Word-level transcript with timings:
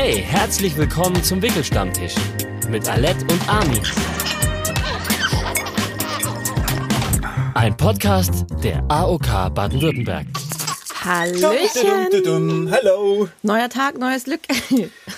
Hey, 0.00 0.22
herzlich 0.22 0.76
willkommen 0.76 1.24
zum 1.24 1.42
Wickelstammtisch 1.42 2.14
mit 2.70 2.88
Alette 2.88 3.24
und 3.24 3.48
Armin. 3.48 3.82
Ein 7.54 7.76
Podcast 7.76 8.46
der 8.62 8.84
AOK 8.88 9.52
Baden-Württemberg. 9.52 10.28
Hallöchen. 11.04 12.70
Hallo. 12.70 13.28
Neuer 13.42 13.68
Tag, 13.68 13.98
neues 13.98 14.22
Glück. 14.22 14.42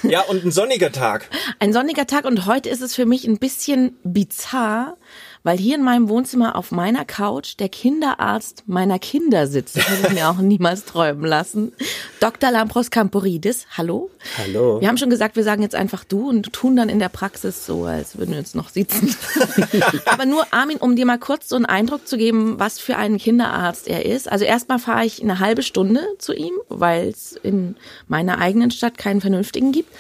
Ja, 0.02 0.22
und 0.22 0.46
ein 0.46 0.50
sonniger 0.50 0.90
Tag. 0.90 1.28
Ein 1.58 1.74
sonniger 1.74 2.06
Tag 2.06 2.24
und 2.24 2.46
heute 2.46 2.70
ist 2.70 2.80
es 2.80 2.94
für 2.94 3.04
mich 3.04 3.26
ein 3.26 3.38
bisschen 3.38 3.98
bizarr, 4.02 4.96
weil 5.42 5.58
hier 5.58 5.76
in 5.76 5.82
meinem 5.82 6.08
Wohnzimmer 6.08 6.56
auf 6.56 6.70
meiner 6.70 7.04
Couch 7.04 7.54
der 7.58 7.68
Kinderarzt 7.68 8.64
meiner 8.66 8.98
Kinder 8.98 9.46
sitzt. 9.46 9.76
Das 9.76 9.88
hätte 9.88 10.08
ich 10.08 10.14
mir 10.14 10.28
auch 10.28 10.38
niemals 10.38 10.84
träumen 10.84 11.24
lassen. 11.24 11.72
Dr. 12.20 12.50
Lampros 12.50 12.90
Camporidis, 12.90 13.66
hallo. 13.76 14.10
Hallo. 14.36 14.80
Wir 14.80 14.88
haben 14.88 14.98
schon 14.98 15.08
gesagt, 15.08 15.36
wir 15.36 15.44
sagen 15.44 15.62
jetzt 15.62 15.74
einfach 15.74 16.04
du 16.04 16.28
und 16.28 16.52
tun 16.52 16.76
dann 16.76 16.88
in 16.88 16.98
der 16.98 17.08
Praxis 17.08 17.64
so, 17.64 17.84
als 17.84 18.18
würden 18.18 18.32
wir 18.32 18.38
uns 18.38 18.54
noch 18.54 18.68
sitzen. 18.68 19.14
Aber 20.04 20.26
nur, 20.26 20.46
Armin, 20.52 20.76
um 20.76 20.94
dir 20.96 21.06
mal 21.06 21.18
kurz 21.18 21.48
so 21.48 21.56
einen 21.56 21.64
Eindruck 21.64 22.06
zu 22.06 22.18
geben, 22.18 22.58
was 22.58 22.78
für 22.78 22.96
ein 22.96 23.16
Kinderarzt 23.16 23.88
er 23.88 24.04
ist. 24.04 24.30
Also 24.30 24.44
erstmal 24.44 24.78
fahre 24.78 25.06
ich 25.06 25.22
eine 25.22 25.38
halbe 25.38 25.62
Stunde 25.62 26.02
zu 26.18 26.34
ihm, 26.34 26.52
weil 26.68 27.08
es 27.08 27.32
in 27.32 27.76
meiner 28.08 28.38
eigenen 28.38 28.70
Stadt 28.70 28.98
keinen 28.98 29.22
vernünftigen 29.22 29.72
gibt. 29.72 29.90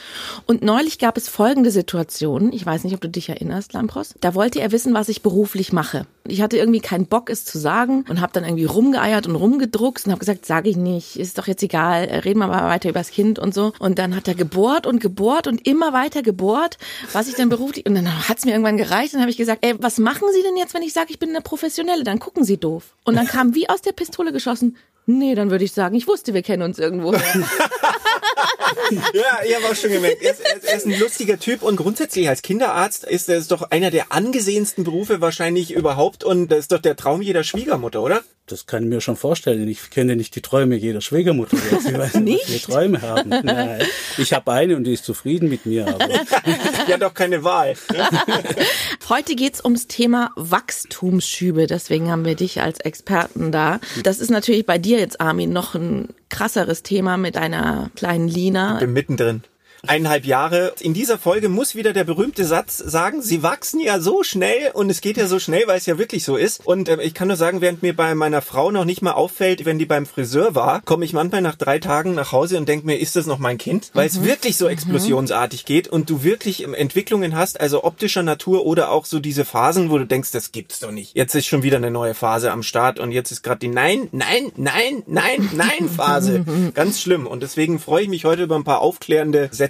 Und 0.46 0.62
neulich 0.62 0.98
gab 0.98 1.16
es 1.16 1.28
folgende 1.28 1.70
Situation. 1.70 2.52
Ich 2.52 2.64
weiß 2.66 2.84
nicht, 2.84 2.94
ob 2.94 3.00
du 3.00 3.08
dich 3.08 3.30
erinnerst, 3.30 3.72
Lampros. 3.72 4.14
Da 4.20 4.34
wollte 4.34 4.60
er 4.60 4.72
wissen, 4.72 4.92
was 4.92 5.08
ich 5.08 5.22
beruflich 5.30 5.72
mache. 5.72 6.06
Ich 6.26 6.42
hatte 6.42 6.56
irgendwie 6.56 6.80
keinen 6.80 7.06
Bock, 7.06 7.30
es 7.30 7.44
zu 7.44 7.58
sagen 7.58 8.04
und 8.08 8.20
habe 8.20 8.32
dann 8.32 8.44
irgendwie 8.44 8.64
rumgeeiert 8.64 9.28
und 9.28 9.36
rumgedruckt 9.36 10.04
und 10.06 10.12
habe 10.12 10.18
gesagt, 10.18 10.44
sage 10.44 10.68
ich 10.68 10.76
nicht, 10.76 11.16
ist 11.16 11.38
doch 11.38 11.46
jetzt 11.46 11.62
egal, 11.62 12.04
reden 12.04 12.40
wir 12.40 12.48
mal 12.48 12.68
weiter 12.68 12.88
übers 12.88 13.10
Kind 13.10 13.38
und 13.38 13.54
so. 13.54 13.72
Und 13.78 14.00
dann 14.00 14.16
hat 14.16 14.26
er 14.26 14.34
gebohrt 14.34 14.88
und 14.88 15.00
gebohrt 15.00 15.46
und 15.46 15.66
immer 15.66 15.92
weiter 15.92 16.22
gebohrt, 16.22 16.78
was 17.12 17.28
ich 17.28 17.34
dann 17.34 17.48
beruflich 17.48 17.86
und 17.86 17.94
dann 17.94 18.28
hat's 18.28 18.44
mir 18.44 18.50
irgendwann 18.50 18.76
gereicht. 18.76 19.14
Dann 19.14 19.20
habe 19.20 19.30
ich 19.30 19.36
gesagt, 19.36 19.64
ey, 19.64 19.74
was 19.78 19.98
machen 19.98 20.26
Sie 20.34 20.42
denn 20.42 20.56
jetzt, 20.56 20.74
wenn 20.74 20.82
ich 20.82 20.92
sage, 20.92 21.10
ich 21.10 21.20
bin 21.20 21.30
eine 21.30 21.42
Professionelle? 21.42 22.02
Dann 22.02 22.18
gucken 22.18 22.42
Sie 22.42 22.58
doof. 22.58 22.96
Und 23.04 23.14
dann 23.14 23.28
kam 23.28 23.54
wie 23.54 23.68
aus 23.68 23.82
der 23.82 23.92
Pistole 23.92 24.32
geschossen. 24.32 24.76
Nee, 25.06 25.34
dann 25.36 25.50
würde 25.50 25.64
ich 25.64 25.72
sagen, 25.72 25.94
ich 25.94 26.08
wusste, 26.08 26.34
wir 26.34 26.42
kennen 26.42 26.62
uns 26.62 26.78
irgendwo. 26.78 27.12
Ja, 29.12 29.40
ich 29.46 29.54
habe 29.56 29.66
auch 29.70 29.74
schon 29.74 29.90
gemerkt. 29.92 30.22
Er 30.22 30.32
ist, 30.32 30.40
er 30.40 30.76
ist- 30.76 30.86
ein 30.86 30.98
lustiger 30.98 31.38
Typ 31.38 31.62
und 31.62 31.76
grundsätzlich 31.76 32.28
als 32.28 32.42
Kinderarzt 32.42 33.04
ist 33.04 33.28
er 33.28 33.40
doch 33.42 33.70
einer 33.70 33.90
der 33.90 34.12
angesehensten 34.12 34.84
Berufe 34.84 35.20
wahrscheinlich 35.20 35.72
überhaupt 35.72 36.24
und 36.24 36.48
das 36.48 36.60
ist 36.60 36.72
doch 36.72 36.80
der 36.80 36.96
Traum 36.96 37.22
jeder 37.22 37.44
Schwiegermutter, 37.44 38.02
oder? 38.02 38.22
Das 38.46 38.66
kann 38.66 38.82
ich 38.82 38.88
mir 38.88 39.00
schon 39.00 39.16
vorstellen. 39.16 39.68
Ich 39.68 39.90
kenne 39.90 40.16
nicht 40.16 40.34
die 40.34 40.40
Träume 40.42 40.74
jeder 40.74 41.00
Schwiegermutter. 41.00 41.56
Jetzt. 41.70 41.86
Ich 41.88 41.96
weiß 41.96 42.14
nicht, 42.16 42.42
was 42.42 42.50
wir 42.52 42.60
Träume 42.62 43.00
haben. 43.02 43.28
Nein. 43.28 43.82
Ich 44.18 44.32
habe 44.32 44.50
eine 44.50 44.74
und 44.74 44.82
die 44.84 44.92
ist 44.94 45.04
zufrieden 45.04 45.48
mit 45.48 45.66
mir. 45.66 45.86
Aber 45.86 45.98
Die 46.88 46.92
hat 46.92 47.00
doch 47.02 47.14
keine 47.14 47.44
Wahl. 47.44 47.74
Heute 49.08 49.36
geht's 49.36 49.62
ums 49.64 49.86
Thema 49.86 50.32
Wachstumsschübe. 50.34 51.68
Deswegen 51.68 52.10
haben 52.10 52.24
wir 52.24 52.34
dich 52.34 52.60
als 52.60 52.80
Experten 52.80 53.52
da. 53.52 53.78
Das 54.02 54.18
ist 54.18 54.30
natürlich 54.30 54.66
bei 54.66 54.78
dir 54.78 54.98
jetzt, 54.98 55.20
Armin, 55.20 55.52
noch 55.52 55.76
ein 55.76 56.08
krasseres 56.28 56.82
Thema 56.82 57.16
mit 57.16 57.36
einer 57.36 57.90
kleinen 57.94 58.26
Lina. 58.28 58.59
Bin 58.80 58.90
mittendrin. 58.90 59.42
Eineinhalb 59.86 60.26
Jahre. 60.26 60.74
In 60.80 60.92
dieser 60.92 61.18
Folge 61.18 61.48
muss 61.48 61.74
wieder 61.74 61.92
der 61.92 62.04
berühmte 62.04 62.44
Satz 62.44 62.76
sagen, 62.78 63.22
sie 63.22 63.42
wachsen 63.42 63.80
ja 63.80 63.98
so 63.98 64.22
schnell 64.22 64.72
und 64.74 64.90
es 64.90 65.00
geht 65.00 65.16
ja 65.16 65.26
so 65.26 65.38
schnell, 65.38 65.62
weil 65.66 65.78
es 65.78 65.86
ja 65.86 65.96
wirklich 65.96 66.24
so 66.24 66.36
ist. 66.36 66.66
Und 66.66 66.88
äh, 66.88 67.00
ich 67.02 67.14
kann 67.14 67.28
nur 67.28 67.36
sagen, 67.36 67.62
während 67.62 67.82
mir 67.82 67.96
bei 67.96 68.14
meiner 68.14 68.42
Frau 68.42 68.70
noch 68.70 68.84
nicht 68.84 69.00
mal 69.00 69.12
auffällt, 69.12 69.64
wenn 69.64 69.78
die 69.78 69.86
beim 69.86 70.04
Friseur 70.04 70.54
war, 70.54 70.82
komme 70.82 71.04
ich 71.04 71.14
manchmal 71.14 71.40
nach 71.40 71.56
drei 71.56 71.78
Tagen 71.78 72.14
nach 72.14 72.32
Hause 72.32 72.58
und 72.58 72.68
denke 72.68 72.86
mir, 72.86 72.98
ist 72.98 73.16
das 73.16 73.26
noch 73.26 73.38
mein 73.38 73.56
Kind? 73.56 73.90
Weil 73.94 74.06
es 74.06 74.22
wirklich 74.22 74.58
so 74.58 74.68
explosionsartig 74.68 75.64
geht 75.64 75.88
und 75.88 76.10
du 76.10 76.22
wirklich 76.22 76.62
ähm, 76.62 76.74
Entwicklungen 76.74 77.34
hast, 77.34 77.58
also 77.58 77.82
optischer 77.82 78.22
Natur 78.22 78.66
oder 78.66 78.90
auch 78.90 79.06
so 79.06 79.18
diese 79.18 79.46
Phasen, 79.46 79.90
wo 79.90 79.96
du 79.96 80.06
denkst, 80.06 80.30
das 80.32 80.52
gibt's 80.52 80.80
doch 80.80 80.92
nicht. 80.92 81.16
Jetzt 81.16 81.34
ist 81.34 81.46
schon 81.46 81.62
wieder 81.62 81.78
eine 81.78 81.90
neue 81.90 82.14
Phase 82.14 82.52
am 82.52 82.62
Start 82.62 82.98
und 82.98 83.12
jetzt 83.12 83.30
ist 83.30 83.42
gerade 83.42 83.60
die 83.60 83.68
Nein, 83.68 84.08
Nein, 84.12 84.52
Nein, 84.56 85.02
Nein, 85.06 85.48
Nein 85.54 85.88
Phase. 85.88 86.44
Ganz 86.74 87.00
schlimm. 87.00 87.26
Und 87.26 87.42
deswegen 87.42 87.78
freue 87.78 88.02
ich 88.02 88.08
mich 88.08 88.26
heute 88.26 88.42
über 88.42 88.56
ein 88.56 88.64
paar 88.64 88.80
aufklärende 88.80 89.48
Sätze. 89.50 89.69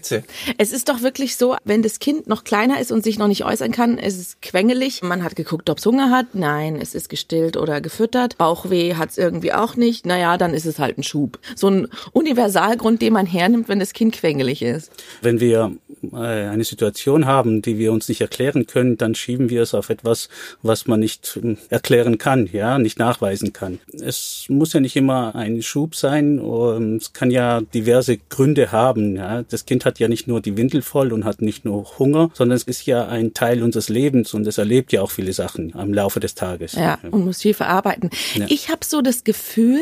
Es 0.58 0.72
ist 0.72 0.88
doch 0.88 1.02
wirklich 1.02 1.36
so, 1.36 1.56
wenn 1.64 1.82
das 1.82 1.98
Kind 1.98 2.26
noch 2.26 2.44
kleiner 2.44 2.80
ist 2.80 2.92
und 2.92 3.04
sich 3.04 3.18
noch 3.18 3.28
nicht 3.28 3.44
äußern 3.44 3.72
kann, 3.72 3.98
ist 3.98 4.18
es 4.18 4.40
quengelig. 4.40 5.02
Man 5.02 5.22
hat 5.24 5.36
geguckt, 5.36 5.70
ob 5.70 5.78
es 5.78 5.86
Hunger 5.86 6.10
hat. 6.10 6.34
Nein, 6.34 6.76
es 6.80 6.94
ist 6.94 7.08
gestillt 7.08 7.56
oder 7.56 7.80
gefüttert. 7.80 8.38
Bauchweh 8.38 8.94
hat 8.94 9.10
es 9.10 9.18
irgendwie 9.18 9.52
auch 9.52 9.76
nicht. 9.76 10.06
Naja, 10.06 10.36
dann 10.36 10.54
ist 10.54 10.66
es 10.66 10.78
halt 10.78 10.98
ein 10.98 11.02
Schub. 11.02 11.38
So 11.56 11.68
ein 11.68 11.88
Universalgrund, 12.12 13.02
den 13.02 13.12
man 13.12 13.26
hernimmt, 13.26 13.68
wenn 13.68 13.80
das 13.80 13.92
Kind 13.92 14.14
quengelig 14.14 14.62
ist. 14.62 14.90
wenn 15.22 15.40
wir 15.40 15.72
äh, 16.12 16.16
eine 16.16 16.64
Situation 16.64 17.26
haben, 17.26 17.62
die 17.62 17.78
wir 17.78 17.92
uns 17.92 18.08
nicht 18.08 18.20
erklären 18.20 18.66
können, 18.66 18.96
dann 18.96 19.14
schieben 19.14 19.50
wir 19.50 19.62
es 19.62 19.74
auf 19.74 19.90
etwas, 19.90 20.28
was 20.62 20.86
man 20.86 21.00
nicht 21.00 21.38
ähm, 21.42 21.58
erklären 21.68 22.18
kann, 22.18 22.48
ja, 22.52 22.78
nicht 22.78 22.98
nachweisen 22.98 23.52
kann. 23.52 23.80
Es 24.00 24.46
muss 24.48 24.72
ja 24.72 24.80
nicht 24.80 24.96
immer 24.96 25.34
ein 25.34 25.62
Schub 25.62 25.94
sein. 25.94 26.38
ähm, 26.38 26.96
Es 26.96 27.12
kann 27.12 27.30
ja 27.30 27.60
diverse 27.60 28.18
Gründe 28.18 28.72
haben. 28.72 29.16
Ja. 29.16 29.42
Das 29.42 29.66
Kind 29.66 29.84
hat 29.84 29.89
ja 29.98 30.08
nicht 30.08 30.26
nur 30.26 30.40
die 30.40 30.56
Windel 30.56 30.82
voll 30.82 31.12
und 31.12 31.24
hat 31.24 31.42
nicht 31.42 31.64
nur 31.64 31.98
Hunger, 31.98 32.30
sondern 32.34 32.56
es 32.56 32.64
ist 32.64 32.86
ja 32.86 33.06
ein 33.06 33.34
Teil 33.34 33.62
unseres 33.62 33.88
Lebens 33.88 34.34
und 34.34 34.46
es 34.46 34.58
erlebt 34.58 34.92
ja 34.92 35.02
auch 35.02 35.10
viele 35.10 35.32
Sachen 35.32 35.74
am 35.74 35.92
Laufe 35.92 36.20
des 36.20 36.34
Tages. 36.34 36.72
Ja, 36.72 36.98
und 37.10 37.24
muss 37.24 37.42
viel 37.42 37.54
verarbeiten. 37.54 38.10
Ja. 38.34 38.46
Ich 38.48 38.68
habe 38.68 38.84
so 38.84 39.02
das 39.02 39.24
Gefühl, 39.24 39.80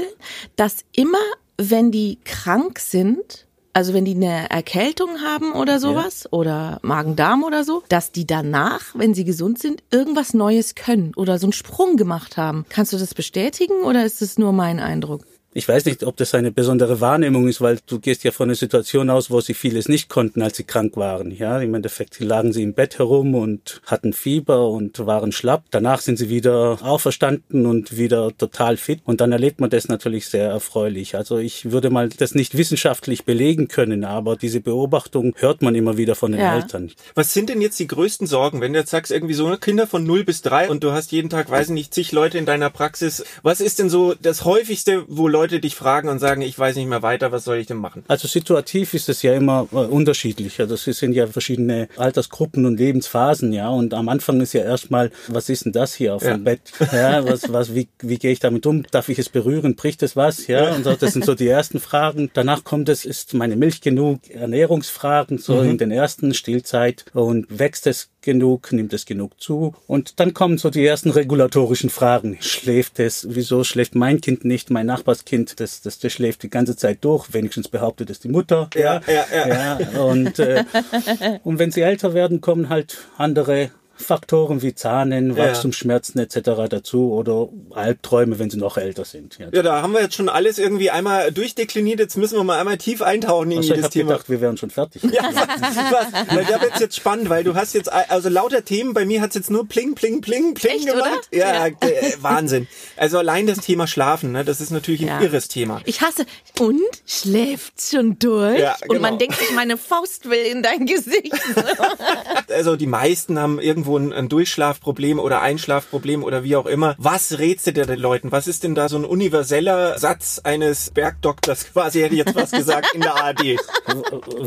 dass 0.57 0.79
immer, 0.93 1.19
wenn 1.57 1.91
die 1.91 2.19
krank 2.25 2.79
sind, 2.79 3.47
also 3.73 3.95
wenn 3.95 4.05
die 4.05 4.15
eine 4.15 4.51
Erkältung 4.51 5.21
haben 5.23 5.53
oder 5.53 5.79
sowas 5.79 6.27
oder 6.33 6.81
Magen-Darm 6.83 7.45
oder 7.45 7.63
so, 7.63 7.85
dass 7.89 8.11
die 8.11 8.27
danach, 8.27 8.87
wenn 8.95 9.15
sie 9.15 9.25
gesund 9.25 9.61
sind, 9.61 9.85
irgendwas 9.93 10.35
Neues 10.35 10.75
können 10.75 11.13
oder 11.15 11.39
so 11.39 11.47
einen 11.47 11.53
Sprung 11.53 11.97
gemacht 11.97 12.37
haben. 12.37 12.65
Kannst 12.71 12.93
du 12.93 12.99
das 12.99 13.15
bestätigen 13.15 13.83
oder 13.85 14.05
ist 14.05 14.21
es 14.21 14.37
nur 14.37 14.53
mein 14.53 14.81
Eindruck? 14.81 15.23
Ich 15.55 15.67
weiß 15.67 15.87
nicht, 15.87 16.05
ob 16.05 16.17
das 16.19 16.35
eine 16.35 16.53
besondere 16.53 17.01
Wahrnehmung 17.01 17.49
ist, 17.49 17.63
weil 17.63 17.79
du 17.87 17.99
gehst 17.99 18.23
ja 18.23 18.33
von 18.33 18.49
einer 18.49 18.55
Situation 18.55 19.09
aus, 19.09 19.31
wo 19.31 19.41
sie 19.41 19.55
vieles 19.55 19.89
nicht 19.89 20.11
konnten, 20.11 20.43
als 20.43 20.59
sie 20.59 20.65
krank 20.65 20.97
waren. 20.99 21.31
Ja, 21.31 21.59
im 21.59 21.75
Endeffekt 21.75 22.21
lagen 22.21 22.53
sie 22.53 22.63
im 22.63 22.75
Bett 22.75 22.99
herum 22.99 23.35
und 23.35 23.81
hatten 23.87 24.13
Fieber 24.13 24.69
und 24.69 25.07
waren 25.07 25.33
schlapp. 25.33 25.65
Danach 25.71 26.03
sind 26.03 26.19
sie 26.19 26.29
wieder 26.29 26.79
auferstanden 26.83 27.65
und 27.65 27.97
wieder 27.97 28.31
total 28.37 28.77
fit. 28.77 29.01
Und 29.05 29.23
dann 29.23 29.33
erlebt 29.33 29.59
man 29.59 29.71
das 29.71 29.89
natürlich 29.89 30.29
sehr 30.29 30.49
erfreulich. 30.49 31.17
Also 31.17 31.39
ich 31.39 31.73
würde 31.73 31.89
mal 31.89 32.11
das 32.11 32.35
nicht 32.35 32.57
wissenschaftlich 32.57 33.25
belegen 33.25 33.69
können, 33.69 34.05
aber 34.05 34.37
diese 34.37 34.61
Beobachtung 34.61 35.35
hört 35.39 35.63
man 35.63 35.75
immer 35.75 35.97
wieder 35.97 36.15
von 36.15 36.33
den 36.33 36.43
Ja. 36.43 36.57
Eltern. 36.57 36.93
Was 37.15 37.33
sind 37.33 37.49
denn 37.49 37.63
jetzt 37.63 37.81
die 37.81 37.87
größten 37.87 38.27
Sorgen, 38.27 38.61
wenn 38.61 38.75
du 38.75 38.81
jetzt 38.81 38.91
sagst, 38.91 39.11
irgendwie 39.11 39.35
so 39.35 39.49
ne, 39.49 39.57
Kinder 39.57 39.87
von 39.87 40.05
0 40.05 40.25
bis 40.25 40.43
3 40.43 40.69
und 40.69 40.85
du 40.85 40.93
hast 40.93 41.11
jeden 41.11 41.31
Tag, 41.31 41.51
weiß 41.51 41.69
ich 41.69 41.75
nicht, 41.75 41.95
zig 41.95 42.13
Leute 42.13 42.37
in 42.37 42.45
deiner 42.45 42.69
Praxis. 42.69 43.25
Was 43.43 43.63
ist 43.63 43.79
denn 43.79 43.89
so 43.89 44.15
das 44.21 44.45
häufigste, 44.45 45.05
wo 45.09 45.27
Leute 45.27 45.38
dich 45.47 45.75
fragen 45.75 46.09
und 46.09 46.19
sagen, 46.19 46.43
ich 46.43 46.59
weiß 46.59 46.77
nicht 46.77 46.89
mehr 46.89 47.03
weiter, 47.03 47.31
was 47.33 47.45
soll 47.45 47.57
ich 47.59 47.67
denn 47.67 47.77
machen? 47.77 48.05
Also 48.09 48.27
situativ 48.29 48.95
ist 48.95 49.09
es 49.09 49.23
ja 49.23 49.35
immer 49.35 49.69
äh, 49.73 49.77
unterschiedlich. 49.77 50.61
Also 50.61 50.75
es 50.75 50.85
sind 50.85 51.13
ja 51.13 51.27
verschiedene 51.27 51.89
Altersgruppen 51.97 52.67
und 52.67 52.79
Lebensphasen, 52.79 53.53
ja. 53.53 53.69
Und 53.69 53.95
am 53.95 54.09
Anfang 54.09 54.41
ist 54.41 54.53
ja 54.53 54.63
erstmal, 54.63 55.11
was 55.29 55.49
ist 55.49 55.65
denn 55.65 55.73
das 55.73 55.95
hier 55.95 56.15
auf 56.15 56.23
Ja. 56.25 56.35
dem 56.35 56.45
Bett? 56.45 56.61
Ja, 56.93 57.25
was, 57.25 57.53
was, 57.53 57.75
wie, 57.75 57.89
wie 58.01 58.19
gehe 58.19 58.33
ich 58.33 58.41
damit 58.41 58.67
um? 58.67 58.83
Darf 58.91 59.09
ich 59.09 59.19
es 59.19 59.29
berühren? 59.29 59.77
Bricht 59.77 60.03
es 60.03 60.17
was? 60.17 60.47
Ja. 60.47 60.75
Und 60.75 60.85
so, 60.85 60.95
das 60.95 61.13
sind 61.13 61.25
so 61.25 61.35
die 61.35 61.49
ersten 61.49 61.81
Fragen. 61.81 62.31
Danach 62.35 62.65
kommt 62.65 62.89
es, 62.89 63.05
ist 63.05 63.35
meine 63.35 63.57
Milch 63.57 63.81
genug? 63.81 64.29
Ernährungsfragen, 64.31 65.39
so 65.39 65.61
in 65.61 65.79
den 65.79 65.91
ersten 65.91 66.35
Stillzeit. 66.35 67.05
Und 67.15 67.47
wächst 67.51 67.87
es 67.87 68.11
genug? 68.29 68.73
Nimmt 68.73 68.93
es 68.93 69.07
genug 69.07 69.41
zu? 69.41 69.75
Und 69.87 70.21
dann 70.21 70.35
kommen 70.35 70.59
so 70.59 70.69
die 70.69 70.85
ersten 70.85 71.11
regulatorischen 71.11 71.89
Fragen. 71.89 72.37
Schläft 72.41 73.01
es? 73.01 73.27
Wieso 73.31 73.65
schläft 73.65 73.95
mein 73.95 74.21
Kind 74.21 74.45
nicht? 74.45 74.69
Mein 74.71 74.85
Nachbarskind, 74.85 75.61
das, 75.61 75.81
das, 75.81 75.99
das 75.99 76.13
schläft 76.13 76.43
die 76.43 76.51
ganze 76.51 76.77
Zeit 76.77 76.99
durch. 77.07 77.33
Wenigstens 77.33 77.69
behauptet 77.69 78.11
es 78.11 78.21
die 78.21 78.29
Mutter. 78.29 78.69
Ja, 78.75 79.01
ja, 79.07 79.25
ja. 79.35 79.81
Ja, 79.81 80.01
und, 80.03 80.39
äh, 80.39 80.65
und 81.43 81.59
wenn 81.59 81.71
sie 81.71 81.81
älter 81.81 82.13
werden, 82.13 82.43
kommen 82.43 82.69
halt 82.69 82.99
andere 83.17 83.71
Faktoren 83.99 84.63
wie 84.63 84.75
Zahnen, 84.75 85.37
Ja. 85.37 85.49
Wachstumsschmerzen 85.49 86.19
etc. 86.21 86.39
dazu 86.71 87.13
oder 87.13 87.49
Albträume, 87.71 88.39
wenn 88.39 88.49
sie 88.49 88.57
noch 88.57 88.79
älter 88.79 89.05
sind. 89.05 89.39
Ja. 89.39 89.49
Ja, 89.53 89.63
da 89.63 89.83
haben 89.83 89.93
wir 89.93 90.01
jetzt 90.01 90.15
schon 90.15 90.29
alles 90.29 90.59
irgendwie 90.59 90.91
einmal 90.91 91.33
durchdekliniert. 91.33 91.99
Jetzt 92.01 92.17
müssen 92.17 92.37
wir 92.37 92.45
mal 92.45 92.59
einmal 92.59 92.79
tief 92.79 93.03
eintauchen 93.03 93.51
in 93.51 93.59
Also 93.59 93.71
ich 93.71 93.77
jedes 93.77 93.85
habe 93.85 93.93
Thema. 93.93 94.13
gedacht, 94.13 94.31
wir 94.31 94.41
wären 94.41 94.57
schon 94.57 94.71
fertig. 94.71 95.03
Ja, 95.13 95.23
was, 95.25 95.77
was? 95.77 96.37
Weil 96.37 96.45
da 96.45 96.61
wird's 96.61 96.81
jetzt 96.81 96.97
spannend, 96.97 97.29
weil 97.29 97.43
du 97.45 97.55
hast 97.55 97.75
jetzt 97.75 97.91
also 97.93 98.29
lauter 98.29 98.65
Themen. 98.65 98.95
Bei 98.95 99.05
mir 99.05 99.21
hat's 99.21 99.35
jetzt 99.35 99.51
nur 99.51 99.67
pling, 99.67 99.95
pling, 99.95 100.21
pling, 100.21 100.55
pling 100.55 100.77
Echt, 100.77 100.87
gemacht. 100.87 101.29
oder? 101.33 101.39
Ja, 101.39 101.67
Ja. 101.67 101.75
Äh, 101.81 102.13
Wahnsinn. 102.21 102.69
Also 102.97 103.19
allein 103.19 103.47
das 103.47 103.59
Thema 103.59 103.87
Schlafen, 103.87 104.33
ne, 104.33 104.45
das 104.45 104.61
ist 104.61 104.71
natürlich 104.71 105.01
ein 105.03 105.09
Ja. 105.09 105.21
irres 105.21 105.49
Thema. 105.49 105.81
Ich 105.87 106.01
hasse. 106.03 106.25
Und 106.61 106.81
schläft 107.07 107.81
schon 107.83 108.19
durch? 108.19 108.59
Ja, 108.61 108.77
Und 108.89 109.01
man 109.01 109.13
genau. 109.13 109.17
denkt 109.19 109.39
sich, 109.39 109.51
meine 109.53 109.77
Faust 109.77 110.29
will 110.31 110.39
in 110.45 110.63
dein 110.63 110.87
Gesicht. 110.87 111.33
Also 112.51 112.77
die 112.77 112.87
meisten 112.87 113.39
haben 113.39 113.59
irgendwo 113.61 113.88
irgendwo 113.89 113.99
ein, 113.99 114.13
ein 114.13 114.29
Durchschlafproblem 114.29 115.19
oder 115.19 115.41
Einschlafproblem 115.41 116.23
oder 116.23 116.45
wie 116.45 116.57
auch 116.57 116.67
immer. 116.67 116.95
Was 116.99 117.39
rätst 117.39 117.67
du 117.67 117.73
dir 117.73 117.87
den 117.87 117.99
Leuten? 117.99 118.33
Was 118.33 118.47
ist 118.47 118.65
denn 118.65 118.75
da 118.75 118.89
so 118.89 118.97
ein 118.97 119.05
universeller 119.05 119.99
Satz 119.99 120.41
eines 120.43 120.91
Bergdoktors 120.91 121.67
quasi, 121.73 122.01
hätte 122.01 122.15
ich 122.15 122.25
jetzt 122.25 122.35
was 122.35 122.51
gesagt, 122.51 122.95
in 122.95 123.01
der 123.01 123.15
ARD? 123.15 123.59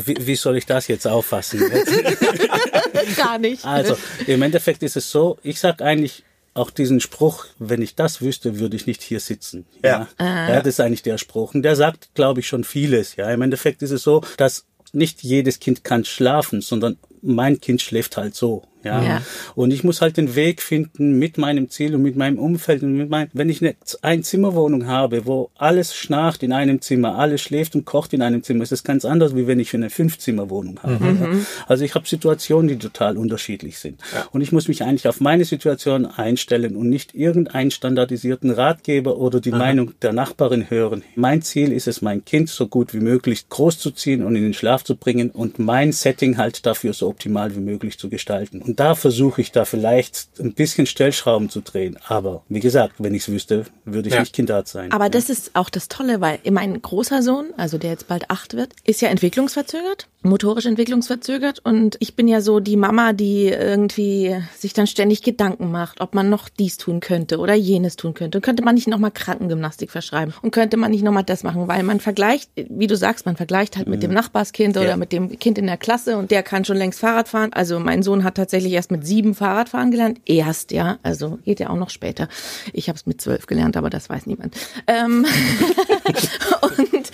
Wie, 0.06 0.26
wie 0.26 0.36
soll 0.36 0.56
ich 0.56 0.66
das 0.66 0.88
jetzt 0.88 1.06
auffassen? 1.06 1.60
Gar 3.16 3.38
nicht. 3.38 3.64
Also, 3.64 3.96
im 4.26 4.42
Endeffekt 4.42 4.82
ist 4.82 4.96
es 4.96 5.10
so, 5.10 5.38
ich 5.42 5.58
sag 5.58 5.82
eigentlich, 5.82 6.24
auch 6.54 6.70
diesen 6.70 7.00
Spruch, 7.00 7.46
wenn 7.58 7.80
ich 7.80 7.94
das 7.94 8.20
wüsste, 8.20 8.58
würde 8.58 8.76
ich 8.76 8.86
nicht 8.86 9.00
hier 9.00 9.20
sitzen. 9.20 9.64
Ja. 9.82 10.06
ja. 10.20 10.48
ja 10.50 10.58
das 10.58 10.74
ist 10.74 10.80
eigentlich 10.80 11.02
der 11.02 11.16
Spruch. 11.16 11.54
Und 11.54 11.62
der 11.62 11.76
sagt, 11.76 12.10
glaube 12.14 12.40
ich, 12.40 12.46
schon 12.46 12.64
vieles. 12.64 13.16
Ja, 13.16 13.30
im 13.30 13.40
Endeffekt 13.40 13.80
ist 13.80 13.90
es 13.90 14.02
so, 14.02 14.20
dass 14.36 14.66
nicht 14.92 15.22
jedes 15.22 15.60
Kind 15.60 15.82
kann 15.82 16.04
schlafen, 16.04 16.60
sondern 16.60 16.98
mein 17.22 17.58
Kind 17.58 17.80
schläft 17.80 18.18
halt 18.18 18.34
so. 18.34 18.64
Ja? 18.84 19.02
ja. 19.02 19.22
Und 19.54 19.72
ich 19.72 19.84
muss 19.84 20.00
halt 20.00 20.16
den 20.16 20.34
Weg 20.34 20.62
finden 20.62 21.18
mit 21.18 21.38
meinem 21.38 21.68
Ziel 21.70 21.94
und 21.94 22.02
mit 22.02 22.16
meinem 22.16 22.38
Umfeld 22.38 22.82
und 22.82 22.96
mit 22.96 23.10
meinem, 23.10 23.28
wenn 23.32 23.48
ich 23.48 23.62
eine 23.62 23.74
Einzimmerwohnung 24.02 24.86
habe, 24.86 25.26
wo 25.26 25.50
alles 25.56 25.94
schnarcht 25.94 26.42
in 26.42 26.52
einem 26.52 26.80
Zimmer, 26.80 27.18
alles 27.18 27.40
schläft 27.40 27.74
und 27.74 27.84
kocht 27.84 28.12
in 28.12 28.22
einem 28.22 28.42
Zimmer, 28.42 28.62
ist 28.62 28.72
das 28.72 28.84
ganz 28.84 29.04
anders, 29.04 29.36
wie 29.36 29.46
wenn 29.46 29.60
ich 29.60 29.74
eine 29.74 29.90
Fünfzimmerwohnung 29.90 30.80
habe. 30.82 31.04
Mhm. 31.04 31.20
Ja? 31.20 31.28
Also 31.66 31.84
ich 31.84 31.94
habe 31.94 32.06
Situationen, 32.06 32.68
die 32.68 32.76
total 32.78 33.16
unterschiedlich 33.16 33.78
sind. 33.78 34.00
Ja. 34.12 34.26
Und 34.32 34.40
ich 34.40 34.52
muss 34.52 34.68
mich 34.68 34.82
eigentlich 34.82 35.08
auf 35.08 35.20
meine 35.20 35.44
Situation 35.44 36.06
einstellen 36.06 36.76
und 36.76 36.88
nicht 36.88 37.14
irgendeinen 37.14 37.70
standardisierten 37.70 38.50
Ratgeber 38.50 39.16
oder 39.18 39.40
die 39.40 39.52
Aha. 39.52 39.58
Meinung 39.58 39.92
der 40.02 40.12
Nachbarin 40.12 40.70
hören. 40.70 41.02
Mein 41.14 41.42
Ziel 41.42 41.72
ist 41.72 41.88
es, 41.88 42.02
mein 42.02 42.24
Kind 42.24 42.48
so 42.48 42.66
gut 42.66 42.94
wie 42.94 43.00
möglich 43.00 43.48
großzuziehen 43.48 44.24
und 44.24 44.36
in 44.36 44.42
den 44.42 44.54
Schlaf 44.54 44.84
zu 44.84 44.96
bringen 44.96 45.30
und 45.30 45.58
mein 45.58 45.92
Setting 45.92 46.36
halt 46.36 46.66
dafür 46.66 46.92
so 46.92 47.08
optimal 47.08 47.54
wie 47.54 47.60
möglich 47.60 47.98
zu 47.98 48.08
gestalten. 48.08 48.62
Und 48.62 48.71
und 48.72 48.80
da 48.80 48.94
versuche 48.94 49.42
ich 49.42 49.52
da 49.52 49.66
vielleicht 49.66 50.40
ein 50.40 50.54
bisschen 50.54 50.86
Stellschrauben 50.86 51.50
zu 51.50 51.60
drehen. 51.60 51.98
Aber 52.08 52.42
wie 52.48 52.60
gesagt, 52.60 52.94
wenn 53.00 53.12
ich 53.12 53.20
es 53.20 53.28
wüsste, 53.28 53.66
würde 53.84 54.08
ich 54.08 54.14
ja. 54.14 54.20
nicht 54.20 54.32
Kinderarzt 54.32 54.72
sein. 54.72 54.90
Aber 54.92 55.04
ja. 55.04 55.10
das 55.10 55.28
ist 55.28 55.50
auch 55.52 55.68
das 55.68 55.88
Tolle, 55.88 56.22
weil 56.22 56.38
mein 56.50 56.80
großer 56.80 57.22
Sohn, 57.22 57.52
also 57.58 57.76
der 57.76 57.90
jetzt 57.90 58.08
bald 58.08 58.30
acht 58.30 58.54
wird, 58.54 58.72
ist 58.84 59.02
ja 59.02 59.10
entwicklungsverzögert, 59.10 60.08
motorisch 60.22 60.66
entwicklungsverzögert. 60.66 61.60
Und 61.60 61.96
ich 62.00 62.16
bin 62.16 62.28
ja 62.28 62.40
so 62.40 62.60
die 62.60 62.76
Mama, 62.76 63.12
die 63.12 63.48
irgendwie 63.48 64.36
sich 64.56 64.72
dann 64.72 64.86
ständig 64.86 65.22
Gedanken 65.22 65.70
macht, 65.70 66.00
ob 66.00 66.14
man 66.14 66.30
noch 66.30 66.48
dies 66.48 66.78
tun 66.78 67.00
könnte 67.00 67.38
oder 67.38 67.54
jenes 67.54 67.96
tun 67.96 68.14
könnte. 68.14 68.38
Und 68.38 68.42
könnte 68.42 68.62
man 68.62 68.74
nicht 68.74 68.88
nochmal 68.88 69.10
Krankengymnastik 69.10 69.90
verschreiben? 69.90 70.34
Und 70.42 70.52
könnte 70.52 70.76
man 70.76 70.90
nicht 70.90 71.04
nochmal 71.04 71.24
das 71.24 71.42
machen? 71.42 71.68
Weil 71.68 71.82
man 71.82 72.00
vergleicht, 72.00 72.50
wie 72.56 72.86
du 72.86 72.96
sagst, 72.96 73.26
man 73.26 73.36
vergleicht 73.36 73.76
halt 73.76 73.88
mit 73.88 73.98
mhm. 73.98 74.02
dem 74.02 74.12
Nachbarskind 74.12 74.76
oder 74.76 74.96
mit 74.96 75.12
dem 75.12 75.38
Kind 75.38 75.58
in 75.58 75.66
der 75.66 75.76
Klasse 75.76 76.16
und 76.16 76.30
der 76.30 76.42
kann 76.42 76.64
schon 76.64 76.76
längst 76.76 77.00
Fahrrad 77.00 77.28
fahren. 77.28 77.52
Also 77.52 77.78
mein 77.78 78.02
Sohn 78.02 78.24
hat 78.24 78.36
tatsächlich 78.36 78.62
tatsächlich 78.62 78.74
erst 78.74 78.90
mit 78.90 79.06
sieben 79.06 79.34
Fahrradfahren 79.34 79.90
gelernt. 79.90 80.20
Erst, 80.26 80.72
ja. 80.72 80.98
Also 81.02 81.38
geht 81.44 81.60
ja 81.60 81.70
auch 81.70 81.76
noch 81.76 81.90
später. 81.90 82.28
Ich 82.72 82.88
habe 82.88 82.96
es 82.96 83.06
mit 83.06 83.20
zwölf 83.20 83.46
gelernt, 83.46 83.76
aber 83.76 83.90
das 83.90 84.08
weiß 84.08 84.26
niemand. 84.26 84.54
Ähm 84.86 85.26
und 86.62 87.10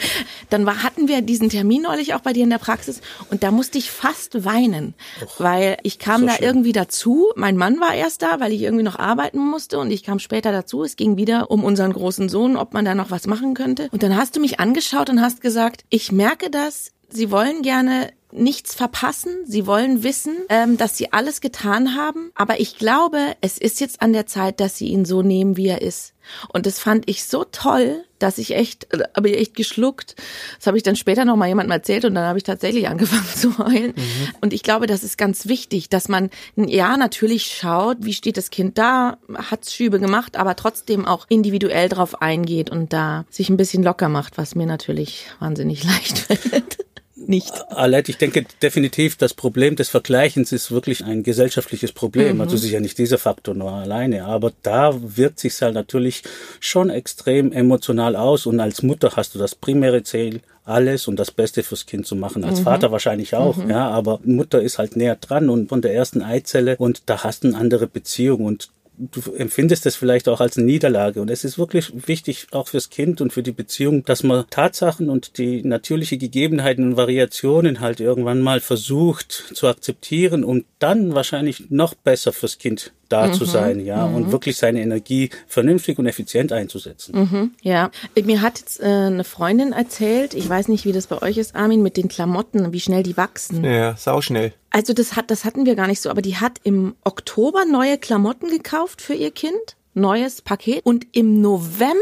dann 0.50 0.66
war, 0.66 0.82
hatten 0.82 1.08
wir 1.08 1.22
diesen 1.22 1.48
Termin 1.48 1.82
neulich 1.82 2.14
auch 2.14 2.20
bei 2.20 2.32
dir 2.32 2.44
in 2.44 2.50
der 2.50 2.58
Praxis 2.58 3.00
und 3.30 3.42
da 3.42 3.50
musste 3.50 3.78
ich 3.78 3.90
fast 3.90 4.44
weinen, 4.44 4.94
Och, 5.22 5.40
weil 5.40 5.76
ich 5.82 5.98
kam 5.98 6.26
da 6.26 6.34
schön. 6.34 6.44
irgendwie 6.46 6.72
dazu. 6.72 7.28
Mein 7.36 7.56
Mann 7.56 7.80
war 7.80 7.94
erst 7.94 8.22
da, 8.22 8.40
weil 8.40 8.52
ich 8.52 8.62
irgendwie 8.62 8.84
noch 8.84 8.98
arbeiten 8.98 9.38
musste 9.38 9.78
und 9.78 9.90
ich 9.90 10.02
kam 10.02 10.18
später 10.18 10.52
dazu. 10.52 10.82
Es 10.82 10.96
ging 10.96 11.16
wieder 11.16 11.50
um 11.50 11.64
unseren 11.64 11.92
großen 11.92 12.28
Sohn, 12.28 12.56
ob 12.56 12.74
man 12.74 12.84
da 12.84 12.94
noch 12.94 13.10
was 13.10 13.26
machen 13.26 13.54
könnte. 13.54 13.88
Und 13.92 14.02
dann 14.02 14.16
hast 14.16 14.36
du 14.36 14.40
mich 14.40 14.60
angeschaut 14.60 15.10
und 15.10 15.20
hast 15.20 15.40
gesagt, 15.40 15.84
ich 15.90 16.12
merke 16.12 16.50
das, 16.50 16.92
Sie 17.10 17.30
wollen 17.30 17.62
gerne 17.62 18.10
nichts 18.32 18.74
verpassen. 18.74 19.32
Sie 19.46 19.66
wollen 19.66 20.02
wissen, 20.02 20.36
ähm, 20.50 20.76
dass 20.76 20.98
sie 20.98 21.12
alles 21.12 21.40
getan 21.40 21.94
haben. 21.96 22.30
Aber 22.34 22.60
ich 22.60 22.76
glaube, 22.76 23.18
es 23.40 23.56
ist 23.56 23.80
jetzt 23.80 24.02
an 24.02 24.12
der 24.12 24.26
Zeit, 24.26 24.60
dass 24.60 24.76
sie 24.76 24.88
ihn 24.88 25.06
so 25.06 25.22
nehmen, 25.22 25.56
wie 25.56 25.68
er 25.68 25.80
ist. 25.80 26.12
Und 26.48 26.66
das 26.66 26.78
fand 26.78 27.08
ich 27.08 27.24
so 27.24 27.44
toll, 27.44 28.04
dass 28.18 28.38
ich 28.38 28.54
echt, 28.54 28.92
äh, 28.92 29.04
habe 29.16 29.30
ich 29.30 29.38
echt 29.38 29.54
geschluckt. 29.54 30.16
Das 30.58 30.66
habe 30.66 30.76
ich 30.76 30.82
dann 30.82 30.96
später 30.96 31.24
noch 31.24 31.36
mal 31.36 31.48
jemandem 31.48 31.72
erzählt 31.72 32.04
und 32.04 32.14
dann 32.14 32.24
habe 32.24 32.38
ich 32.38 32.44
tatsächlich 32.44 32.88
angefangen 32.88 33.28
zu 33.34 33.58
heulen. 33.58 33.94
Mhm. 33.96 34.28
Und 34.40 34.52
ich 34.52 34.62
glaube, 34.62 34.86
das 34.86 35.04
ist 35.04 35.18
ganz 35.18 35.46
wichtig, 35.46 35.88
dass 35.88 36.08
man 36.08 36.30
ja 36.56 36.96
natürlich 36.96 37.46
schaut, 37.46 37.98
wie 38.00 38.14
steht 38.14 38.36
das 38.36 38.50
Kind 38.50 38.78
da, 38.78 39.18
hat's 39.34 39.74
Schübe 39.74 40.00
gemacht, 40.00 40.36
aber 40.36 40.56
trotzdem 40.56 41.06
auch 41.06 41.26
individuell 41.28 41.88
drauf 41.88 42.20
eingeht 42.20 42.70
und 42.70 42.92
da 42.92 43.24
sich 43.30 43.48
ein 43.48 43.56
bisschen 43.56 43.82
locker 43.82 44.08
macht, 44.08 44.38
was 44.38 44.54
mir 44.54 44.66
natürlich 44.66 45.26
wahnsinnig 45.38 45.84
leicht 45.88 46.18
fällt 46.18 46.87
nicht. 47.26 47.52
Aleit, 47.70 48.08
ich 48.08 48.18
denke 48.18 48.44
definitiv, 48.62 49.16
das 49.16 49.34
Problem 49.34 49.76
des 49.76 49.88
Vergleichens 49.88 50.52
ist 50.52 50.70
wirklich 50.70 51.04
ein 51.04 51.22
gesellschaftliches 51.22 51.92
Problem. 51.92 52.36
Mhm. 52.36 52.40
Also 52.42 52.56
sicher 52.56 52.80
nicht 52.80 52.98
dieser 52.98 53.18
Faktor 53.18 53.54
nur 53.54 53.72
alleine, 53.72 54.24
aber 54.24 54.52
da 54.62 54.94
wirkt 55.00 55.40
sich 55.40 55.60
halt 55.60 55.74
natürlich 55.74 56.22
schon 56.60 56.90
extrem 56.90 57.52
emotional 57.52 58.16
aus 58.16 58.46
und 58.46 58.60
als 58.60 58.82
Mutter 58.82 59.12
hast 59.16 59.34
du 59.34 59.38
das 59.38 59.54
primäre 59.54 60.02
Ziel, 60.02 60.40
alles 60.64 61.08
und 61.08 61.18
das 61.18 61.30
Beste 61.30 61.62
fürs 61.62 61.86
Kind 61.86 62.06
zu 62.06 62.14
machen. 62.14 62.44
Als 62.44 62.60
mhm. 62.60 62.64
Vater 62.64 62.92
wahrscheinlich 62.92 63.34
auch, 63.34 63.56
mhm. 63.56 63.70
ja, 63.70 63.88
aber 63.88 64.20
Mutter 64.24 64.60
ist 64.60 64.78
halt 64.78 64.96
näher 64.96 65.16
dran 65.16 65.48
und 65.48 65.68
von 65.68 65.80
der 65.80 65.94
ersten 65.94 66.22
Eizelle 66.22 66.76
und 66.76 67.02
da 67.06 67.24
hast 67.24 67.44
du 67.44 67.48
eine 67.48 67.56
andere 67.56 67.86
Beziehung 67.86 68.44
und 68.44 68.68
du 68.98 69.32
empfindest 69.34 69.86
es 69.86 69.96
vielleicht 69.96 70.28
auch 70.28 70.40
als 70.40 70.56
eine 70.56 70.66
Niederlage. 70.66 71.20
Und 71.20 71.30
es 71.30 71.44
ist 71.44 71.58
wirklich 71.58 71.92
wichtig, 72.06 72.48
auch 72.52 72.68
fürs 72.68 72.90
Kind 72.90 73.20
und 73.20 73.32
für 73.32 73.42
die 73.42 73.52
Beziehung, 73.52 74.04
dass 74.04 74.22
man 74.22 74.44
Tatsachen 74.50 75.08
und 75.08 75.38
die 75.38 75.62
natürliche 75.62 76.18
Gegebenheiten 76.18 76.84
und 76.84 76.96
Variationen 76.96 77.80
halt 77.80 78.00
irgendwann 78.00 78.40
mal 78.40 78.60
versucht 78.60 79.32
zu 79.54 79.68
akzeptieren 79.68 80.44
und 80.44 80.64
dann 80.78 81.14
wahrscheinlich 81.14 81.70
noch 81.70 81.94
besser 81.94 82.32
fürs 82.32 82.58
Kind 82.58 82.92
da 83.08 83.28
mhm. 83.28 83.32
zu 83.32 83.44
sein, 83.44 83.80
ja, 83.80 84.06
mhm. 84.06 84.14
und 84.14 84.32
wirklich 84.32 84.56
seine 84.56 84.82
Energie 84.82 85.30
vernünftig 85.46 85.98
und 85.98 86.06
effizient 86.06 86.52
einzusetzen. 86.52 87.18
Mhm. 87.18 87.50
Ja, 87.62 87.90
mir 88.22 88.42
hat 88.42 88.58
jetzt 88.58 88.80
äh, 88.80 88.84
eine 88.84 89.24
Freundin 89.24 89.72
erzählt, 89.72 90.34
ich 90.34 90.48
weiß 90.48 90.68
nicht, 90.68 90.84
wie 90.84 90.92
das 90.92 91.06
bei 91.06 91.22
euch 91.22 91.38
ist, 91.38 91.54
Armin, 91.54 91.82
mit 91.82 91.96
den 91.96 92.08
Klamotten, 92.08 92.72
wie 92.72 92.80
schnell 92.80 93.02
die 93.02 93.16
wachsen. 93.16 93.64
Ja, 93.64 93.96
sauschnell. 93.96 94.52
Also 94.70 94.92
das 94.92 95.16
hat, 95.16 95.30
das 95.30 95.44
hatten 95.44 95.66
wir 95.66 95.74
gar 95.74 95.86
nicht 95.86 96.00
so, 96.00 96.10
aber 96.10 96.22
die 96.22 96.36
hat 96.36 96.60
im 96.64 96.94
Oktober 97.04 97.64
neue 97.64 97.98
Klamotten 97.98 98.48
gekauft 98.48 99.00
für 99.00 99.14
ihr 99.14 99.30
Kind, 99.30 99.76
neues 99.94 100.42
Paket, 100.42 100.84
und 100.84 101.06
im 101.12 101.40
November 101.40 101.94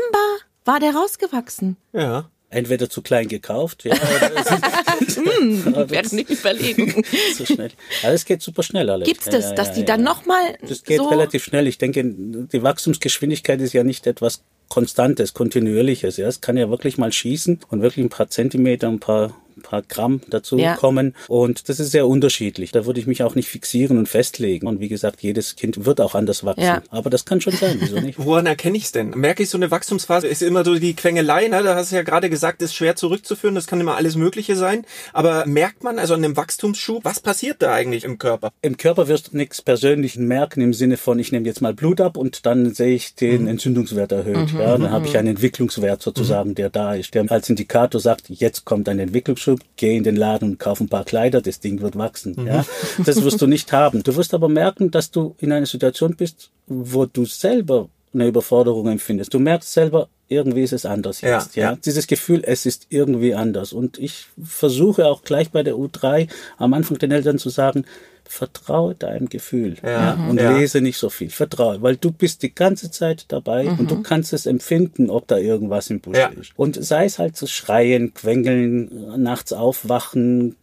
war 0.65 0.81
der 0.81 0.95
rausgewachsen. 0.95 1.77
Ja 1.93 2.29
entweder 2.51 2.89
zu 2.89 3.03
klein 3.03 3.29
gekauft, 3.29 3.85
ja. 3.85 3.95
hm, 5.15 5.75
werde 5.91 6.17
nicht 6.17 6.31
überlegen. 6.31 7.05
so 7.37 7.45
schnell. 7.45 7.71
Alles 8.03 8.25
geht 8.25 8.43
super 8.43 8.63
schnell 8.63 8.89
alles. 8.89 9.07
Gibt's 9.07 9.27
das, 9.27 9.45
ja, 9.45 9.51
ja, 9.51 9.55
dass 9.57 9.73
die 9.73 9.85
dann 9.85 10.03
nochmal 10.03 10.57
Das 10.67 10.85
geht 10.85 10.99
so 10.99 11.09
relativ 11.09 11.45
schnell. 11.45 11.67
Ich 11.67 11.79
denke, 11.79 12.05
die 12.05 12.63
Wachstumsgeschwindigkeit 12.63 13.61
ist 13.61 13.73
ja 13.73 13.85
nicht 13.85 14.07
etwas 14.07 14.43
Konstantes, 14.69 15.35
Kontinuierliches. 15.35 16.17
Ja, 16.17 16.27
es 16.29 16.41
kann 16.41 16.57
ja 16.57 16.71
wirklich 16.71 16.99
mal 16.99 17.13
schießen 17.13 17.61
und 17.69 17.83
wirklich 17.83 18.05
ein 18.05 18.11
paar 18.11 18.29
Zentimeter, 18.29 18.89
ein 18.89 19.01
paar 19.01 19.35
paar 19.63 19.83
Gramm 19.83 20.21
dazu 20.29 20.59
ja. 20.59 20.77
kommen. 20.77 21.15
Und 21.29 21.69
das 21.69 21.81
ist 21.81 21.91
sehr 21.91 22.07
unterschiedlich. 22.07 22.73
Da 22.73 22.87
würde 22.87 23.01
ich 23.01 23.07
mich 23.07 23.23
auch 23.23 23.35
nicht 23.35 23.49
fixieren 23.49 23.99
und 23.99 24.09
festlegen. 24.09 24.67
Und 24.67 24.81
wie 24.81 24.89
gesagt, 24.89 25.23
jedes 25.23 25.57
Kind 25.57 25.85
wird 25.85 26.01
auch 26.01 26.15
anders 26.15 26.45
wachsen. 26.45 26.63
Ja. 26.63 26.83
Aber 26.91 27.11
das 27.11 27.25
kann 27.25 27.41
schon 27.41 27.55
sein, 27.55 27.77
wieso 27.81 28.01
nicht? 28.01 28.19
Woran 28.25 28.47
erkenne 28.47 28.77
ich 28.77 28.85
es 28.85 28.93
denn? 28.93 29.11
Merke 29.11 29.43
ich 29.43 29.51
so 29.51 29.59
eine 29.59 29.71
Wachstumsphase? 29.71 30.27
Ist 30.27 30.43
immer 30.43 30.65
so 30.65 30.79
die 30.79 30.95
Quengelei, 30.95 31.49
ne? 31.49 31.63
Da 31.63 31.75
hast 31.75 31.93
du 31.93 31.97
ja 31.97 32.03
gerade 32.03 32.31
gesagt, 32.31 32.63
ist 32.63 32.75
schwer 32.75 32.97
zurückzuführen. 32.97 33.55
Das 33.55 33.67
kann 33.67 33.81
immer 33.81 33.97
alles 33.97 34.17
Mögliche 34.17 34.57
sein. 34.57 34.85
Aber 35.13 35.47
merkt 35.47 35.83
man 35.83 35.99
also 35.99 36.15
an 36.15 36.25
einem 36.25 36.37
Wachstumsschub, 36.37 37.05
was 37.05 37.21
passiert 37.21 37.63
da 37.63 37.73
eigentlich 37.73 38.05
im 38.05 38.19
Körper? 38.19 38.53
Im 38.63 38.77
Körper 38.77 39.09
wirst 39.09 39.33
du 39.33 39.37
nichts 39.37 39.63
persönlich 39.63 40.17
merken 40.17 40.61
im 40.61 40.75
Sinne 40.75 40.97
von, 40.97 41.19
ich 41.19 41.33
nehme 41.33 41.47
jetzt 41.47 41.63
mal 41.63 41.75
Blut 41.75 42.01
ab 42.01 42.17
und 42.17 42.47
dann 42.47 42.75
sehe 42.75 42.95
ich 42.95 43.15
den 43.15 43.43
mhm. 43.43 43.49
Entzündungswert 43.49 44.13
erhöht. 44.13 44.53
Mhm. 44.53 44.61
Ja, 44.61 44.73
dann 44.73 44.83
mhm. 44.83 44.91
habe 44.91 45.07
ich 45.07 45.17
einen 45.17 45.29
Entwicklungswert 45.29 46.03
sozusagen, 46.03 46.51
mhm. 46.51 46.55
der 46.57 46.71
da 46.71 46.95
ist, 46.95 47.15
der 47.15 47.31
als 47.31 47.49
Indikator 47.49 48.01
sagt, 48.01 48.29
jetzt 48.29 48.65
kommt 48.65 48.89
ein 48.89 48.99
Entwicklungsschub 48.99 49.46
geh 49.77 49.97
in 49.97 50.03
den 50.03 50.17
Laden 50.17 50.51
und 50.51 50.59
kauf 50.59 50.81
ein 50.81 50.89
paar 50.89 51.05
Kleider, 51.05 51.41
das 51.41 51.61
Ding 51.61 51.81
wird 51.81 51.97
wachsen. 51.97 52.35
Mhm. 52.37 52.47
Ja? 52.47 52.65
Das 53.05 53.23
wirst 53.23 53.41
du 53.41 53.47
nicht 53.47 53.73
haben. 53.73 54.03
Du 54.03 54.17
wirst 54.17 54.35
aber 54.35 54.49
merken, 54.49 54.91
dass 54.91 55.11
du 55.11 55.37
in 55.39 55.53
einer 55.53 55.67
Situation 55.67 56.17
bist, 56.17 56.51
wo 56.67 57.07
du 57.07 57.25
selber 57.25 57.89
eine 58.13 58.27
Überforderung 58.27 58.89
empfindest. 58.89 59.33
Du 59.35 59.39
merkst 59.39 59.73
selber, 59.73 60.09
irgendwie 60.29 60.63
ist 60.63 60.73
es 60.73 60.87
anders 60.87 61.21
jetzt. 61.21 61.55
Ja, 61.55 61.71
ja, 61.71 61.77
Dieses 61.77 62.07
Gefühl, 62.07 62.43
es 62.45 62.67
ist 62.67 62.87
irgendwie 62.89 63.35
anders. 63.35 63.73
Und 63.73 63.99
ich 63.99 64.27
versuche 64.43 65.07
auch 65.07 65.23
gleich 65.23 65.51
bei 65.51 65.63
der 65.63 65.75
U3 65.75 66.29
am 66.59 66.75
Anfang 66.75 66.99
den 66.99 67.13
Eltern 67.13 67.39
zu 67.39 67.49
sagen, 67.51 67.85
vertraue 68.29 68.95
deinem 68.95 69.29
Gefühl 69.29 69.77
ja, 69.83 69.91
ja, 69.91 70.29
und 70.29 70.41
ja. 70.41 70.57
lese 70.57 70.81
nicht 70.81 70.99
so 70.99 71.11
viel. 71.11 71.31
Vertraue, 71.31 71.83
weil 71.83 71.97
du 71.97 72.11
bist 72.11 72.43
die 72.43 72.55
ganze 72.55 72.91
Zeit 72.91 73.27
dabei 73.29 73.65
mhm. 73.65 73.79
und 73.79 73.91
du 73.91 74.03
kannst 74.03 74.33
es 74.33 74.47
empfinden, 74.47 75.11
ob 75.11 75.27
da 75.27 75.37
irgendwas 75.39 75.91
im 75.91 76.01
Busch 76.01 76.19
ist. 76.39 76.53
Und 76.57 76.83
sei 76.83 77.05
es 77.05 77.19
halt 77.19 77.37
zu 77.37 77.47
schreien, 77.47 78.15
quengeln, 78.15 79.23
nachts 79.23 79.53
aufwachen, 79.53 80.57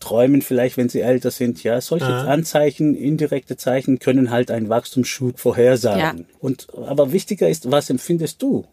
träumen 0.00 0.42
vielleicht, 0.42 0.76
wenn 0.76 0.88
sie 0.88 1.00
älter 1.00 1.30
sind. 1.30 1.62
Ja, 1.62 1.80
solche 1.80 2.06
Anzeichen, 2.06 2.94
indirekte 2.94 3.56
Zeichen 3.56 3.98
können 3.98 4.30
halt 4.30 4.50
einen 4.50 4.68
Wachstumsschub 4.68 5.38
vorhersagen. 5.38 6.26
Und 6.38 6.68
aber 6.74 7.12
wichtiger 7.12 7.48
ist, 7.48 7.70
was 7.70 7.90
empfindest 7.90 8.42
du? 8.42 8.66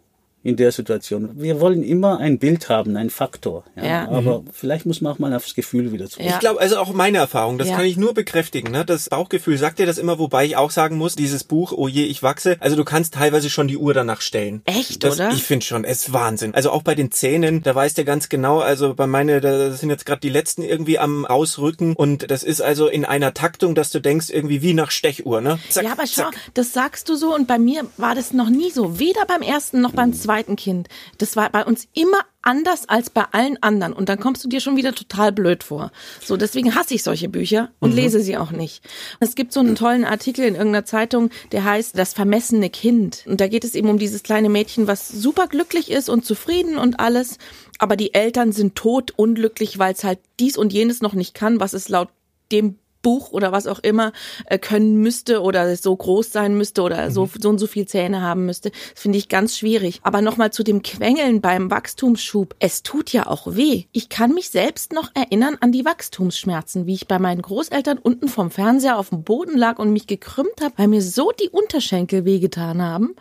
In 0.44 0.56
der 0.56 0.70
Situation. 0.72 1.30
Wir 1.34 1.60
wollen 1.60 1.82
immer 1.82 2.18
ein 2.20 2.38
Bild 2.38 2.68
haben, 2.68 2.96
ein 2.96 3.10
Faktor. 3.10 3.64
Ja? 3.76 3.84
Ja. 3.84 4.08
Aber 4.08 4.44
vielleicht 4.52 4.86
muss 4.86 5.00
man 5.00 5.12
auch 5.12 5.18
mal 5.18 5.34
aufs 5.34 5.54
Gefühl 5.54 5.92
wieder 5.92 6.08
zurück. 6.08 6.24
Ja. 6.26 6.34
Ich 6.34 6.38
glaube, 6.38 6.60
also 6.60 6.78
auch 6.78 6.92
meine 6.92 7.18
Erfahrung, 7.18 7.58
das 7.58 7.68
Ja. 7.68 7.76
kann 7.76 7.84
ich 7.84 7.96
nur 7.96 8.14
bekräftigen. 8.14 8.70
Ne? 8.70 8.84
Das 8.84 9.08
Bauchgefühl 9.08 9.58
sagt 9.58 9.78
dir 9.80 9.86
das 9.86 9.98
immer, 9.98 10.18
wobei 10.18 10.46
ich 10.46 10.56
auch 10.56 10.70
sagen 10.70 10.96
muss, 10.96 11.16
dieses 11.16 11.42
Buch, 11.44 11.72
oh 11.76 11.88
je, 11.88 12.04
ich 12.04 12.22
wachse, 12.22 12.56
also 12.60 12.76
du 12.76 12.84
kannst 12.84 13.14
teilweise 13.14 13.50
schon 13.50 13.66
die 13.68 13.76
Uhr 13.76 13.92
danach 13.94 14.20
stellen. 14.20 14.62
Echt, 14.64 15.02
das, 15.02 15.16
oder? 15.16 15.30
Ich 15.32 15.42
finde 15.42 15.66
schon, 15.66 15.84
es 15.84 16.02
ist 16.06 16.12
Wahnsinn. 16.12 16.54
Also 16.54 16.70
auch 16.70 16.82
bei 16.82 16.94
den 16.94 17.10
Zähnen, 17.10 17.62
da 17.62 17.74
weißt 17.74 17.98
du 17.98 18.04
ganz 18.04 18.28
genau, 18.28 18.60
also 18.60 18.94
bei 18.94 19.06
meine, 19.08 19.40
da 19.40 19.72
sind 19.72 19.90
jetzt 19.90 20.06
gerade 20.06 20.20
die 20.20 20.30
letzten 20.30 20.62
irgendwie 20.62 20.98
am 21.00 21.26
Ausrücken 21.26 21.94
und 21.94 22.30
das 22.30 22.44
ist 22.44 22.60
also 22.60 22.86
in 22.86 23.04
einer 23.04 23.34
Taktung, 23.34 23.74
dass 23.74 23.90
du 23.90 24.00
denkst, 24.00 24.30
irgendwie 24.30 24.62
wie 24.62 24.72
nach 24.74 24.92
Stechuhr, 24.92 25.40
ne? 25.40 25.58
Zack, 25.68 25.84
Ja, 25.84 25.92
aber 25.92 26.06
schau, 26.06 26.22
zack. 26.22 26.36
das 26.54 26.72
sagst 26.72 27.08
du 27.08 27.16
so 27.16 27.34
und 27.34 27.48
bei 27.48 27.58
mir 27.58 27.82
war 27.96 28.14
das 28.14 28.32
noch 28.32 28.48
nie 28.50 28.70
so. 28.70 28.98
Weder 29.00 29.26
beim 29.26 29.42
ersten 29.42 29.80
noch 29.80 29.92
beim 29.92 30.12
zweiten 30.14 30.27
Kind. 30.56 30.88
Das 31.18 31.36
war 31.36 31.50
bei 31.50 31.64
uns 31.64 31.88
immer 31.94 32.18
anders 32.42 32.88
als 32.88 33.10
bei 33.10 33.24
allen 33.32 33.62
anderen 33.62 33.92
und 33.92 34.08
dann 34.08 34.20
kommst 34.20 34.44
du 34.44 34.48
dir 34.48 34.60
schon 34.60 34.76
wieder 34.76 34.94
total 34.94 35.32
blöd 35.32 35.64
vor. 35.64 35.90
So, 36.24 36.36
deswegen 36.36 36.74
hasse 36.74 36.94
ich 36.94 37.02
solche 37.02 37.28
Bücher 37.28 37.70
und 37.80 37.92
lese 37.92 38.20
sie 38.20 38.36
auch 38.36 38.50
nicht. 38.50 38.82
Es 39.20 39.34
gibt 39.34 39.52
so 39.52 39.60
einen 39.60 39.74
tollen 39.74 40.04
Artikel 40.04 40.44
in 40.44 40.54
irgendeiner 40.54 40.84
Zeitung, 40.84 41.30
der 41.52 41.64
heißt 41.64 41.98
Das 41.98 42.14
vermessene 42.14 42.70
Kind 42.70 43.24
und 43.26 43.40
da 43.40 43.48
geht 43.48 43.64
es 43.64 43.74
eben 43.74 43.90
um 43.90 43.98
dieses 43.98 44.22
kleine 44.22 44.48
Mädchen, 44.48 44.86
was 44.86 45.08
super 45.08 45.46
glücklich 45.46 45.90
ist 45.90 46.08
und 46.08 46.24
zufrieden 46.24 46.78
und 46.78 47.00
alles, 47.00 47.38
aber 47.78 47.96
die 47.96 48.14
Eltern 48.14 48.52
sind 48.52 48.74
tot 48.74 49.12
unglücklich, 49.16 49.78
weil 49.78 49.92
es 49.92 50.04
halt 50.04 50.18
dies 50.40 50.56
und 50.56 50.72
jenes 50.72 51.02
noch 51.02 51.14
nicht 51.14 51.34
kann, 51.34 51.60
was 51.60 51.72
es 51.72 51.88
laut 51.88 52.08
dem 52.52 52.78
Buch 53.02 53.30
oder 53.30 53.52
was 53.52 53.66
auch 53.66 53.78
immer 53.80 54.12
äh, 54.46 54.58
können 54.58 54.96
müsste 54.96 55.42
oder 55.42 55.76
so 55.76 55.94
groß 55.94 56.32
sein 56.32 56.56
müsste 56.56 56.82
oder 56.82 57.10
so, 57.10 57.28
so 57.38 57.48
und 57.48 57.58
so 57.58 57.66
viel 57.66 57.86
Zähne 57.86 58.22
haben 58.22 58.46
müsste. 58.46 58.70
Das 58.70 59.02
finde 59.02 59.18
ich 59.18 59.28
ganz 59.28 59.56
schwierig. 59.58 60.00
Aber 60.02 60.22
nochmal 60.22 60.52
zu 60.52 60.62
dem 60.62 60.82
Quengeln 60.82 61.40
beim 61.40 61.70
Wachstumsschub. 61.70 62.54
Es 62.58 62.82
tut 62.82 63.12
ja 63.12 63.26
auch 63.26 63.54
weh. 63.56 63.84
Ich 63.92 64.08
kann 64.08 64.34
mich 64.34 64.50
selbst 64.50 64.92
noch 64.92 65.10
erinnern 65.14 65.56
an 65.60 65.72
die 65.72 65.84
Wachstumsschmerzen, 65.84 66.86
wie 66.86 66.94
ich 66.94 67.08
bei 67.08 67.18
meinen 67.18 67.42
Großeltern 67.42 67.98
unten 67.98 68.28
vom 68.28 68.50
Fernseher 68.50 68.98
auf 68.98 69.10
dem 69.10 69.22
Boden 69.22 69.56
lag 69.56 69.78
und 69.78 69.92
mich 69.92 70.06
gekrümmt 70.06 70.60
habe, 70.60 70.74
weil 70.76 70.88
mir 70.88 71.02
so 71.02 71.32
die 71.32 71.48
Unterschenkel 71.48 72.24
wehgetan 72.24 72.82
haben. 72.82 73.14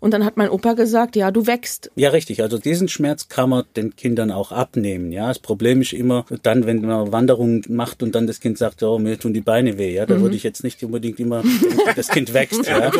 Und 0.00 0.12
dann 0.12 0.24
hat 0.24 0.36
mein 0.36 0.50
Opa 0.50 0.74
gesagt, 0.74 1.16
ja, 1.16 1.30
du 1.30 1.46
wächst. 1.46 1.90
Ja, 1.96 2.10
richtig. 2.10 2.42
Also 2.42 2.58
diesen 2.58 2.88
Schmerz 2.88 3.28
kann 3.28 3.50
man 3.50 3.64
den 3.76 3.96
Kindern 3.96 4.30
auch 4.30 4.52
abnehmen. 4.52 5.12
Ja, 5.12 5.28
das 5.28 5.38
Problem 5.38 5.80
ist 5.80 5.92
immer 5.92 6.26
dann, 6.42 6.66
wenn 6.66 6.82
man 6.82 7.12
Wanderungen 7.12 7.62
macht 7.68 8.02
und 8.02 8.14
dann 8.14 8.26
das 8.26 8.40
Kind 8.40 8.58
sagt, 8.58 8.82
oh, 8.82 8.98
mir 9.06 9.18
tun 9.18 9.32
die 9.32 9.40
Beine 9.40 9.78
weh. 9.78 9.94
Ja, 9.94 10.06
da 10.06 10.20
würde 10.20 10.36
ich 10.36 10.42
jetzt 10.42 10.62
nicht 10.64 10.82
unbedingt 10.82 11.18
immer, 11.20 11.42
das 11.96 12.08
Kind 12.08 12.32
wächst. 12.34 12.66
ja. 12.66 12.90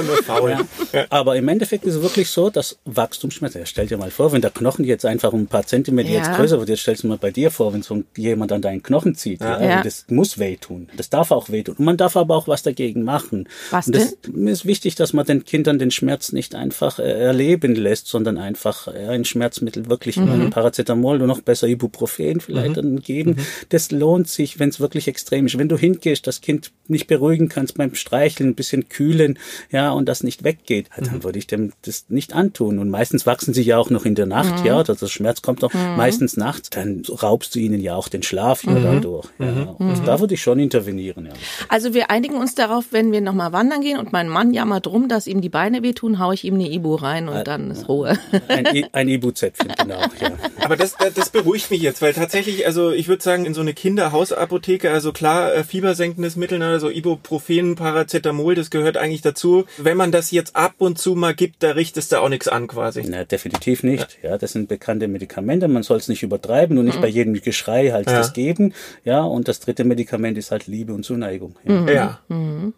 Ja. 0.93 1.07
Aber 1.11 1.37
im 1.37 1.49
Endeffekt 1.49 1.85
ist 1.85 1.95
es 1.97 2.03
wirklich 2.03 2.29
so, 2.31 2.51
dass 2.51 2.79
Wachstumsschmerzen, 2.85 3.61
ja, 3.61 3.67
stell 3.67 3.87
dir 3.87 3.99
mal 3.99 4.11
vor, 4.11 4.33
wenn 4.33 4.41
der 4.41 4.51
Knochen 4.51 4.85
jetzt 4.85 5.05
einfach 5.05 5.33
um 5.33 5.43
ein 5.43 5.47
paar 5.47 5.67
Zentimeter 5.67 6.09
Ja. 6.11 6.17
jetzt 6.19 6.33
größer 6.37 6.59
wird, 6.59 6.69
jetzt 6.69 6.81
stellst 6.81 7.03
du 7.05 7.09
mal 7.09 7.19
bei 7.19 7.31
dir 7.31 7.51
vor, 7.51 7.73
wenn 7.75 7.83
so 7.83 8.03
jemand 8.17 8.53
an 8.53 8.63
deinen 8.63 8.83
Knochen 8.83 9.15
zieht, 9.15 9.41
ja, 9.41 9.63
Ja. 9.63 9.77
und 9.79 9.87
das 9.87 10.07
muss 10.09 10.39
wehtun. 10.39 10.89
Das 10.97 11.11
darf 11.11 11.31
auch 11.31 11.51
wehtun. 11.51 11.77
Und 11.79 11.85
man 11.85 11.97
darf 11.97 12.17
aber 12.17 12.37
auch 12.37 12.49
was 12.49 12.63
dagegen 12.63 13.03
machen. 13.03 13.49
Was 13.71 13.87
und 13.87 13.97
das 13.97 14.17
mir 14.33 14.51
ist 14.53 14.67
wichtig, 14.67 14.95
dass 14.95 15.13
man 15.13 15.27
den 15.27 15.45
Kindern 15.45 15.79
den 15.79 15.91
Schmerz 15.91 16.33
nicht 16.33 16.55
einfach 16.55 16.99
äh, 16.99 17.03
erleben 17.03 17.75
lässt, 17.75 18.07
sondern 18.09 18.39
einfach 18.39 18.89
äh, 18.89 19.09
ein 19.09 19.25
Schmerzmittel 19.25 19.89
wirklich 19.89 20.17
Mhm. 20.17 20.31
ein 20.31 20.51
Paracetamol 20.51 21.17
oder 21.17 21.27
noch 21.27 21.41
besser 21.41 21.67
Ibuprofen 21.69 22.41
vielleicht 22.41 22.77
dann 22.77 23.01
geben. 23.01 23.37
Das 23.69 23.91
lohnt 23.91 24.29
sich, 24.29 24.59
wenn 24.59 24.69
es 24.71 24.81
wirklich 24.81 25.09
extrem 25.09 25.47
ist. 25.47 25.59
Wenn 25.59 25.69
du 25.69 25.77
hingehst, 25.97 26.26
das 26.26 26.41
Kind 26.41 26.71
nicht 26.88 27.09
beruhigen 27.09 27.49
kannst 27.49 27.76
beim 27.76 27.95
Streicheln, 27.97 28.50
ein 28.50 28.55
bisschen 28.55 28.88
kühlen, 28.88 29.38
ja, 29.73 29.91
und 29.91 30.09
das 30.09 30.23
nicht 30.23 30.45
weggeht, 30.45 30.87
dann 30.97 31.25
würde 31.25 31.38
ich 31.38 31.47
dem 31.49 31.73
das 31.83 32.05
nicht 32.09 32.33
antun. 32.33 32.79
Und 32.79 32.91
meistens 32.91 33.26
wachsen 33.26 33.55
sie 33.55 33.62
ja 33.62 33.76
auch 33.79 33.91
noch 33.91 34.05
in 34.05 34.15
der 34.15 34.26
Nacht, 34.26 34.65
ja, 34.65 34.79
oder 34.79 34.95
der 34.95 35.07
Schmerz 35.09 35.43
kommt 35.43 35.62
doch 35.65 35.75
meistens 35.75 36.37
nachts, 36.37 36.71
dann 36.71 37.03
raubst 37.23 37.55
du 37.55 37.59
ihnen 37.59 37.81
ja 37.81 37.97
auch 37.97 38.09
den 38.09 38.23
Schlaf 38.23 38.62
ja 38.65 38.79
dadurch. 38.79 39.26
Ja. 39.41 39.75
Und 39.79 40.07
da 40.07 40.21
würde 40.21 40.35
ich 40.35 40.43
schon 40.43 40.59
intervenieren, 40.61 41.26
ja. 41.26 41.33
Also 41.69 41.93
wir 41.93 42.11
einigen 42.11 42.37
uns 42.37 42.55
darauf, 42.55 42.87
wenn 42.93 43.11
wir 43.11 43.21
nochmal 43.21 43.53
wandern 43.53 43.81
gehen 43.81 43.99
und 43.99 44.12
mein 44.12 44.29
Mann 44.29 44.53
jammert 44.55 44.87
drum, 44.87 45.09
dass 45.09 45.26
ihm 45.26 45.41
die 45.41 45.49
Beine 45.49 45.83
wehtun, 45.83 46.19
hau 46.21 46.31
ich 46.33 46.45
ihm 46.45 46.55
eine 46.55 46.71
Ibu 46.71 46.95
rein 46.95 47.29
und 47.29 47.47
dann 47.49 47.71
ist 47.73 47.88
Ruhe. 47.88 48.17
Ein, 48.49 48.67
I- 48.67 48.87
ein 48.93 49.09
Ibu-Zäpfchen, 49.09 49.73
genau, 49.76 50.00
ja. 50.21 50.31
Aber 50.65 50.76
das, 50.76 50.95
das, 50.97 51.15
das 51.15 51.31
beruhigt 51.31 51.71
mich 51.71 51.81
jetzt, 51.83 52.00
weil 52.03 52.12
tatsächlich, 52.15 52.65
also 52.67 52.91
ich 52.93 53.09
würde 53.09 53.23
sagen, 53.23 53.45
in 53.45 53.55
so 53.55 53.61
eine 53.61 53.75
Kinderhausapotheke, 53.75 54.91
also 54.91 55.12
klar, 55.12 55.53
äh, 55.55 55.65
fiebersenkendes 55.87 56.35
Mittel, 56.35 56.61
also 56.62 56.90
Ibuprofen, 56.90 57.76
Paracetamol, 57.76 58.57
das 58.57 58.71
gehört 58.71 58.97
eigentlich 58.97 59.23
dazu. 59.23 59.66
Wenn 59.78 59.97
man 59.97 60.11
das 60.11 60.33
jetzt 60.33 60.57
ab 60.57 60.75
und 60.78 60.99
zu 60.99 61.14
mal 61.14 61.33
gibt, 61.35 61.62
da 61.62 61.71
richtest 61.73 62.11
du 62.11 62.21
auch 62.21 62.28
nichts 62.28 62.49
an 62.49 62.66
quasi. 62.66 63.05
Na, 63.07 63.25
definitiv 63.25 63.85
nicht. 63.85 64.19
Ja. 64.23 64.37
das 64.37 64.52
sind 64.52 64.69
bekannte 64.69 65.07
Medikamente. 65.07 65.69
Man 65.69 65.85
soll 65.85 65.99
es 65.99 66.09
nicht 66.09 66.25
übertreiben 66.25 66.76
und 66.78 66.87
nicht 66.87 67.00
bei 67.00 67.07
jedem 67.07 67.35
Geschrei 67.40 67.90
halt 67.90 68.09
das 68.09 68.33
geben. 68.33 68.75
Ja, 69.05 69.23
und 69.23 69.47
das 69.47 69.61
dritte 69.61 69.85
Medikament 69.85 70.37
ist 70.38 70.50
halt 70.50 70.66
Liebe 70.66 70.93
und 70.93 71.05
Zuneigung. 71.05 71.55
Ja. 71.64 71.87
Ja. 71.93 72.21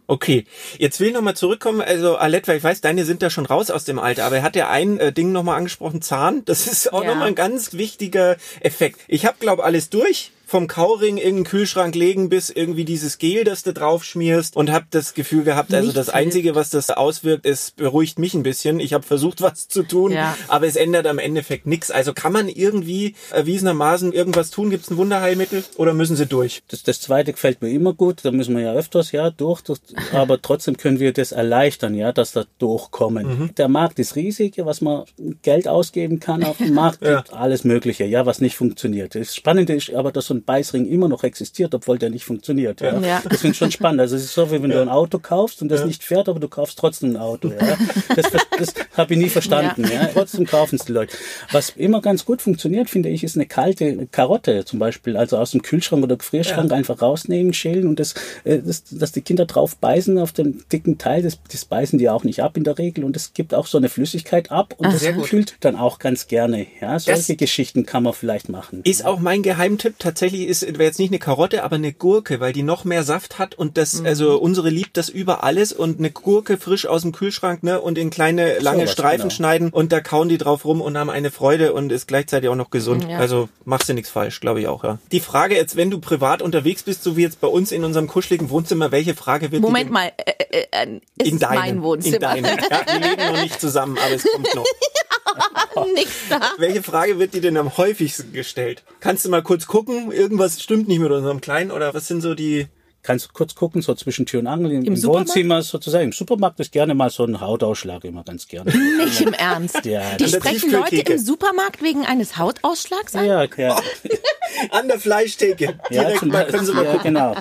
Okay. 0.06 0.44
Jetzt 0.78 1.00
will 1.00 1.08
ich 1.08 1.14
nochmal 1.14 1.34
zurückkommen. 1.36 1.80
Also, 1.80 2.16
Alette, 2.16 2.48
weil 2.48 2.58
ich 2.58 2.64
weiß, 2.64 2.80
deine 2.82 3.04
sind 3.04 3.22
da 3.22 3.30
schon 3.30 3.46
raus 3.46 3.70
aus 3.70 3.84
dem 3.84 3.98
Alter, 3.98 4.24
aber 4.24 4.36
er 4.36 4.42
hat 4.42 4.54
ja 4.56 4.68
ein 4.68 4.98
äh, 5.00 5.12
Ding 5.12 5.32
nochmal 5.32 5.56
angesprochen, 5.56 6.02
Zahn. 6.02 6.44
Das 6.44 6.66
ist 6.66 6.92
auch 6.92 7.02
Ja. 7.02 7.10
nochmal 7.10 7.28
ein 7.28 7.34
ganz 7.34 7.72
wichtiger 7.74 8.36
Effekt. 8.60 9.00
Ich 9.08 9.24
habe, 9.24 9.36
glaube 9.40 9.64
alles 9.64 9.88
durch. 9.88 10.32
Vom 10.50 10.66
Kauring 10.66 11.18
in 11.18 11.36
den 11.36 11.44
Kühlschrank 11.44 11.94
legen 11.94 12.30
bis 12.30 12.48
irgendwie 12.48 12.86
dieses 12.86 13.18
Gel, 13.18 13.44
das 13.44 13.62
du 13.64 13.74
drauf 13.74 14.02
schmierst 14.02 14.56
und 14.56 14.72
hab 14.72 14.90
das 14.90 15.12
Gefühl 15.12 15.44
gehabt, 15.44 15.74
also 15.74 15.88
Nichts 15.88 16.06
das 16.06 16.08
Einzige, 16.08 16.54
was 16.54 16.70
das 16.70 16.88
auswirkt, 16.88 17.44
es 17.44 17.70
beruhigt 17.72 18.18
mich 18.18 18.32
ein 18.32 18.42
bisschen. 18.42 18.80
Ich 18.80 18.94
habe 18.94 19.04
versucht, 19.04 19.42
was 19.42 19.68
zu 19.68 19.82
tun, 19.82 20.10
Ja. 20.12 20.36
aber 20.48 20.66
es 20.66 20.76
ändert 20.76 21.06
am 21.06 21.18
Endeffekt 21.18 21.66
nichts. 21.66 21.90
Also 21.90 22.14
kann 22.14 22.32
man 22.32 22.48
irgendwie 22.48 23.14
erwiesenermaßen 23.30 24.12
irgendwas 24.14 24.50
tun? 24.50 24.70
Gibt 24.70 24.84
es 24.84 24.90
ein 24.90 24.96
Wunderheilmittel 24.96 25.64
oder 25.76 25.92
müssen 25.92 26.16
sie 26.16 26.24
durch? 26.24 26.62
Das, 26.68 26.82
das 26.82 27.00
zweite 27.02 27.32
gefällt 27.32 27.60
mir 27.60 27.68
immer 27.70 27.92
gut. 27.92 28.24
Da 28.24 28.30
müssen 28.30 28.56
wir 28.56 28.62
ja 28.62 28.72
öfters 28.72 29.12
ja 29.12 29.30
durch, 29.30 29.60
durch. 29.60 29.80
Aber 30.12 30.40
trotzdem 30.40 30.78
können 30.78 30.98
wir 30.98 31.12
das 31.12 31.32
erleichtern, 31.32 31.94
ja, 31.94 32.10
dass 32.12 32.32
da 32.32 32.44
durchkommen. 32.58 33.50
Der 33.58 33.68
Markt 33.68 33.98
ist 33.98 34.16
riesig, 34.16 34.54
was 34.58 34.80
man 34.80 35.04
Geld 35.42 35.68
ausgeben 35.68 36.20
kann 36.20 36.42
auf 36.42 36.56
dem 36.56 36.72
Markt. 36.74 37.02
Ja. 37.02 37.16
Gibt 37.18 37.34
alles 37.34 37.64
Mögliche, 37.64 38.04
ja, 38.04 38.24
was 38.24 38.40
nicht 38.40 38.56
funktioniert. 38.56 39.14
Das 39.14 39.34
Spannende 39.34 39.74
ist 39.74 39.92
aber, 39.92 40.10
dass 40.10 40.26
so 40.26 40.37
ein 40.38 40.44
Beißring 40.44 40.86
immer 40.86 41.08
noch 41.08 41.24
existiert, 41.24 41.74
obwohl 41.74 41.98
der 41.98 42.10
nicht 42.10 42.24
funktioniert. 42.24 42.80
Ja. 42.80 42.98
Ja. 43.00 43.22
Das 43.28 43.40
finde 43.40 43.52
ich 43.52 43.58
schon 43.58 43.70
spannend. 43.70 44.00
Also 44.00 44.16
es 44.16 44.24
ist 44.24 44.34
so, 44.34 44.50
wie 44.50 44.62
wenn 44.62 44.70
du 44.70 44.80
ein 44.80 44.88
Auto 44.88 45.18
kaufst 45.18 45.62
und 45.62 45.68
das 45.68 45.84
nicht 45.84 46.02
fährt, 46.02 46.28
aber 46.28 46.40
du 46.40 46.48
kaufst 46.48 46.78
trotzdem 46.78 47.10
ein 47.12 47.16
Auto. 47.16 47.48
Ja. 47.48 47.76
Das, 48.14 48.26
das 48.58 48.74
habe 48.96 49.14
ich 49.14 49.20
nie 49.20 49.28
verstanden. 49.28 49.84
Ja. 49.92 50.06
Trotzdem 50.12 50.46
kaufen 50.46 50.76
es 50.76 50.84
die 50.84 50.92
Leute. 50.92 51.16
Was 51.52 51.70
immer 51.70 52.00
ganz 52.00 52.24
gut 52.24 52.42
funktioniert, 52.42 52.90
finde 52.90 53.08
ich, 53.08 53.24
ist 53.24 53.36
eine 53.36 53.46
kalte 53.46 54.06
Karotte 54.06 54.64
zum 54.64 54.78
Beispiel. 54.78 55.16
Also 55.16 55.36
aus 55.38 55.50
dem 55.52 55.62
Kühlschrank 55.62 56.02
oder 56.02 56.16
Gefrierschrank 56.16 56.72
einfach 56.72 57.00
rausnehmen, 57.02 57.52
schälen 57.52 57.86
und 57.86 58.00
das, 58.00 58.14
äh, 58.44 58.58
das, 58.58 58.84
dass 58.90 59.12
die 59.12 59.22
Kinder 59.22 59.46
drauf 59.46 59.76
beißen 59.76 60.18
auf 60.18 60.32
dem 60.32 60.64
dicken 60.72 60.98
Teil. 60.98 61.22
Das, 61.22 61.38
das 61.50 61.64
beißen 61.64 61.98
die 61.98 62.08
auch 62.08 62.24
nicht 62.24 62.42
ab 62.42 62.56
in 62.56 62.64
der 62.64 62.78
Regel 62.78 63.04
und 63.04 63.16
es 63.16 63.32
gibt 63.34 63.54
auch 63.54 63.66
so 63.66 63.78
eine 63.78 63.88
Flüssigkeit 63.88 64.50
ab 64.50 64.74
und 64.78 64.86
das 64.92 65.00
Sehr 65.00 65.12
gut. 65.14 65.26
kühlt 65.26 65.56
dann 65.60 65.76
auch 65.76 65.98
ganz 65.98 66.26
gerne. 66.28 66.66
Ja, 66.80 66.98
solche 66.98 67.32
Das- 67.32 67.36
Geschichten 67.38 67.86
kann 67.86 68.02
man 68.02 68.12
vielleicht 68.12 68.48
machen. 68.48 68.80
Ist 68.84 69.04
auch 69.04 69.18
mein 69.20 69.42
Geheimtipp. 69.42 69.94
Tatsächlich 69.98 70.27
ist, 70.36 70.62
wäre 70.62 70.84
jetzt 70.84 70.98
nicht 70.98 71.10
eine 71.10 71.18
Karotte, 71.18 71.64
aber 71.64 71.76
eine 71.76 71.92
Gurke, 71.92 72.40
weil 72.40 72.52
die 72.52 72.62
noch 72.62 72.84
mehr 72.84 73.02
Saft 73.02 73.38
hat 73.38 73.54
und 73.54 73.76
das, 73.76 74.04
also 74.04 74.38
unsere 74.38 74.70
liebt 74.70 74.96
das 74.96 75.08
über 75.08 75.44
alles 75.44 75.72
und 75.72 75.98
eine 75.98 76.10
Gurke 76.10 76.56
frisch 76.58 76.86
aus 76.86 77.02
dem 77.02 77.12
Kühlschrank, 77.12 77.62
ne, 77.62 77.80
und 77.80 77.98
in 77.98 78.10
kleine, 78.10 78.58
lange 78.58 78.84
was, 78.84 78.92
Streifen 78.92 79.28
genau. 79.28 79.34
schneiden 79.34 79.70
und 79.70 79.92
da 79.92 80.00
kauen 80.00 80.28
die 80.28 80.38
drauf 80.38 80.64
rum 80.64 80.80
und 80.80 80.96
haben 80.96 81.10
eine 81.10 81.30
Freude 81.30 81.72
und 81.72 81.90
ist 81.92 82.08
gleichzeitig 82.08 82.48
auch 82.48 82.56
noch 82.56 82.70
gesund. 82.70 83.06
Ja. 83.08 83.18
Also 83.18 83.48
machst 83.64 83.88
du 83.88 83.94
nichts 83.94 84.10
falsch, 84.10 84.40
glaube 84.40 84.60
ich 84.60 84.68
auch, 84.68 84.84
ja. 84.84 84.98
Die 85.12 85.20
Frage 85.20 85.56
jetzt, 85.56 85.76
wenn 85.76 85.90
du 85.90 85.98
privat 85.98 86.42
unterwegs 86.42 86.82
bist, 86.82 87.02
so 87.02 87.16
wie 87.16 87.22
jetzt 87.22 87.40
bei 87.40 87.48
uns 87.48 87.72
in 87.72 87.84
unserem 87.84 88.08
kuscheligen 88.08 88.50
Wohnzimmer, 88.50 88.92
welche 88.92 89.14
Frage 89.14 89.52
wird 89.52 89.62
Moment 89.62 89.90
mal, 89.90 90.12
äh, 90.16 90.32
äh, 90.50 90.66
äh, 90.70 91.00
ist 91.18 91.32
in 91.32 91.38
deinem, 91.38 91.58
mein 91.58 91.82
Wohnzimmer? 91.82 92.14
in 92.14 92.20
deinem, 92.20 92.44
ja, 92.44 92.82
wir 92.86 93.08
leben 93.08 93.32
noch 93.32 93.42
nicht 93.42 93.60
zusammen, 93.60 93.98
aber 93.98 94.14
es 94.14 94.24
kommt 94.24 94.54
noch. 94.54 94.64
Nix 95.94 96.10
da. 96.28 96.40
Welche 96.58 96.82
Frage 96.82 97.18
wird 97.18 97.34
dir 97.34 97.40
denn 97.40 97.56
am 97.56 97.76
häufigsten 97.76 98.32
gestellt? 98.32 98.82
Kannst 99.00 99.24
du 99.24 99.28
mal 99.30 99.42
kurz 99.42 99.66
gucken, 99.66 100.10
irgendwas 100.12 100.62
stimmt 100.62 100.88
nicht 100.88 100.98
mit 101.00 101.10
unserem 101.10 101.40
Kleinen 101.40 101.70
oder 101.70 101.94
was 101.94 102.08
sind 102.08 102.20
so 102.20 102.34
die 102.34 102.66
Kannst 103.02 103.26
du 103.26 103.30
kurz 103.32 103.54
gucken, 103.54 103.80
so 103.80 103.94
zwischen 103.94 104.26
Tür 104.26 104.40
und 104.40 104.48
Angel 104.48 104.72
im, 104.72 104.84
im 104.84 104.96
Supermarkt? 104.96 105.28
Wohnzimmer 105.30 105.62
sozusagen. 105.62 106.04
Im 106.06 106.12
Supermarkt 106.12 106.58
ist 106.60 106.72
gerne 106.72 106.94
mal 106.94 107.10
so 107.10 107.24
ein 107.24 107.40
Hautausschlag, 107.40 108.04
immer 108.04 108.24
ganz 108.24 108.48
gerne. 108.48 108.70
Nicht 108.98 109.20
im 109.20 109.32
Ernst. 109.32 109.84
Ja, 109.86 110.16
Die 110.16 110.28
sprechen 110.28 110.70
Leute 110.72 110.96
im 110.96 111.18
Supermarkt 111.18 111.80
wegen 111.82 112.04
eines 112.04 112.36
Hautausschlags 112.36 113.14
an? 113.14 113.24
ja, 113.24 113.46
ja. 113.56 113.80
an 114.72 114.88
der 114.88 114.98
Fleischtheke? 114.98 115.78
ja, 115.90 116.02
Direkt 116.02 116.18
zum 116.18 116.28
mal, 116.28 116.46
können 116.48 116.66
Sie 116.66 116.74
mal 116.74 116.84
ja, 116.84 116.92
gucken. 116.92 117.14
genau. 117.14 117.36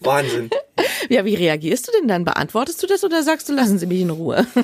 Wahnsinn. 0.00 0.50
Ja, 1.08 1.24
wie 1.24 1.34
reagierst 1.34 1.88
du 1.88 1.92
denn 1.92 2.06
dann? 2.06 2.24
Beantwortest 2.24 2.82
du 2.82 2.86
das 2.86 3.02
oder 3.02 3.22
sagst 3.22 3.48
du, 3.48 3.54
lassen 3.54 3.78
Sie 3.78 3.86
mich 3.86 4.00
in 4.00 4.10
Ruhe? 4.10 4.46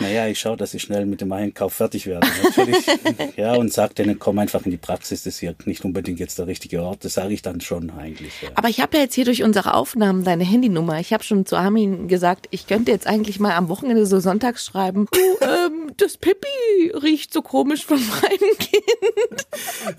Naja, 0.00 0.26
ich 0.26 0.40
schaue, 0.40 0.56
dass 0.56 0.74
ich 0.74 0.82
schnell 0.82 1.06
mit 1.06 1.20
dem 1.20 1.30
Einkauf 1.30 1.72
fertig 1.72 2.08
werde. 2.08 2.26
Natürlich, 2.42 2.84
ja, 3.36 3.54
und 3.54 3.72
sage 3.72 3.94
denen, 3.94 4.18
komm 4.18 4.40
einfach 4.40 4.64
in 4.64 4.72
die 4.72 4.76
Praxis, 4.76 5.22
das 5.22 5.34
ist 5.34 5.38
hier 5.38 5.54
nicht 5.66 5.84
unbedingt 5.84 6.18
jetzt 6.18 6.36
der 6.40 6.48
richtige 6.48 6.82
Ort. 6.82 7.04
Das 7.04 7.14
sage 7.14 7.32
ich 7.32 7.40
dann 7.40 7.60
schon 7.60 7.90
eigentlich. 7.90 8.32
Ja. 8.42 8.48
Aber 8.56 8.68
ich 8.68 8.80
habe 8.80 8.96
ja 8.96 9.04
jetzt 9.04 9.14
hier 9.14 9.24
durch 9.24 9.44
unsere 9.44 9.74
Aufnahmen 9.74 10.24
deine 10.24 10.42
Handynummer. 10.42 10.98
Ich 10.98 11.12
habe 11.12 11.22
schon 11.22 11.46
zu 11.46 11.54
Armin 11.54 12.08
gesagt, 12.08 12.48
ich 12.50 12.66
könnte 12.66 12.90
jetzt 12.90 13.06
eigentlich 13.06 13.38
mal 13.38 13.52
am 13.52 13.68
Wochenende 13.68 14.04
so 14.04 14.18
sonntags 14.18 14.64
schreiben, 14.66 15.06
du, 15.12 15.46
ähm, 15.46 15.92
das 15.96 16.16
Pippi 16.16 16.90
riecht 17.00 17.32
so 17.32 17.42
komisch 17.42 17.86
von 17.86 18.00
meinem 18.22 18.58
Kind. 18.58 19.46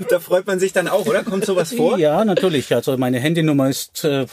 Da 0.10 0.20
freut 0.20 0.46
man 0.46 0.60
sich 0.60 0.74
dann 0.74 0.90
auch, 0.90 1.06
oder? 1.06 1.24
Kommt 1.24 1.46
sowas 1.46 1.74
vor? 1.74 1.98
Ja, 1.98 2.26
natürlich. 2.26 2.76
Also 2.76 2.98
meine 2.98 3.20
Handynummer 3.20 3.70
ist 3.70 4.04
äh, 4.04 4.26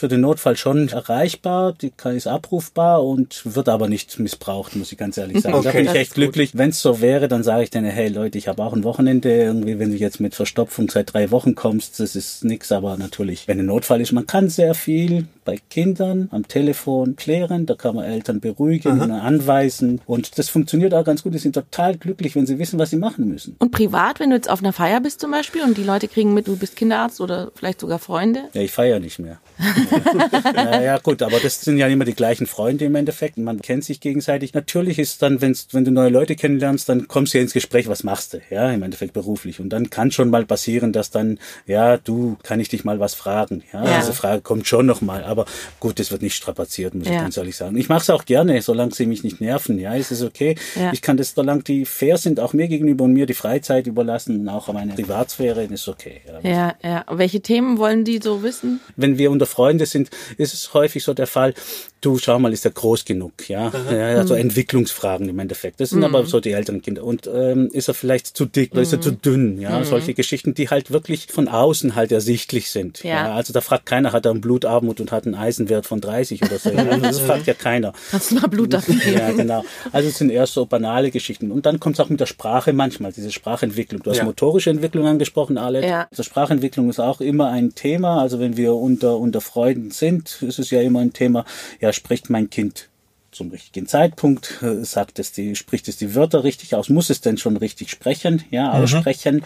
für 0.00 0.08
den 0.08 0.22
Notfall 0.22 0.56
schon 0.56 0.88
erreichbar, 0.88 1.74
die 1.74 1.90
kann- 1.90 2.16
ist 2.16 2.26
abrufbar 2.26 3.04
und 3.04 3.42
wird 3.44 3.68
aber 3.68 3.88
nicht 3.88 4.18
missbraucht, 4.18 4.74
muss 4.76 4.90
ich 4.92 4.98
ganz 4.98 5.18
ehrlich 5.18 5.40
sagen. 5.42 5.52
da 5.62 5.68
Okay. 5.68 5.82
bin 5.82 5.86
ich 5.86 5.94
echt 5.94 6.14
glücklich. 6.14 6.50
Wenn 6.54 6.70
es 6.70 6.80
so 6.80 7.00
wäre, 7.02 7.28
dann 7.28 7.42
sage 7.42 7.64
ich 7.64 7.70
denen, 7.70 7.90
hey 7.90 8.08
Leute, 8.08 8.38
ich 8.38 8.48
habe 8.48 8.62
auch 8.64 8.72
ein 8.72 8.82
Wochenende, 8.82 9.30
irgendwie, 9.30 9.78
wenn 9.78 9.90
du 9.90 9.96
jetzt 9.98 10.18
mit 10.18 10.34
Verstopfung 10.34 10.88
seit 10.90 11.12
drei 11.12 11.30
Wochen 11.30 11.54
kommst, 11.54 12.00
das 12.00 12.16
ist 12.16 12.44
nix, 12.44 12.72
aber 12.72 12.96
natürlich, 12.96 13.46
wenn 13.46 13.58
ein 13.58 13.66
Notfall 13.66 14.00
ist, 14.00 14.12
man 14.12 14.26
kann 14.26 14.48
sehr 14.48 14.74
viel 14.74 15.26
bei 15.44 15.58
Kindern 15.68 16.28
am 16.32 16.48
Telefon 16.48 17.16
klären, 17.16 17.66
da 17.66 17.74
kann 17.74 17.94
man 17.94 18.04
Eltern 18.04 18.40
beruhigen 18.40 19.00
und 19.00 19.10
anweisen 19.10 20.00
und 20.06 20.38
das 20.38 20.48
funktioniert 20.48 20.94
auch 20.94 21.04
ganz 21.04 21.22
gut. 21.22 21.34
Die 21.34 21.38
sind 21.38 21.54
total 21.54 21.96
glücklich, 21.96 22.34
wenn 22.36 22.46
sie 22.46 22.58
wissen, 22.58 22.78
was 22.78 22.90
sie 22.90 22.96
machen 22.96 23.28
müssen. 23.28 23.56
Und 23.58 23.70
privat, 23.72 24.18
wenn 24.20 24.30
du 24.30 24.36
jetzt 24.36 24.48
auf 24.50 24.60
einer 24.60 24.72
Feier 24.72 25.00
bist 25.00 25.20
zum 25.20 25.30
Beispiel 25.30 25.62
und 25.62 25.76
die 25.76 25.82
Leute 25.84 26.08
kriegen 26.08 26.32
mit, 26.34 26.46
du 26.48 26.56
bist 26.56 26.76
Kinderarzt 26.76 27.20
oder 27.20 27.50
vielleicht 27.54 27.80
sogar 27.80 27.98
Freunde. 27.98 28.44
Ja, 28.54 28.62
ich 28.62 28.70
feiere 28.70 28.98
nicht 29.00 29.18
mehr. 29.18 29.38
ja, 30.54 30.80
ja, 30.82 30.98
gut, 30.98 31.22
aber 31.22 31.38
das 31.40 31.60
sind 31.60 31.78
ja 31.78 31.86
immer 31.86 32.04
die 32.04 32.14
gleichen 32.14 32.46
Freunde 32.46 32.84
im 32.86 32.94
Endeffekt. 32.94 33.38
Man 33.38 33.60
kennt 33.60 33.84
sich 33.84 34.00
gegenseitig. 34.00 34.54
Natürlich 34.54 34.98
ist 34.98 35.22
dann, 35.22 35.40
wenn's, 35.40 35.68
wenn 35.72 35.84
du 35.84 35.90
neue 35.90 36.08
Leute 36.10 36.36
kennenlernst, 36.36 36.88
dann 36.88 37.08
kommst 37.08 37.34
du 37.34 37.38
ja 37.38 37.42
ins 37.42 37.52
Gespräch, 37.52 37.88
was 37.88 38.02
machst 38.04 38.34
du, 38.34 38.40
ja, 38.50 38.70
im 38.70 38.82
Endeffekt 38.82 39.12
beruflich. 39.12 39.60
Und 39.60 39.70
dann 39.70 39.90
kann 39.90 40.10
schon 40.10 40.30
mal 40.30 40.44
passieren, 40.44 40.92
dass 40.92 41.10
dann, 41.10 41.38
ja, 41.66 41.96
du, 41.96 42.36
kann 42.42 42.60
ich 42.60 42.68
dich 42.68 42.84
mal 42.84 43.00
was 43.00 43.14
fragen? 43.14 43.62
Ja, 43.72 43.84
Ja. 43.84 43.98
diese 44.00 44.12
Frage 44.12 44.42
kommt 44.42 44.66
schon 44.66 44.86
noch 44.86 45.00
mal. 45.00 45.24
Aber 45.24 45.44
gut, 45.80 45.98
das 45.98 46.10
wird 46.10 46.22
nicht 46.22 46.34
strapaziert, 46.34 46.94
muss 46.94 47.06
ich 47.06 47.12
Ja. 47.12 47.22
ganz 47.22 47.36
ehrlich 47.36 47.56
sagen. 47.56 47.76
Ich 47.76 47.88
mache 47.88 48.02
es 48.02 48.10
auch 48.10 48.24
gerne, 48.24 48.60
solange 48.62 48.92
sie 48.94 49.06
mich 49.06 49.22
nicht 49.24 49.40
nerven. 49.40 49.78
Ja, 49.78 49.94
es 49.94 50.10
ist 50.10 50.22
okay. 50.22 50.56
Ja. 50.76 50.92
Ich 50.92 51.02
kann 51.02 51.16
das, 51.16 51.34
solange 51.34 51.62
die 51.62 51.84
fair 51.84 52.16
sind, 52.18 52.40
auch 52.40 52.52
mir 52.52 52.68
gegenüber 52.68 53.04
und 53.04 53.12
mir 53.12 53.26
die 53.26 53.34
Freizeit 53.34 53.86
überlassen 53.86 54.40
und 54.40 54.48
auch 54.48 54.72
meine 54.72 54.94
Privatsphäre, 54.94 55.64
ist 55.64 55.88
okay. 55.88 56.20
Ja. 56.42 56.50
Ja, 56.50 56.74
ja. 56.82 57.04
Welche 57.10 57.40
Themen 57.40 57.78
wollen 57.78 58.04
die 58.04 58.20
so 58.22 58.42
wissen? 58.42 58.80
wenn 58.96 59.18
wir 59.18 59.30
unter 59.30 59.46
Freunde 59.50 59.86
sind, 59.86 60.10
ist 60.38 60.54
es 60.54 60.72
häufig 60.74 61.04
so 61.04 61.12
der 61.14 61.26
Fall, 61.26 61.54
du 62.00 62.18
schau 62.18 62.38
mal, 62.38 62.52
ist 62.52 62.64
er 62.64 62.70
groß 62.70 63.04
genug, 63.04 63.48
ja? 63.48 63.70
ja 63.90 64.18
also 64.18 64.34
Entwicklungsfragen 64.34 65.28
im 65.28 65.38
Endeffekt. 65.38 65.80
Das 65.80 65.90
sind 65.90 66.02
aber 66.02 66.24
so 66.26 66.40
die 66.40 66.52
älteren 66.52 66.80
Kinder. 66.82 67.04
Und 67.04 67.28
ähm, 67.32 67.68
ist 67.72 67.88
er 67.88 67.94
vielleicht 67.94 68.28
zu 68.36 68.46
dick 68.46 68.72
oder 68.72 68.82
ist 68.82 68.92
er 68.92 69.00
zu 69.00 69.12
dünn, 69.12 69.60
ja? 69.60 69.84
Solche 69.84 70.14
Geschichten, 70.14 70.54
die 70.54 70.68
halt 70.68 70.90
wirklich 70.90 71.26
von 71.30 71.48
außen 71.48 71.94
halt 71.94 72.12
ersichtlich 72.12 72.70
sind. 72.70 73.02
Ja. 73.02 73.34
Also 73.34 73.52
da 73.52 73.60
fragt 73.60 73.86
keiner, 73.86 74.12
hat 74.12 74.24
er 74.24 74.30
einen 74.30 74.40
Blutarmut 74.40 75.00
und 75.00 75.12
hat 75.12 75.26
einen 75.26 75.34
Eisenwert 75.34 75.86
von 75.86 76.00
30 76.00 76.42
oder 76.42 76.58
so. 76.58 76.70
Ja? 76.70 76.84
Also 76.86 77.02
das 77.02 77.20
fragt 77.26 77.46
ja 77.46 77.54
keiner. 77.54 77.92
Hast 78.12 78.30
du 78.30 78.36
mal 78.36 78.46
Blut 78.48 78.74
abgegeben? 78.74 79.18
Ja, 79.18 79.32
genau. 79.32 79.64
Also 79.92 80.08
es 80.08 80.18
sind 80.18 80.30
eher 80.30 80.46
so 80.46 80.66
banale 80.66 81.10
Geschichten. 81.10 81.50
Und 81.50 81.66
dann 81.66 81.80
kommt 81.80 81.96
es 81.96 82.00
auch 82.00 82.08
mit 82.08 82.20
der 82.20 82.26
Sprache 82.26 82.72
manchmal, 82.72 83.12
diese 83.12 83.30
Sprachentwicklung. 83.30 84.02
Du 84.02 84.10
hast 84.10 84.18
Ja. 84.18 84.24
motorische 84.24 84.70
Entwicklung 84.70 85.06
angesprochen, 85.06 85.58
Alex. 85.58 85.86
Ja. 85.86 86.06
Also 86.10 86.22
Sprachentwicklung 86.22 86.88
ist 86.88 87.00
auch 87.00 87.20
immer 87.20 87.50
ein 87.50 87.74
Thema. 87.74 88.20
Also 88.20 88.40
wenn 88.40 88.56
wir 88.56 88.74
unter, 88.74 89.18
unter 89.18 89.39
Freunden 89.40 89.90
sind, 89.90 90.42
ist 90.42 90.58
es 90.58 90.70
ja 90.70 90.80
immer 90.80 91.00
ein 91.00 91.12
Thema, 91.12 91.44
ja, 91.80 91.92
spricht 91.92 92.30
mein 92.30 92.50
Kind 92.50 92.88
zum 93.32 93.50
richtigen 93.50 93.86
Zeitpunkt, 93.86 94.60
äh, 94.62 94.84
sagt 94.84 95.18
es 95.18 95.32
die, 95.32 95.54
spricht 95.54 95.88
es 95.88 95.96
die 95.96 96.14
Wörter 96.14 96.42
richtig 96.44 96.74
aus, 96.74 96.88
muss 96.88 97.10
es 97.10 97.20
denn 97.20 97.38
schon 97.38 97.56
richtig 97.56 97.90
sprechen, 97.90 98.42
ja, 98.50 98.72
aussprechen, 98.72 99.44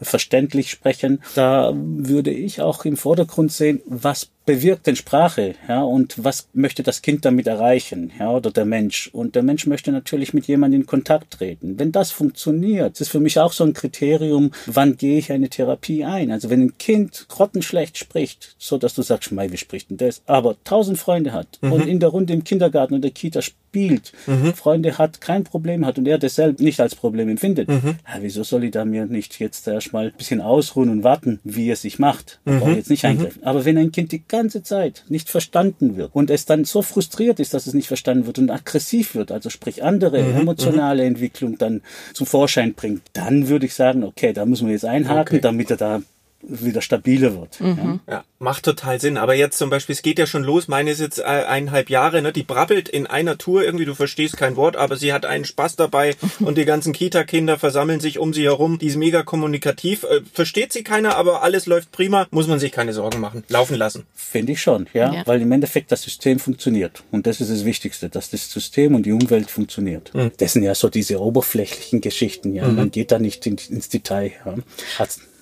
verständlich 0.00 0.70
sprechen. 0.70 1.22
Da 1.34 1.72
würde 1.74 2.30
ich 2.30 2.60
auch 2.60 2.84
im 2.84 2.96
Vordergrund 2.96 3.52
sehen, 3.52 3.82
was 3.86 4.30
bewirkt 4.46 4.86
denn 4.86 4.96
Sprache, 4.96 5.56
ja, 5.68 5.82
und 5.82 6.24
was 6.24 6.48
möchte 6.54 6.82
das 6.82 7.02
Kind 7.02 7.24
damit 7.24 7.46
erreichen, 7.46 8.12
ja, 8.18 8.30
oder 8.30 8.50
der 8.50 8.64
Mensch. 8.64 9.10
Und 9.12 9.34
der 9.34 9.42
Mensch 9.42 9.66
möchte 9.66 9.92
natürlich 9.92 10.32
mit 10.32 10.46
jemandem 10.46 10.82
in 10.82 10.86
Kontakt 10.86 11.34
treten. 11.34 11.78
Wenn 11.78 11.92
das 11.92 12.12
funktioniert, 12.12 12.94
das 12.94 13.02
ist 13.02 13.08
für 13.08 13.20
mich 13.20 13.38
auch 13.38 13.52
so 13.52 13.64
ein 13.64 13.74
Kriterium, 13.74 14.52
wann 14.66 14.96
gehe 14.96 15.18
ich 15.18 15.32
eine 15.32 15.48
Therapie 15.48 16.04
ein. 16.04 16.30
Also 16.30 16.48
wenn 16.48 16.62
ein 16.62 16.78
Kind 16.78 17.26
grottenschlecht 17.28 17.98
spricht, 17.98 18.54
so 18.58 18.78
dass 18.78 18.94
du 18.94 19.02
sagst, 19.02 19.32
mei, 19.32 19.50
wie 19.50 19.56
spricht 19.56 19.90
denn 19.90 19.96
das? 19.96 20.22
Aber 20.26 20.56
tausend 20.64 20.98
Freunde 20.98 21.32
hat 21.32 21.58
und 21.60 21.86
in 21.86 22.00
der 22.00 22.10
Runde 22.10 22.32
im 22.32 22.44
Kindergarten 22.44 22.94
oder 22.94 23.10
Kita 23.10 23.42
spielt, 23.76 24.12
Freunde 24.56 24.96
hat, 24.98 25.20
kein 25.20 25.44
Problem 25.44 25.84
hat 25.84 25.98
und 25.98 26.08
er 26.08 26.18
das 26.18 26.36
selbst 26.36 26.60
nicht 26.62 26.80
als 26.80 26.94
Problem 26.94 27.28
empfindet. 27.28 27.68
Ja, 27.68 27.92
wieso 28.20 28.42
soll 28.42 28.64
ich 28.64 28.70
da 28.70 28.84
mir 28.84 29.06
nicht 29.06 29.38
jetzt 29.38 29.68
erstmal 29.68 30.06
ein 30.06 30.12
bisschen 30.16 30.40
ausruhen 30.40 30.88
und 30.88 31.04
warten, 31.04 31.40
wie 31.44 31.70
es 31.70 31.82
sich 31.82 31.98
macht? 31.98 32.40
Ich 32.46 32.58
brauche 32.58 32.72
jetzt 32.72 32.90
nicht 32.90 33.04
eingreifen. 33.04 33.42
Aber 33.42 33.64
wenn 33.64 33.76
ein 33.76 33.92
Kind 33.92 34.12
die 34.12 34.22
ganze 34.26 34.62
Zeit 34.62 35.04
nicht 35.08 35.28
verstanden 35.28 35.96
wird 35.96 36.10
und 36.14 36.30
es 36.30 36.46
dann 36.46 36.64
so 36.64 36.80
frustriert 36.82 37.38
ist, 37.38 37.52
dass 37.52 37.66
es 37.66 37.74
nicht 37.74 37.88
verstanden 37.88 38.26
wird 38.26 38.38
und 38.38 38.50
aggressiv 38.50 39.14
wird, 39.14 39.30
also 39.30 39.50
sprich 39.50 39.82
andere 39.82 40.18
emotionale 40.18 41.04
Entwicklung 41.04 41.58
dann 41.58 41.82
zum 42.14 42.26
Vorschein 42.26 42.74
bringt, 42.74 43.02
dann 43.12 43.48
würde 43.48 43.66
ich 43.66 43.74
sagen, 43.74 44.04
okay, 44.04 44.32
da 44.32 44.46
müssen 44.46 44.66
wir 44.66 44.72
jetzt 44.72 44.84
einhaken, 44.84 45.36
Okay. 45.36 45.40
damit 45.40 45.70
er 45.70 45.76
da 45.76 46.02
wieder 46.48 46.80
stabiler 46.80 47.34
wird. 47.38 47.58
Ja. 47.60 47.98
Ja, 48.08 48.24
macht 48.38 48.64
total 48.64 49.00
Sinn. 49.00 49.16
Aber 49.16 49.34
jetzt 49.34 49.58
zum 49.58 49.70
Beispiel, 49.70 49.94
es 49.94 50.02
geht 50.02 50.18
ja 50.18 50.26
schon 50.26 50.44
los. 50.44 50.68
Meine 50.68 50.90
ist 50.90 51.00
jetzt 51.00 51.18
äh, 51.18 51.22
eineinhalb 51.22 51.90
Jahre, 51.90 52.22
ne? 52.22 52.32
Die 52.32 52.42
brabbelt 52.42 52.88
in 52.88 53.06
einer 53.06 53.38
Tour 53.38 53.64
irgendwie. 53.64 53.84
Du 53.84 53.94
verstehst 53.94 54.36
kein 54.36 54.56
Wort, 54.56 54.76
aber 54.76 54.96
sie 54.96 55.12
hat 55.12 55.26
einen 55.26 55.44
Spaß 55.44 55.76
dabei 55.76 56.16
und 56.40 56.58
die 56.58 56.64
ganzen 56.64 56.92
Kita-Kinder 56.92 57.58
versammeln 57.58 58.00
sich 58.00 58.18
um 58.18 58.32
sie 58.32 58.44
herum. 58.44 58.78
Die 58.78 58.86
ist 58.86 58.96
mega 58.96 59.22
kommunikativ. 59.22 60.04
Äh, 60.04 60.20
versteht 60.32 60.72
sie 60.72 60.82
keiner, 60.82 61.16
aber 61.16 61.42
alles 61.42 61.66
läuft 61.66 61.92
prima. 61.92 62.26
Muss 62.30 62.46
man 62.46 62.58
sich 62.58 62.72
keine 62.72 62.92
Sorgen 62.92 63.20
machen. 63.20 63.44
Laufen 63.48 63.76
lassen. 63.76 64.06
Finde 64.14 64.52
ich 64.52 64.60
schon, 64.60 64.88
ja? 64.92 65.12
Ja. 65.12 65.22
weil 65.26 65.40
im 65.40 65.52
Endeffekt 65.52 65.92
das 65.92 66.02
System 66.02 66.38
funktioniert. 66.38 67.02
Und 67.10 67.26
das 67.26 67.40
ist 67.40 67.50
das 67.50 67.64
Wichtigste, 67.64 68.08
dass 68.08 68.30
das 68.30 68.50
System 68.50 68.94
und 68.94 69.04
die 69.06 69.12
Umwelt 69.12 69.50
funktioniert. 69.50 70.12
Das 70.38 70.52
sind 70.52 70.62
ja 70.62 70.74
so 70.74 70.88
diese 70.88 71.20
oberflächlichen 71.20 72.00
Geschichten, 72.00 72.52
ja. 72.52 72.66
Man 72.68 72.90
geht 72.90 73.12
da 73.12 73.18
nicht 73.18 73.46
in, 73.46 73.56
ins 73.70 73.88
Detail. 73.88 74.32
Ja. 74.44 74.54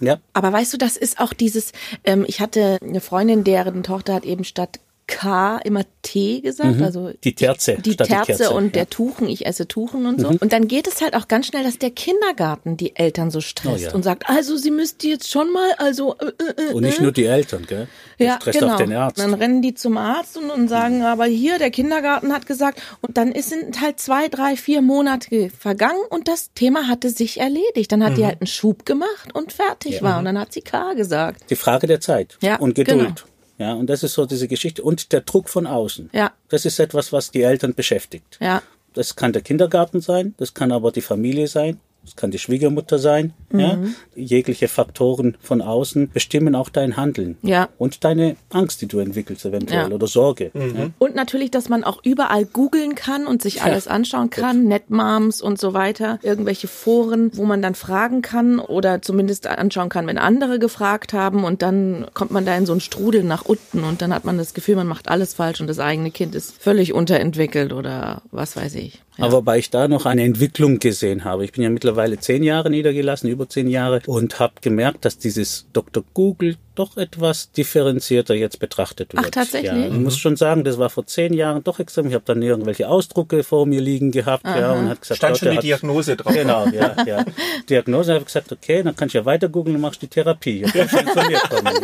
Ja. 0.01 0.19
Aber 0.33 0.53
weißt 0.53 0.73
du, 0.73 0.77
das 0.77 0.97
ist 0.97 1.21
auch 1.21 1.33
dieses, 1.33 1.73
ähm, 2.05 2.25
ich 2.27 2.41
hatte 2.41 2.79
eine 2.89 3.01
Freundin, 3.01 3.45
deren 3.45 3.83
Tochter 3.83 4.15
hat 4.15 4.25
eben 4.25 4.45
statt 4.45 4.81
K 5.07 5.59
immer 5.65 5.83
T 6.03 6.41
gesagt, 6.41 6.81
also 6.81 7.11
Die 7.25 7.35
Terze 7.35 7.75
die 7.77 7.91
die 7.91 7.97
Terze 7.97 8.25
Kerze, 8.25 8.51
und 8.51 8.65
ja. 8.67 8.71
der 8.73 8.91
Tuchen, 8.91 9.29
ich 9.29 9.45
esse 9.47 9.69
Tuchen 9.69 10.07
und 10.07 10.21
so. 10.21 10.29
Und 10.29 10.53
dann 10.53 10.67
geht 10.69 10.87
es 10.87 11.03
halt 11.03 11.15
auch 11.15 11.29
ganz 11.29 11.47
schnell, 11.47 11.63
dass 11.63 11.79
der 11.79 11.91
Kindergarten 11.91 12.77
die 12.77 12.97
Eltern 12.97 13.31
so 13.31 13.41
stresst 13.41 13.85
Oh 13.85 13.89
ja. 13.89 13.95
und 13.95 14.03
sagt, 14.03 14.29
also 14.29 14.57
sie 14.57 14.71
müsste 14.71 15.07
jetzt 15.09 15.31
schon 15.31 15.53
mal, 15.53 15.73
also 15.79 16.15
äh, 16.19 16.27
äh, 16.69 16.73
Und 16.73 16.83
nicht 16.85 17.01
nur 17.01 17.13
die 17.13 17.25
Eltern, 17.25 17.65
gell? 17.67 17.87
Das 18.19 18.27
ja, 18.27 18.37
stresst 18.37 18.59
genau. 18.61 18.73
auch 18.75 18.77
den 18.79 18.93
Arzt. 18.93 19.19
Dann 19.19 19.35
rennen 19.35 19.61
die 19.63 19.75
zum 19.75 19.97
Arzt 19.99 20.37
und, 20.39 20.51
und 20.51 20.69
sagen, 20.69 21.03
aber 21.03 21.25
hier, 21.27 21.59
der 21.59 21.71
Kindergarten 21.71 22.33
hat 22.33 22.47
gesagt, 22.47 22.81
und 23.01 23.17
dann 23.17 23.33
ist- 23.33 23.51
sind 23.51 23.81
halt 23.81 24.01
zwei, 24.01 24.29
drei, 24.29 24.57
vier 24.57 24.81
Monate 24.83 25.51
vergangen 25.59 26.01
und 26.11 26.29
das 26.29 26.53
Thema 26.55 26.89
hatte 26.89 27.11
sich 27.11 27.41
erledigt. 27.41 27.93
Dann 27.93 28.03
hat 28.03 28.17
die 28.17 28.25
halt 28.25 28.41
einen 28.41 28.47
Schub 28.47 28.87
gemacht 28.87 29.35
und 29.35 29.53
fertig 29.53 30.03
war. 30.03 30.19
Und 30.19 30.25
dann 30.25 30.39
hat 30.39 30.53
sie 30.53 30.61
K 30.63 30.95
gesagt. 30.95 31.51
Die 31.51 31.57
Frage 31.57 31.87
der 31.87 32.01
Zeit 32.01 32.39
Ja, 32.41 32.57
und 32.57 32.75
Geduld. 32.75 32.99
genau. 32.99 33.15
Ja, 33.59 33.75
und 33.75 33.89
das 33.89 34.03
ist 34.03 34.15
so 34.15 34.27
diese 34.27 34.49
Geschichte. 34.49 34.83
Und 34.83 35.13
der 35.13 35.21
Druck 35.21 35.49
von 35.49 35.67
außen. 35.67 36.11
Ja. 36.13 36.33
Das 36.49 36.65
ist 36.65 36.79
etwas, 36.81 37.13
was 37.13 37.31
die 37.31 37.43
Eltern 37.43 37.75
beschäftigt. 37.75 38.39
Ja. 38.41 38.63
Das 38.95 39.17
kann 39.17 39.33
der 39.33 39.43
Kindergarten 39.43 40.01
sein, 40.01 40.35
das 40.39 40.55
kann 40.55 40.71
aber 40.71 40.93
die 40.93 41.01
Familie 41.01 41.49
sein, 41.49 41.81
das 42.05 42.17
kann 42.17 42.31
die 42.31 42.39
Schwiegermutter 42.39 42.99
sein. 42.99 43.33
Ja? 43.53 43.77
Mhm. 43.77 43.95
Jegliche 44.15 44.69
Faktoren 44.69 45.37
von 45.41 45.63
außen 45.63 46.11
bestimmen 46.11 46.55
auch 46.55 46.69
dein 46.69 46.97
Handeln. 46.97 47.39
Ja. 47.43 47.69
Und 47.79 48.05
deine 48.05 48.37
Angst, 48.51 48.83
die 48.83 48.87
du 48.87 48.99
entwickelst 48.99 49.45
eventuell 49.45 49.89
Ja. 49.89 49.95
oder 49.95 50.07
Sorge. 50.07 50.51
Ja? 50.55 50.91
Und 50.99 51.15
natürlich, 51.15 51.51
dass 51.51 51.69
man 51.69 51.85
auch 51.85 52.01
überall 52.05 52.45
googeln 52.45 52.95
kann 52.95 53.27
und 53.27 53.43
sich 53.43 53.63
alles 53.63 53.89
anschauen 53.89 54.31
kann, 54.31 54.65
Netmoms 54.65 55.41
und 55.41 55.59
so 55.59 55.73
weiter, 55.75 56.19
irgendwelche 56.23 56.69
Foren, 56.69 57.31
wo 57.35 57.45
man 57.45 57.63
dann 57.63 57.75
fragen 57.75 58.23
kann 58.23 58.59
oder 58.59 59.03
zumindest 59.03 59.47
anschauen 59.47 59.89
kann, 59.89 60.07
wenn 60.07 60.19
andere 60.19 60.59
gefragt 60.59 61.13
haben 61.13 61.45
und 61.45 61.63
dann 61.63 62.07
kommt 62.15 62.31
man 62.31 62.45
da 62.45 62.57
in 62.57 62.67
so 62.67 62.73
einen 62.73 62.81
Strudel 62.81 63.25
nach 63.25 63.45
unten 63.45 63.85
und 63.85 64.03
dann 64.03 64.13
hat 64.13 64.25
man 64.25 64.39
das 64.39 64.55
Gefühl, 64.55 64.77
man 64.77 64.87
macht 64.87 65.09
alles 65.09 65.35
falsch 65.35 65.61
und 65.61 65.67
das 65.69 65.79
eigene 65.79 66.11
Kind 66.11 66.35
ist 66.35 66.55
völlig 66.61 66.93
unterentwickelt 66.93 67.73
oder 67.73 68.23
was 68.31 68.57
weiß 68.57 68.75
ich. 68.75 69.01
Ja. 69.17 69.25
Aber 69.27 69.35
wobei 69.39 69.59
ich 69.59 69.71
da 69.71 69.87
noch 69.87 70.07
eine 70.07 70.25
Entwicklung 70.25 70.81
gesehen 70.81 71.25
habe. 71.25 71.45
Ich 71.45 71.53
bin 71.53 71.63
ja 71.63 71.71
mittlerweile 71.71 72.19
zehn 72.19 72.43
Jahre 72.43 72.69
niedergelassen, 72.71 73.29
über 73.31 73.49
zehn 73.49 73.69
Jahre, 73.69 74.01
und 74.07 74.41
habe 74.41 74.55
gemerkt, 74.61 75.05
dass 75.05 75.19
dieses 75.19 75.67
Dr. 75.73 76.03
Google 76.15 76.57
doch 76.75 76.97
etwas 76.97 77.53
differenzierter 77.53 78.35
jetzt 78.35 78.59
betrachtet 78.59 79.13
wird. 79.15 79.25
Ach, 79.25 79.31
tatsächlich? 79.31 79.71
Ja, 79.71 79.87
ich 79.87 79.93
muss 79.93 80.19
schon 80.19 80.35
sagen, 80.35 80.65
das 80.65 80.79
war 80.79 80.91
vor 80.91 81.07
zehn 81.07 81.33
Jahren 81.33 81.63
doch 81.63 81.79
extrem. 81.79 82.09
Ich 82.09 82.15
habe 82.15 82.25
dann 82.27 82.43
irgendwelche 82.43 82.89
Ausdrucke 82.89 83.45
vor 83.45 83.67
mir 83.67 83.81
liegen 83.81 84.11
gehabt 84.11 84.45
ja, 84.45 84.73
und 84.73 84.89
hat 84.89 85.01
gesagt, 85.01 85.19
Stand 85.19 85.39
schon 85.39 85.51
die 85.53 85.57
hat- 85.59 85.63
Diagnose 85.65 86.17
drauf. 86.17 86.33
Genau, 86.35 86.67
ja, 86.67 86.97
ja. 87.07 87.25
Diagnose 87.71 88.13
habe 88.15 88.23
ich 88.23 88.27
gesagt, 88.27 88.51
okay, 88.51 88.83
dann 88.83 88.97
kannst 88.97 89.15
du 89.15 89.19
ja 89.19 89.25
weiter 89.25 89.49
googeln 89.49 89.77
und 89.77 89.83
machst 89.83 90.03
die 90.03 90.09
Therapie. 90.09 90.63
Du 90.63 90.89
schon 90.89 91.07
zu 91.07 91.23
mir 91.29 91.39
kommen. 91.49 91.75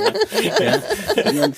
Ja. 0.42 0.64
Ja. 0.64 1.44
Und, 1.44 1.54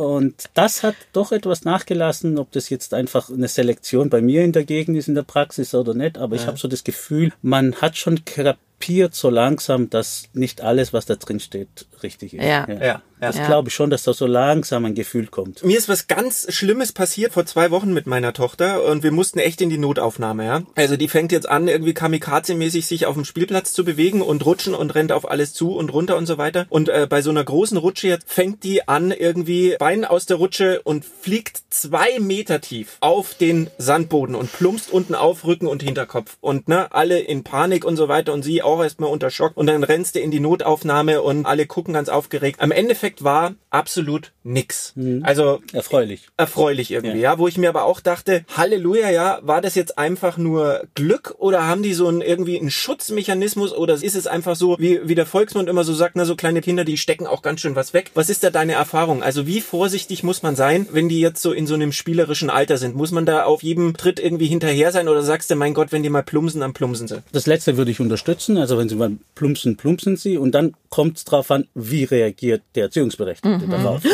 Und 0.00 0.48
das 0.54 0.82
hat 0.82 0.94
doch 1.12 1.30
etwas 1.30 1.64
nachgelassen, 1.66 2.38
ob 2.38 2.50
das 2.52 2.70
jetzt 2.70 2.94
einfach 2.94 3.28
eine 3.28 3.48
Selektion 3.48 4.08
bei 4.08 4.22
mir 4.22 4.42
in 4.42 4.52
der 4.52 4.64
Gegend 4.64 4.96
ist 4.96 5.08
in 5.08 5.14
der 5.14 5.24
Praxis 5.24 5.74
oder 5.74 5.92
nicht. 5.92 6.16
Aber 6.16 6.36
ich 6.36 6.46
habe 6.46 6.56
so 6.56 6.68
das 6.68 6.84
Gefühl, 6.84 7.34
man 7.42 7.74
hat 7.74 7.98
schon 7.98 8.24
kapiert 8.24 9.14
so 9.14 9.28
langsam, 9.28 9.90
dass 9.90 10.24
nicht 10.32 10.62
alles, 10.62 10.94
was 10.94 11.04
da 11.04 11.16
drin 11.16 11.38
steht, 11.38 11.86
richtig 12.02 12.34
ist. 12.34 12.44
Ja. 12.44 12.66
Ja. 12.68 13.02
Das 13.20 13.36
Ja. 13.36 13.46
glaube 13.46 13.68
ich 13.68 13.74
schon, 13.74 13.90
dass 13.90 14.02
da 14.02 14.14
so 14.14 14.26
langsam 14.26 14.86
ein 14.86 14.94
Gefühl 14.94 15.26
kommt. 15.26 15.62
Mir 15.62 15.76
ist 15.76 15.90
was 15.90 16.06
ganz 16.06 16.46
Schlimmes 16.50 16.92
passiert 16.92 17.34
vor 17.34 17.44
zwei 17.44 17.70
Wochen 17.70 17.92
mit 17.92 18.06
meiner 18.06 18.32
Tochter 18.32 18.82
und 18.84 19.02
wir 19.02 19.12
mussten 19.12 19.38
echt 19.38 19.60
in 19.60 19.68
die 19.68 19.76
Notaufnahme, 19.76 20.46
ja. 20.46 20.62
Also 20.74 20.96
die 20.96 21.08
fängt 21.08 21.30
jetzt 21.30 21.46
an, 21.48 21.68
irgendwie 21.68 21.92
kamikaze-mäßig 21.92 22.86
sich 22.86 23.04
auf 23.04 23.14
dem 23.14 23.26
Spielplatz 23.26 23.74
zu 23.74 23.84
bewegen 23.84 24.22
und 24.22 24.46
rutschen 24.46 24.74
und 24.74 24.94
rennt 24.94 25.12
auf 25.12 25.30
alles 25.30 25.52
zu 25.52 25.76
und 25.76 25.92
runter 25.92 26.16
und 26.16 26.24
so 26.26 26.38
weiter. 26.38 26.66
Und 26.70 26.88
äh, 26.88 27.06
bei 27.10 27.20
so 27.20 27.28
einer 27.28 27.44
großen 27.44 27.76
Rutsche 27.76 28.08
jetzt 28.08 28.24
fängt 28.30 28.64
die 28.64 28.88
an, 28.88 29.10
irgendwie 29.10 29.76
Bein 29.78 30.06
aus 30.06 30.24
der 30.24 30.38
Rutsche 30.38 30.80
und 30.84 31.04
fliegt 31.04 31.60
zwei 31.68 32.18
Meter 32.20 32.62
tief 32.62 32.96
auf 33.00 33.34
den 33.34 33.68
Sandboden 33.76 34.34
und 34.34 34.50
plumpst 34.50 34.90
unten 34.90 35.14
auf 35.14 35.44
Rücken 35.44 35.66
und 35.66 35.82
Hinterkopf. 35.82 36.38
Und 36.40 36.68
ne, 36.68 36.90
alle 36.92 37.18
in 37.20 37.44
Panik 37.44 37.84
und 37.84 37.96
so 37.96 38.08
weiter 38.08 38.32
und 38.32 38.42
sie 38.42 38.62
auch 38.62 38.82
erstmal 38.82 39.10
unter 39.10 39.28
Schock. 39.30 39.56
Und 39.56 39.66
dann 39.66 39.84
rennst 39.84 40.14
du 40.14 40.20
in 40.20 40.30
die 40.30 40.40
Notaufnahme 40.40 41.20
und 41.20 41.44
alle 41.44 41.66
gucken 41.66 41.89
ganz 41.92 42.08
aufgeregt. 42.08 42.60
Am 42.60 42.70
Endeffekt 42.70 43.24
war 43.24 43.54
absolut 43.70 44.32
nix. 44.42 44.94
Also 45.22 45.60
Erfreulich. 45.72 46.28
erfreulich 46.36 46.90
irgendwie, 46.90 47.20
ja. 47.20 47.38
Wo 47.38 47.48
ich 47.48 47.58
mir 47.58 47.68
aber 47.68 47.84
auch 47.84 48.00
dachte, 48.00 48.44
Halleluja, 48.56 49.10
ja, 49.10 49.38
war 49.42 49.60
das 49.60 49.74
jetzt 49.74 49.98
einfach 49.98 50.36
nur 50.36 50.84
Glück 50.94 51.34
oder 51.38 51.66
haben 51.66 51.82
die 51.82 51.94
so 51.94 52.08
einen 52.08 52.20
irgendwie 52.20 52.58
einen 52.58 52.70
Schutzmechanismus 52.70 53.72
oder 53.72 53.94
ist 53.94 54.16
es 54.16 54.26
einfach 54.26 54.56
so, 54.56 54.76
wie, 54.78 55.00
wie 55.04 55.14
der 55.14 55.26
Volksmund 55.26 55.68
immer 55.68 55.84
so 55.84 55.92
sagt, 55.94 56.16
na, 56.16 56.24
so 56.24 56.36
kleine 56.36 56.60
Kinder, 56.60 56.84
die 56.84 56.96
stecken 56.96 57.26
auch 57.26 57.42
ganz 57.42 57.60
schön 57.60 57.76
was 57.76 57.94
weg. 57.94 58.10
Was 58.14 58.30
ist 58.30 58.42
da 58.44 58.50
deine 58.50 58.72
Erfahrung? 58.72 59.22
Also 59.22 59.46
wie 59.46 59.60
vorsichtig 59.60 60.22
muss 60.22 60.42
man 60.42 60.56
sein, 60.56 60.86
wenn 60.92 61.08
die 61.08 61.20
jetzt 61.20 61.42
so 61.42 61.52
in 61.52 61.66
so 61.66 61.74
einem 61.74 61.92
spielerischen 61.92 62.50
Alter 62.50 62.78
sind? 62.78 62.96
Muss 62.96 63.10
man 63.12 63.26
da 63.26 63.44
auf 63.44 63.62
jedem 63.62 63.96
Tritt 63.96 64.20
irgendwie 64.20 64.46
hinterher 64.46 64.92
sein 64.92 65.08
oder 65.08 65.22
sagst 65.22 65.50
du, 65.50 65.56
mein 65.56 65.74
Gott, 65.74 65.92
wenn 65.92 66.02
die 66.02 66.10
mal 66.10 66.22
plumpsen, 66.22 66.60
dann 66.60 66.72
plumpsen 66.72 67.08
sie? 67.08 67.22
Das 67.32 67.46
letzte 67.46 67.76
würde 67.76 67.90
ich 67.90 68.00
unterstützen. 68.00 68.56
Also 68.58 68.78
wenn 68.78 68.88
sie 68.88 68.96
mal 68.96 69.12
plumpsen, 69.34 69.76
plumpsen 69.76 70.16
sie. 70.16 70.38
Und 70.38 70.52
dann 70.52 70.74
kommt 70.90 71.16
es 71.16 71.24
drauf 71.24 71.50
an, 71.50 71.66
wie 71.74 72.04
reagiert 72.04 72.62
der 72.74 72.84
Erziehungsberechtigte 72.84 73.66
darauf. 73.66 74.04
Ja? 74.04 74.10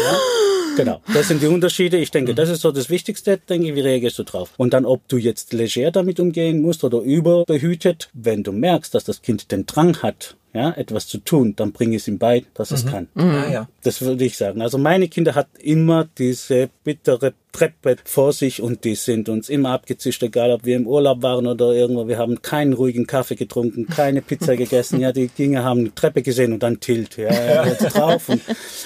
Genau, 0.76 1.00
das 1.12 1.28
sind 1.28 1.42
die 1.42 1.46
Unterschiede. 1.46 1.96
Ich 1.96 2.10
denke, 2.10 2.34
das 2.34 2.50
ist 2.50 2.60
so 2.60 2.70
das 2.70 2.90
Wichtigste. 2.90 3.38
Denke, 3.38 3.74
wie 3.74 3.80
reagierst 3.80 4.18
du 4.18 4.24
drauf? 4.24 4.52
Und 4.58 4.74
dann, 4.74 4.84
ob 4.84 5.08
du 5.08 5.16
jetzt 5.16 5.54
leger 5.54 5.90
damit 5.90 6.20
umgehen 6.20 6.60
musst 6.60 6.84
oder 6.84 7.00
überbehütet, 7.00 8.10
wenn 8.12 8.42
du 8.42 8.52
merkst, 8.52 8.94
dass 8.94 9.04
das 9.04 9.22
Kind 9.22 9.50
den 9.50 9.64
Drang 9.64 10.02
hat, 10.02 10.36
ja, 10.52 10.72
etwas 10.72 11.06
zu 11.06 11.18
tun, 11.18 11.54
dann 11.56 11.72
bring 11.72 11.94
es 11.94 12.08
ihm 12.08 12.18
bei, 12.18 12.44
dass 12.54 12.70
es 12.70 12.86
kann. 12.86 13.08
Ah, 13.14 13.50
ja. 13.50 13.68
Das 13.82 14.00
würde 14.02 14.24
ich 14.24 14.36
sagen. 14.36 14.60
Also 14.60 14.78
meine 14.78 15.08
Kinder 15.08 15.34
hatten 15.34 15.58
immer 15.60 16.08
diese 16.18 16.68
bittere 16.84 17.32
Treppe 17.56 17.96
vor 18.04 18.32
sich 18.34 18.60
und 18.60 18.84
die 18.84 18.94
sind 18.94 19.28
uns 19.30 19.48
immer 19.48 19.70
abgezischt, 19.70 20.22
egal 20.22 20.50
ob 20.50 20.64
wir 20.66 20.76
im 20.76 20.86
Urlaub 20.86 21.22
waren 21.22 21.46
oder 21.46 21.72
irgendwo. 21.72 22.06
Wir 22.06 22.18
haben 22.18 22.42
keinen 22.42 22.74
ruhigen 22.74 23.06
Kaffee 23.06 23.34
getrunken, 23.34 23.86
keine 23.86 24.20
Pizza 24.20 24.56
gegessen. 24.62 25.00
Ja, 25.00 25.12
die 25.12 25.28
Dinge 25.28 25.64
haben 25.64 25.84
die 25.86 25.90
Treppe 25.90 26.20
gesehen 26.22 26.52
und 26.52 26.62
dann 26.62 26.80
Tilt, 26.80 27.16
ja, 27.16 27.64
jetzt 27.66 27.82
drauf. 27.96 28.28
Und, 28.28 28.42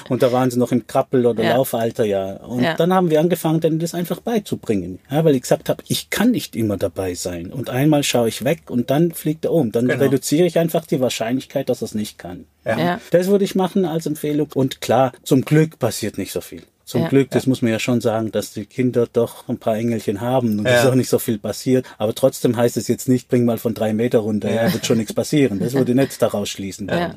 und 0.08 0.22
da 0.22 0.30
waren 0.30 0.50
sie 0.52 0.58
noch 0.58 0.70
im 0.70 0.86
Krabbel- 0.86 1.26
oder 1.26 1.42
Ja. 1.42 1.56
Laufalter, 1.56 2.04
ja. 2.04 2.34
Und 2.34 2.62
Ja. 2.62 2.74
dann 2.74 2.94
haben 2.94 3.10
wir 3.10 3.18
angefangen, 3.20 3.60
denen 3.60 3.80
das 3.80 3.92
einfach 3.94 4.20
beizubringen. 4.20 5.00
Ja, 5.10 5.24
weil 5.24 5.34
ich 5.34 5.42
gesagt 5.42 5.68
habe, 5.68 5.82
ich 5.88 6.10
kann 6.10 6.30
nicht 6.30 6.54
immer 6.54 6.76
dabei 6.76 7.14
sein. 7.14 7.52
Und 7.52 7.70
einmal 7.70 8.04
schaue 8.04 8.28
ich 8.28 8.44
weg 8.44 8.70
und 8.70 8.90
dann 8.90 9.10
fliegt 9.12 9.44
er 9.46 9.52
um. 9.52 9.72
Dann 9.72 9.88
Genau. 9.88 10.04
reduziere 10.04 10.46
ich 10.46 10.58
einfach 10.58 10.86
die 10.86 11.00
Wahrscheinlichkeit, 11.00 11.68
dass 11.68 11.82
er 11.82 11.86
es 11.86 11.94
nicht 11.94 12.18
kann. 12.18 12.44
Ja. 12.64 13.00
Das 13.10 13.26
würde 13.26 13.44
ich 13.44 13.54
machen 13.54 13.84
als 13.84 14.06
Empfehlung. 14.06 14.48
Und 14.54 14.80
klar, 14.80 15.12
zum 15.24 15.42
Glück 15.42 15.78
passiert 15.78 16.18
nicht 16.18 16.30
so 16.30 16.40
viel. 16.40 16.62
Zum 16.90 17.02
Ja. 17.02 17.08
Glück, 17.08 17.30
das 17.30 17.46
muss 17.46 17.62
man 17.62 17.70
ja 17.70 17.78
schon 17.78 18.00
sagen, 18.00 18.32
dass 18.32 18.52
die 18.52 18.66
Kinder 18.66 19.06
doch 19.12 19.48
ein 19.48 19.58
paar 19.58 19.76
Engelchen 19.76 20.20
haben 20.20 20.58
und 20.58 20.66
es 20.66 20.82
Ja. 20.82 20.90
auch 20.90 20.96
nicht 20.96 21.08
so 21.08 21.20
viel 21.20 21.38
passiert. 21.38 21.86
Aber 21.98 22.12
trotzdem 22.16 22.56
heißt 22.56 22.76
es 22.76 22.88
jetzt 22.88 23.08
nicht, 23.08 23.28
bring 23.28 23.44
mal 23.44 23.58
von 23.58 23.74
drei 23.74 23.92
Meter 23.92 24.18
runter, 24.18 24.52
ja, 24.52 24.72
wird 24.72 24.84
schon 24.86 24.98
nichts 24.98 25.12
passieren. 25.12 25.60
Das 25.60 25.72
würde 25.74 25.92
ich 25.92 25.96
nicht 25.96 26.20
daraus 26.20 26.48
schließen. 26.48 26.88
Ja. 26.88 27.14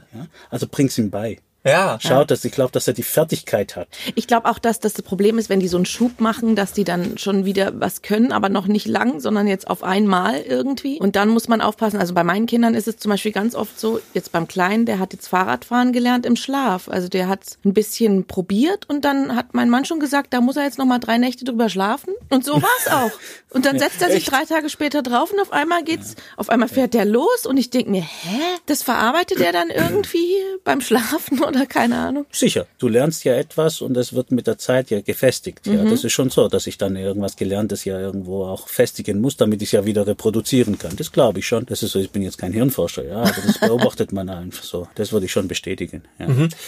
Also 0.52 0.68
bring's 0.70 0.96
ihm 1.00 1.10
bei. 1.10 1.40
Ja. 1.66 1.98
Schaut, 2.02 2.32
dass 2.32 2.44
ich 2.44 2.52
glaube, 2.52 2.72
dass 2.72 2.88
er 2.88 2.94
die 2.94 3.04
Fertigkeit 3.04 3.76
hat. 3.76 3.88
Ich 4.16 4.28
glaube 4.28 4.50
auch, 4.50 4.60
dass 4.60 4.80
das 4.80 4.94
das 4.94 5.02
Problem 5.04 5.38
ist, 5.38 5.50
wenn 5.50 5.60
die 5.60 5.68
so 5.68 5.78
einen 5.78 5.86
Schub 5.86 6.20
machen, 6.20 6.56
dass 6.56 6.74
die 6.74 6.84
dann 6.84 7.18
schon 7.18 7.46
wieder 7.46 7.80
was 7.80 8.02
können, 8.02 8.32
aber 8.32 8.50
noch 8.50 8.68
nicht 8.68 8.86
lang, 8.86 9.20
sondern 9.20 9.48
jetzt 9.48 9.70
auf 9.70 9.84
einmal 9.84 10.42
irgendwie. 10.42 11.00
Und 11.00 11.16
dann 11.16 11.30
muss 11.30 11.48
man 11.48 11.62
aufpassen. 11.62 11.98
Also 11.98 12.14
bei 12.14 12.24
meinen 12.24 12.46
Kindern 12.48 12.76
ist 12.76 12.88
es 12.88 12.98
zum 12.98 13.10
Beispiel 13.12 13.32
ganz 13.32 13.56
oft 13.56 13.80
so, 13.80 14.00
jetzt 14.14 14.32
beim 14.32 14.48
Kleinen, 14.48 14.86
der 14.86 15.00
hat 15.00 15.14
jetzt 15.14 15.28
Fahrradfahren 15.28 15.94
gelernt 15.94 16.26
im 16.26 16.36
Schlaf. 16.36 16.90
Also 16.90 17.08
der 17.08 17.28
hat 17.28 17.44
es 17.44 17.58
ein 17.64 17.74
bisschen 17.74 18.26
probiert 18.26 18.90
und 18.90 19.06
dann 19.06 19.36
hat 19.36 19.54
mein 19.54 19.70
Mann 19.70 19.86
schon 19.86 20.00
gesagt, 20.00 20.34
da 20.34 20.42
muss 20.42 20.58
er 20.58 20.64
jetzt 20.64 20.78
noch 20.78 20.86
mal 20.86 21.00
drei 21.00 21.18
Nächte 21.18 21.46
drüber 21.46 21.70
schlafen. 21.70 22.14
Und 22.30 22.44
so 22.44 22.62
war's 22.62 22.88
auch. 22.92 23.12
Und 23.54 23.66
dann 23.66 23.80
setzt 23.80 24.02
er 24.02 24.12
sich 24.12 24.26
drei 24.26 24.46
Tage 24.46 24.70
später 24.70 25.02
drauf 25.02 25.32
und 25.32 25.40
auf 25.40 25.54
einmal 25.54 25.84
geht's, 25.84 26.16
auf 26.38 26.50
einmal 26.50 26.68
fährt 26.68 26.94
der 26.94 27.06
los 27.06 27.46
und 27.46 27.58
ich 27.58 27.70
denk 27.70 27.88
mir, 27.88 28.02
hä? 28.02 28.40
Das 28.66 28.84
verarbeitet 28.84 29.40
er 29.40 29.52
dann 29.52 29.70
irgendwie 29.70 30.36
beim 30.64 30.82
Schlafen 30.82 31.42
oder 31.56 31.66
keine 31.66 31.98
Ahnung. 31.98 32.26
Sicher, 32.32 32.68
du 32.80 32.88
lernst 32.88 33.24
ja 33.24 33.36
etwas 33.36 33.82
und 33.82 33.94
das 33.94 34.14
wird 34.14 34.32
mit 34.32 34.48
der 34.48 34.58
Zeit 34.58 34.90
ja 34.90 35.02
gefestigt. 35.02 35.66
Mhm. 35.66 35.74
Ja, 35.74 35.84
das 35.86 36.04
ist 36.04 36.14
schon 36.14 36.30
so, 36.30 36.48
dass 36.48 36.68
ich 36.68 36.78
dann 36.78 36.96
irgendwas 36.96 37.36
gelerntes 37.36 37.86
ja 37.86 38.00
irgendwo 38.00 38.46
auch 38.46 38.68
festigen 38.68 39.22
muss, 39.22 39.38
damit 39.38 39.62
ich 39.62 39.70
es 39.70 39.72
ja 39.74 39.86
wieder 39.86 40.06
reproduzieren 40.08 40.78
kann. 40.78 40.96
Das 40.96 41.12
glaube 41.12 41.40
ich 41.40 41.48
schon. 41.48 41.66
Das 41.66 41.84
ist 41.84 41.92
so, 41.92 42.00
ich 42.00 42.12
bin 42.12 42.22
jetzt 42.22 42.38
kein 42.38 42.54
Hirnforscher, 42.54 43.06
ja, 43.06 43.22
aber 43.22 43.42
das 43.46 43.60
beobachtet 43.60 44.12
man 44.12 44.30
einfach 44.44 44.64
so. 44.64 44.88
Das 44.96 45.12
würde 45.12 45.26
ich 45.26 45.32
schon 45.32 45.48
bestätigen. 45.48 46.04
Ja. 46.20 46.28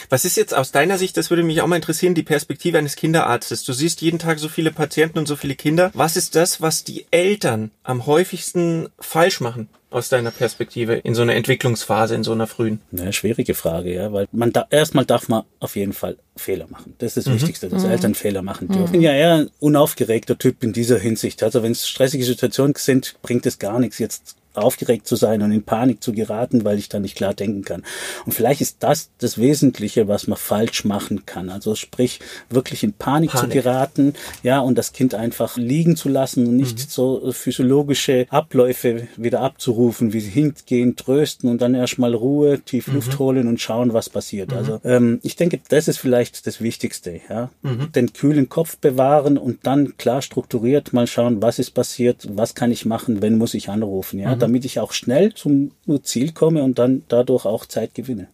Was 0.09 0.25
ist 0.25 0.37
jetzt 0.37 0.53
aus 0.53 0.71
deiner 0.71 0.97
Sicht, 0.97 1.17
das 1.17 1.29
würde 1.29 1.43
mich 1.43 1.61
auch 1.61 1.67
mal 1.67 1.75
interessieren, 1.75 2.15
die 2.15 2.23
Perspektive 2.23 2.77
eines 2.77 2.95
Kinderarztes? 2.95 3.63
Du 3.63 3.73
siehst 3.73 4.01
jeden 4.01 4.19
Tag 4.19 4.39
so 4.39 4.49
viele 4.49 4.71
Patienten 4.71 5.19
und 5.19 5.27
so 5.27 5.35
viele 5.35 5.55
Kinder. 5.55 5.91
Was 5.93 6.17
ist 6.17 6.35
das, 6.35 6.61
was 6.61 6.83
die 6.83 7.05
Eltern 7.11 7.71
am 7.83 8.05
häufigsten 8.05 8.89
falsch 8.99 9.41
machen? 9.41 9.69
Aus 9.89 10.09
deiner 10.09 10.31
Perspektive 10.31 10.95
in 10.95 11.15
so 11.15 11.21
einer 11.21 11.35
Entwicklungsphase, 11.35 12.15
in 12.15 12.23
so 12.23 12.33
einer 12.33 12.47
frühen. 12.47 12.81
Ja, 12.91 13.11
schwierige 13.11 13.53
Frage, 13.53 13.93
ja, 13.93 14.11
weil 14.11 14.27
man 14.31 14.51
da 14.51 14.65
erstmal 14.69 15.05
darf 15.05 15.29
man 15.29 15.43
auf 15.59 15.75
jeden 15.75 15.93
Fall 15.93 16.17
Fehler 16.35 16.67
machen. 16.69 16.95
Das 16.97 17.15
ist 17.15 17.27
das 17.27 17.33
Wichtigste, 17.33 17.69
dass 17.69 17.83
Eltern 17.83 18.15
Fehler 18.15 18.41
machen 18.41 18.67
dürfen. 18.67 18.85
Ich 18.85 18.91
bin 18.91 19.01
ja 19.01 19.13
eher 19.13 19.35
ein 19.35 19.49
unaufgeregter 19.59 20.37
Typ 20.37 20.63
in 20.63 20.73
dieser 20.73 20.99
Hinsicht. 20.99 21.43
Also 21.43 21.63
wenn 21.63 21.71
es 21.71 21.87
stressige 21.87 22.25
Situationen 22.25 22.73
sind, 22.75 23.15
bringt 23.21 23.45
es 23.45 23.59
gar 23.59 23.79
nichts 23.79 23.99
jetzt 23.99 24.35
aufgeregt 24.57 25.07
zu 25.07 25.15
sein 25.15 25.41
und 25.41 25.51
in 25.51 25.63
Panik 25.63 26.03
zu 26.03 26.13
geraten, 26.13 26.65
weil 26.65 26.77
ich 26.77 26.89
dann 26.89 27.01
nicht 27.01 27.15
klar 27.15 27.33
denken 27.33 27.63
kann. 27.63 27.83
Und 28.25 28.31
vielleicht 28.33 28.61
ist 28.61 28.77
das 28.79 29.09
das 29.19 29.37
Wesentliche, 29.37 30.07
was 30.07 30.27
man 30.27 30.37
falsch 30.37 30.85
machen 30.85 31.25
kann. 31.25 31.49
Also 31.49 31.75
sprich, 31.75 32.19
wirklich 32.49 32.83
in 32.83 32.93
Panik, 32.93 33.31
Panik. 33.31 33.51
zu 33.51 33.53
geraten, 33.53 34.13
ja, 34.43 34.59
und 34.59 34.77
das 34.77 34.93
Kind 34.93 35.13
einfach 35.15 35.57
liegen 35.57 35.95
zu 35.95 36.09
lassen 36.09 36.47
und 36.47 36.55
nicht 36.55 36.91
so 36.91 37.31
physiologische 37.31 38.25
Abläufe 38.29 39.07
wieder 39.17 39.41
abzurufen, 39.41 40.13
wie 40.13 40.19
hingehen, 40.19 40.95
trösten 40.95 41.49
und 41.49 41.61
dann 41.61 41.75
erstmal 41.75 42.13
Ruhe, 42.13 42.59
tief 42.59 42.87
Luft 42.87 43.17
holen 43.19 43.47
und 43.47 43.61
schauen, 43.61 43.93
was 43.93 44.09
passiert. 44.09 44.53
Also 44.53 44.79
ähm, 44.83 45.19
ich 45.23 45.35
denke, 45.35 45.59
das 45.69 45.87
ist 45.87 45.97
vielleicht 45.97 46.47
das 46.47 46.61
Wichtigste, 46.61 47.21
ja. 47.29 47.49
Den 47.95 48.13
kühlen 48.13 48.49
Kopf 48.49 48.77
bewahren 48.77 49.37
und 49.37 49.65
dann 49.65 49.97
klar 49.97 50.21
strukturiert 50.21 50.93
mal 50.93 51.07
schauen, 51.07 51.41
was 51.41 51.59
ist 51.59 51.71
passiert, 51.71 52.27
was 52.31 52.55
kann 52.55 52.71
ich 52.71 52.85
machen, 52.85 53.21
wenn 53.21 53.37
muss 53.37 53.53
ich 53.53 53.69
anrufen, 53.69 54.19
ja, 54.19 54.35
damit 54.45 54.63
ich 54.63 54.79
auch 54.79 54.91
schnell 54.91 55.33
zum 55.33 55.71
Ziel 56.03 56.31
komme 56.31 56.61
und 56.61 56.77
dann 56.77 57.01
dadurch 57.07 57.45
auch 57.45 57.65
Zeit 57.65 57.95
gewinne. 57.95 58.27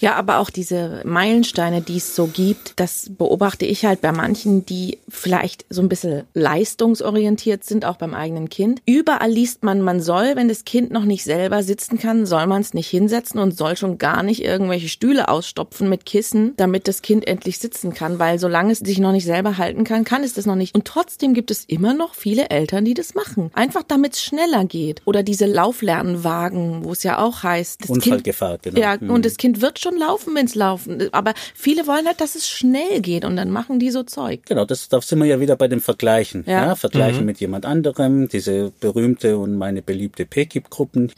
Ja, 0.00 0.16
aber 0.16 0.38
auch 0.38 0.50
diese 0.50 1.02
Meilensteine, 1.04 1.80
die 1.80 1.98
es 1.98 2.16
so 2.16 2.26
gibt, 2.26 2.72
das 2.76 3.10
beobachte 3.16 3.64
ich 3.64 3.84
halt 3.84 4.00
bei 4.00 4.10
manchen, 4.10 4.66
die 4.66 4.98
vielleicht 5.08 5.64
so 5.70 5.80
ein 5.80 5.88
bisschen 5.88 6.24
leistungsorientiert 6.34 7.62
sind, 7.62 7.84
auch 7.84 7.96
beim 7.96 8.14
eigenen 8.14 8.48
Kind. 8.48 8.82
Überall 8.84 9.30
liest 9.30 9.62
man, 9.62 9.80
man 9.80 10.00
soll, 10.00 10.34
wenn 10.34 10.48
das 10.48 10.64
Kind 10.64 10.90
noch 10.90 11.04
nicht 11.04 11.22
selber 11.22 11.62
sitzen 11.62 12.00
kann, 12.00 12.26
soll 12.26 12.48
man 12.48 12.60
es 12.60 12.74
nicht 12.74 12.88
hinsetzen 12.88 13.38
und 13.38 13.56
soll 13.56 13.76
schon 13.76 13.98
gar 13.98 14.24
nicht 14.24 14.42
irgendwelche 14.42 14.88
Stühle 14.88 15.28
ausstopfen 15.28 15.88
mit 15.88 16.04
Kissen, 16.04 16.54
damit 16.56 16.88
das 16.88 17.00
Kind 17.02 17.28
endlich 17.28 17.60
sitzen 17.60 17.94
kann, 17.94 18.18
weil 18.18 18.40
solange 18.40 18.72
es 18.72 18.80
sich 18.80 18.98
noch 18.98 19.12
nicht 19.12 19.24
selber 19.24 19.56
halten 19.56 19.84
kann, 19.84 20.02
kann 20.02 20.24
es 20.24 20.34
das 20.34 20.46
noch 20.46 20.56
nicht. 20.56 20.74
Und 20.74 20.84
trotzdem 20.84 21.32
gibt 21.32 21.52
es 21.52 21.64
immer 21.64 21.94
noch 21.94 22.14
viele 22.14 22.50
Eltern, 22.50 22.84
die 22.84 22.94
das 22.94 23.14
machen. 23.14 23.52
Einfach 23.54 23.84
damit 23.86 24.14
es 24.14 24.22
schneller 24.22 24.64
geht. 24.64 25.02
Oder 25.04 25.22
diese 25.28 25.46
Lauflernwagen, 25.46 26.84
wo 26.84 26.92
es 26.92 27.02
ja 27.02 27.18
auch 27.18 27.42
heißt, 27.42 27.82
das 27.82 27.86
Kind 27.88 28.04
Unfallgefahr, 28.06 28.58
genau. 28.58 28.80
ja, 28.80 28.96
Mhm. 28.98 29.10
und 29.10 29.24
das 29.24 29.36
Kind 29.36 29.60
wird 29.60 29.78
schon 29.78 29.96
laufen, 29.98 30.34
wenn 30.34 30.46
es 30.46 30.54
laufen. 30.54 31.08
Aber 31.12 31.34
viele 31.54 31.86
wollen 31.86 32.06
halt, 32.06 32.20
dass 32.20 32.34
es 32.34 32.48
schnell 32.48 33.00
geht 33.00 33.24
und 33.24 33.36
dann 33.36 33.50
machen 33.50 33.78
die 33.78 33.90
so 33.90 34.02
Zeug. 34.02 34.40
Genau, 34.46 34.64
das, 34.64 34.88
da 34.88 35.00
sind 35.00 35.18
wir 35.18 35.26
ja 35.26 35.38
wieder 35.38 35.54
bei 35.56 35.68
dem 35.68 35.80
Vergleichen. 35.80 36.44
Ja, 36.46 36.66
Ja. 36.68 36.74
Vergleichen 36.74 37.24
mit 37.26 37.38
jemand 37.40 37.66
anderem, 37.66 38.28
diese 38.28 38.72
berühmte 38.80 39.36
und 39.38 39.56
meine 39.56 39.82
beliebte 39.82 40.24
PKIP-Gruppen. 40.26 41.12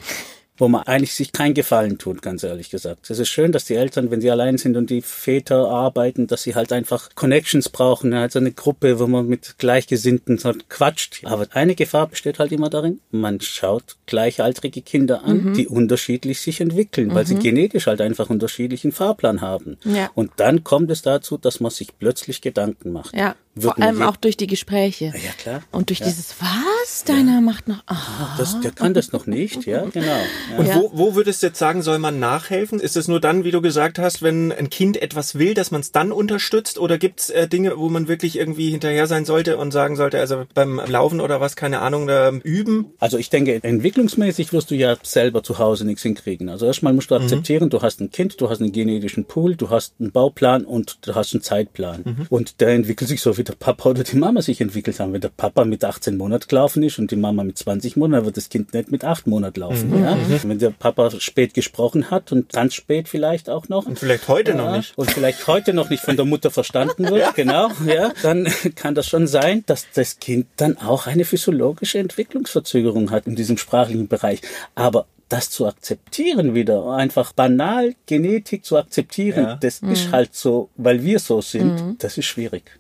Wo 0.61 0.69
man 0.69 0.83
eigentlich 0.83 1.15
sich 1.15 1.33
keinen 1.33 1.55
Gefallen 1.55 1.99
tut, 1.99 2.23
ganz 2.23 2.43
ehrlich 2.45 2.71
gesagt. 2.71 3.11
Es 3.11 3.19
ist 3.19 3.29
schön, 3.31 3.51
dass 3.51 3.65
die 3.65 3.75
Eltern, 3.75 4.11
wenn 4.11 4.21
sie 4.21 4.31
allein 4.31 4.59
sind 4.59 4.77
und 4.77 4.91
die 4.91 5.01
Väter 5.03 5.69
arbeiten, 5.69 6.27
dass 6.27 6.43
sie 6.43 6.55
halt 6.55 6.73
einfach 6.73 7.09
Connections 7.15 7.69
brauchen, 7.71 8.13
also 8.13 8.39
eine 8.39 8.53
Gruppe, 8.53 8.99
wo 9.01 9.07
man 9.07 9.27
mit 9.27 9.57
Gleichgesinnten 9.59 10.39
halt 10.45 10.69
quatscht. 10.69 11.23
Aber 11.25 11.47
eine 11.53 11.75
Gefahr 11.75 12.07
besteht 12.07 12.39
halt 12.39 12.53
immer 12.53 12.69
darin, 12.71 13.01
man 13.11 13.41
schaut 13.41 13.97
gleichaltrige 14.07 14.83
Kinder 14.83 15.25
an, 15.25 15.45
Mhm. 15.45 15.55
die 15.55 15.67
unterschiedlich 15.67 16.41
sich 16.41 16.61
entwickeln, 16.61 17.15
weil 17.15 17.27
sie 17.27 17.37
genetisch 17.37 17.87
halt 17.87 18.01
einfach 18.03 18.29
unterschiedlichen 18.31 18.93
Fahrplan 18.93 19.41
haben. 19.41 19.79
Ja. 19.85 20.11
Und 20.15 20.33
dann 20.37 20.63
kommt 20.63 20.91
es 20.91 21.03
dazu, 21.03 21.39
dass 21.39 21.61
man 21.61 21.71
sich 21.71 21.99
plötzlich 21.99 22.43
Gedanken 22.43 22.93
macht. 22.93 23.17
Ja, 23.17 23.35
vor 23.59 23.81
allem 23.81 24.03
auch 24.03 24.17
durch 24.17 24.37
die 24.37 24.47
Gespräche. 24.47 25.07
Ja, 25.07 25.33
klar. 25.37 25.63
Und 25.73 25.91
durch 25.91 26.01
dieses, 26.01 26.35
was? 26.41 27.05
Deiner 27.05 27.41
macht 27.41 27.67
noch, 27.69 27.83
ah. 27.87 28.35
Das, 28.39 28.61
der 28.61 28.71
kann 28.71 28.95
das 28.95 29.13
noch 29.13 29.27
nicht, 29.27 29.67
ja, 29.67 29.85
genau. 29.87 30.07
Ja. 30.07 30.57
Und 30.59 30.67
Ja. 30.67 30.77
wo, 30.77 30.91
wo 30.95 31.15
würdest 31.15 31.43
du 31.43 31.49
jetzt 31.49 31.59
sagen, 31.59 31.83
soll 31.83 31.99
man 31.99 32.19
nachhelfen? 32.21 32.79
Ist 32.81 32.97
es 32.97 33.09
nur 33.09 33.21
dann, 33.21 33.43
wie 33.45 33.51
du 33.51 33.61
gesagt 33.61 33.99
hast, 33.99 34.23
wenn 34.23 34.53
ein 34.53 34.71
Kind 34.71 34.97
etwas 35.03 35.37
will, 35.39 35.55
dass 35.55 35.71
man 35.73 35.81
es 35.81 35.91
dann 35.93 36.13
unterstützt? 36.13 36.79
Oder 36.79 36.97
gibt's 36.99 37.29
äh, 37.31 37.49
Dinge, 37.49 37.77
wo 37.77 37.89
man 37.89 38.07
wirklich 38.09 38.39
irgendwie 38.39 38.71
hinterher 38.71 39.07
sein 39.09 39.25
sollte 39.25 39.57
und 39.57 39.73
sagen 39.73 39.97
sollte, 39.97 40.21
also 40.21 40.45
beim 40.55 40.81
Laufen 40.87 41.21
oder 41.21 41.41
was, 41.41 41.57
keine 41.57 41.81
Ahnung, 41.81 42.07
da 42.07 42.31
üben? 42.31 42.93
Also 42.99 43.19
ich 43.19 43.31
denke, 43.31 43.63
entwicklungsmäßig 43.63 44.53
wirst 44.53 44.71
du 44.71 44.75
ja 44.77 44.97
selber 45.03 45.43
zu 45.43 45.59
Hause 45.59 45.85
nichts 45.85 46.03
hinkriegen. 46.03 46.49
Also 46.49 46.67
erstmal 46.67 46.93
musst 46.93 47.11
du 47.11 47.17
akzeptieren, 47.17 47.69
du 47.71 47.83
hast 47.83 48.01
ein 48.01 48.11
Kind, 48.11 48.41
du 48.41 48.49
hast 48.49 48.61
einen 48.61 48.73
genetischen 48.73 49.25
Pool, 49.25 49.57
du 49.57 49.71
hast 49.71 49.95
einen 49.99 50.13
Bauplan 50.13 50.65
und 50.65 50.99
du 51.07 51.15
hast 51.15 51.35
einen 51.35 51.43
Zeitplan. 51.43 52.27
Und 52.31 52.61
der 52.61 52.69
entwickelt 52.71 53.09
sich 53.09 53.21
so, 53.21 53.37
wie 53.41 53.45
der 53.45 53.55
Papa 53.55 53.89
oder 53.89 54.05
die 54.05 54.17
Mama 54.17 54.43
sich 54.43 54.61
entwickelt 54.61 55.01
haben. 55.01 55.15
Wenn 55.15 55.23
der 55.23 55.31
Papa 55.31 55.65
mit 55.65 55.83
18 55.83 56.17
Monaten 56.19 56.47
gelaufen 56.47 56.83
ist 56.83 56.99
und 56.99 57.11
die 57.11 57.17
Mama 57.17 57.43
mit 57.43 57.57
20 57.57 57.97
Monaten, 57.97 58.21
dann 58.21 58.25
wird 58.27 58.37
das 58.37 58.51
Kind 58.51 58.75
nicht 58.75 58.91
mit 58.93 59.03
8 59.03 59.27
Monaten 59.27 59.61
laufen. 59.61 59.99
Ja? 59.99 60.17
Wenn 60.43 60.59
der 60.59 60.71
Papa 60.71 61.11
spät 61.19 61.55
gesprochen 61.55 62.11
hat 62.11 62.33
und 62.33 62.53
ganz 62.53 62.75
spät 62.75 63.09
vielleicht 63.09 63.49
auch 63.49 63.69
noch. 63.71 63.87
Und 63.87 63.99
vielleicht 63.99 64.29
heute 64.29 64.55
noch 64.55 64.67
Ja, 64.67 64.77
nicht. 64.77 64.97
Und 64.99 65.11
vielleicht 65.11 65.47
heute 65.47 65.73
noch 65.73 65.89
nicht 65.89 66.03
von 66.05 66.17
der 66.17 66.27
Mutter 66.27 66.51
verstanden 66.51 67.09
wird, 67.09 67.35
genau, 67.35 67.71
ja, 67.87 68.13
dann 68.23 68.47
kann 68.77 68.95
das 68.95 69.07
schon 69.09 69.27
sein, 69.27 69.65
dass 69.67 69.87
das 69.95 70.19
Kind 70.21 70.47
dann 70.57 70.77
auch 70.77 71.07
eine 71.07 71.25
physiologische 71.25 71.99
Entwicklungsverzögerung 71.99 73.11
hat 73.11 73.27
in 73.27 73.37
diesem 73.37 73.57
sprachlichen 73.57 74.07
Bereich. 74.09 74.41
Aber 74.75 75.07
das 75.31 75.49
zu 75.49 75.67
akzeptieren 75.67 76.55
wieder, 76.55 76.89
einfach 76.91 77.33
banal 77.33 77.95
Genetik 78.07 78.65
zu 78.65 78.77
akzeptieren, 78.77 79.45
Ja. 79.45 79.55
das 79.61 79.79
ist 79.81 80.11
halt 80.11 80.35
so, 80.35 80.69
weil 80.77 81.03
wir 81.05 81.21
so 81.21 81.41
sind, 81.41 82.03
das 82.03 82.19
ist 82.19 82.27
schwierig. 82.27 82.80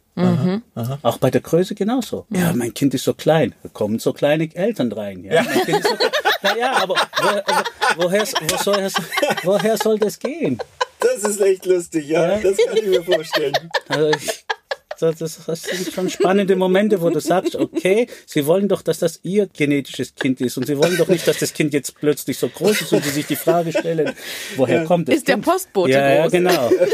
Auch 1.02 1.18
bei 1.18 1.30
der 1.30 1.40
Größe 1.40 1.74
genauso. 1.74 2.26
Ja, 2.30 2.52
mein 2.52 2.74
Kind 2.74 2.94
ist 2.94 3.04
so 3.04 3.14
klein. 3.14 3.54
Da 3.62 3.68
kommen 3.70 3.98
so 3.98 4.12
kleine 4.12 4.54
Eltern 4.54 4.92
rein. 4.92 5.24
Ja, 5.24 5.42
Mein 5.42 5.64
kind 5.64 5.78
ist 5.78 5.88
so 5.88 5.96
klein. 5.96 6.11
Naja, 6.42 6.72
aber 6.83 6.94
wo, 6.94 7.28
also, 7.28 7.62
woher, 7.96 8.22
wo 8.22 8.56
soll, 8.56 8.88
woher 9.42 9.76
soll 9.76 9.98
das 9.98 10.18
gehen? 10.18 10.59
Das 10.98 11.22
ist 11.22 11.38
echt 11.38 11.66
lustig, 11.66 12.09
ja. 12.09 12.38
Das 12.38 12.56
kann 12.56 12.76
ich 12.78 12.87
mir 12.87 13.02
vorstellen. 13.02 13.70
Also 13.88 14.09
ich, 14.09 14.44
das, 15.01 15.41
sind 15.45 15.93
schon 15.93 16.11
spannende 16.11 16.57
Momente, 16.57 17.01
wo 17.01 17.11
du 17.11 17.21
sagst, 17.21 17.57
okay, 17.57 18.07
sie 18.27 18.47
wollen 18.47 18.69
doch, 18.69 18.83
dass 18.83 18.99
das 18.99 19.21
ihr 19.23 19.47
genetisches 19.47 20.15
Kind 20.15 20.41
ist 20.41 20.57
und 20.57 20.67
sie 20.67 20.79
wollen 20.79 20.97
doch 20.97 21.09
nicht, 21.09 21.27
dass 21.27 21.39
das 21.39 21.53
Kind 21.53 21.73
jetzt 21.73 21.95
plötzlich 21.97 22.39
so 22.39 22.49
groß 22.49 22.83
ist 22.83 22.93
und 22.93 23.05
sie 23.05 23.11
sich 23.11 23.27
die 23.27 23.37
Frage 23.37 23.73
stellen, 23.73 24.13
woher 24.57 24.85
kommt 24.85 25.09
das 25.09 25.17
Ist 25.17 25.29
der 25.29 25.37
Kind? 25.37 25.47
Postbote 25.47 25.93
ja, 25.93 26.15
ja, 26.15 26.23
groß? 26.23 26.33
genau. 26.33 26.71
Ja. 26.71 26.87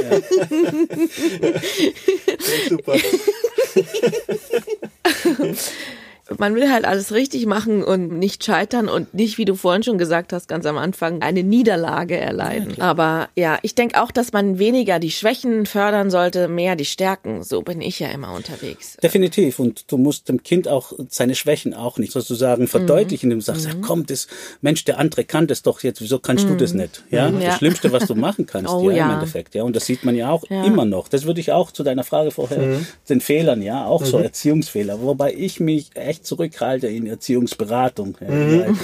Super. 2.69 2.97
Man 6.39 6.57
will 6.57 6.71
halt 6.73 6.85
alles 6.85 7.13
richtig 7.13 7.47
machen 7.47 7.85
und 7.85 8.19
nicht 8.19 8.45
scheitern 8.45 8.89
und 8.89 9.15
nicht, 9.15 9.39
wie 9.39 9.45
du 9.45 9.55
vorhin 9.55 9.85
schon 9.85 9.97
gesagt 9.97 10.33
hast, 10.33 10.49
ganz 10.49 10.67
am 10.67 10.77
Anfang, 10.77 11.23
eine 11.23 11.45
Niederlage 11.45 12.17
erleiden. 12.17 12.81
Aber 12.81 13.29
ja, 13.37 13.59
ich 13.63 13.77
denke 13.77 14.03
auch, 14.03 14.11
dass 14.11 14.33
man 14.33 14.59
weniger 14.59 14.99
die 14.99 15.13
Schwächen 15.13 15.67
fördern 15.67 16.11
sollte, 16.11 16.49
mehr 16.49 16.75
die 16.75 16.85
Stärken. 16.85 17.45
So 17.45 17.63
bin 17.63 17.81
ich 17.81 18.01
ja 18.01 18.09
immer 18.09 18.33
unterwegs. 18.35 18.97
Definitiv. 19.01 19.61
Und 19.61 19.85
du 19.93 19.99
musst 19.99 20.29
dem 20.29 20.43
Kind 20.43 20.67
auch 20.67 20.93
seine 21.09 21.37
Schwächen 21.37 21.75
auch 21.75 21.97
nicht 21.99 22.13
sozusagen 22.13 22.67
verdeutlichen, 22.67 23.27
indem 23.31 23.39
du 23.39 23.45
sagst, 23.45 23.67
ja 23.67 23.73
komm, 23.81 24.05
das, 24.07 24.27
Mensch, 24.61 24.85
der 24.85 24.99
andere 24.99 25.23
kann 25.25 25.47
das 25.47 25.63
doch 25.63 25.85
jetzt, 25.85 26.01
wieso 26.01 26.19
kannst 26.19 26.49
du 26.49 26.57
das 26.57 26.75
nicht? 26.75 27.05
Ja, 27.11 27.29
Ja. 27.29 27.39
das 27.51 27.59
Schlimmste, 27.59 27.93
was 27.93 28.07
du 28.09 28.15
machen 28.17 28.47
kannst, 28.47 28.73
Oh, 28.75 28.81
ja, 28.91 28.91
im 28.91 28.97
ja. 28.97 29.15
Endeffekt, 29.15 29.55
ja. 29.55 29.63
Und 29.63 29.77
das 29.77 29.87
sieht 29.87 30.05
man 30.05 30.17
ja 30.17 30.31
auch 30.31 30.43
Ja. 30.51 30.65
immer 30.65 30.85
noch. 30.85 31.07
Das 31.07 31.25
würde 31.25 31.41
ich 31.41 31.53
auch 31.53 31.71
zu 31.71 31.85
deiner 31.85 32.03
Frage 32.03 32.33
vorher, 32.33 32.81
den 33.09 33.21
Fehlern, 33.21 33.63
ja, 33.63 33.87
auch 33.87 34.05
so 34.05 34.19
Erziehungsfehler, 34.19 35.01
wobei 35.01 35.33
ich 35.33 35.61
mich 35.61 35.91
echt 35.95 36.16
zurückhalte 36.23 36.87
in 36.89 37.07
Erziehungsberatung. 37.07 38.17
Ja, 38.21 38.29
weil 38.29 38.75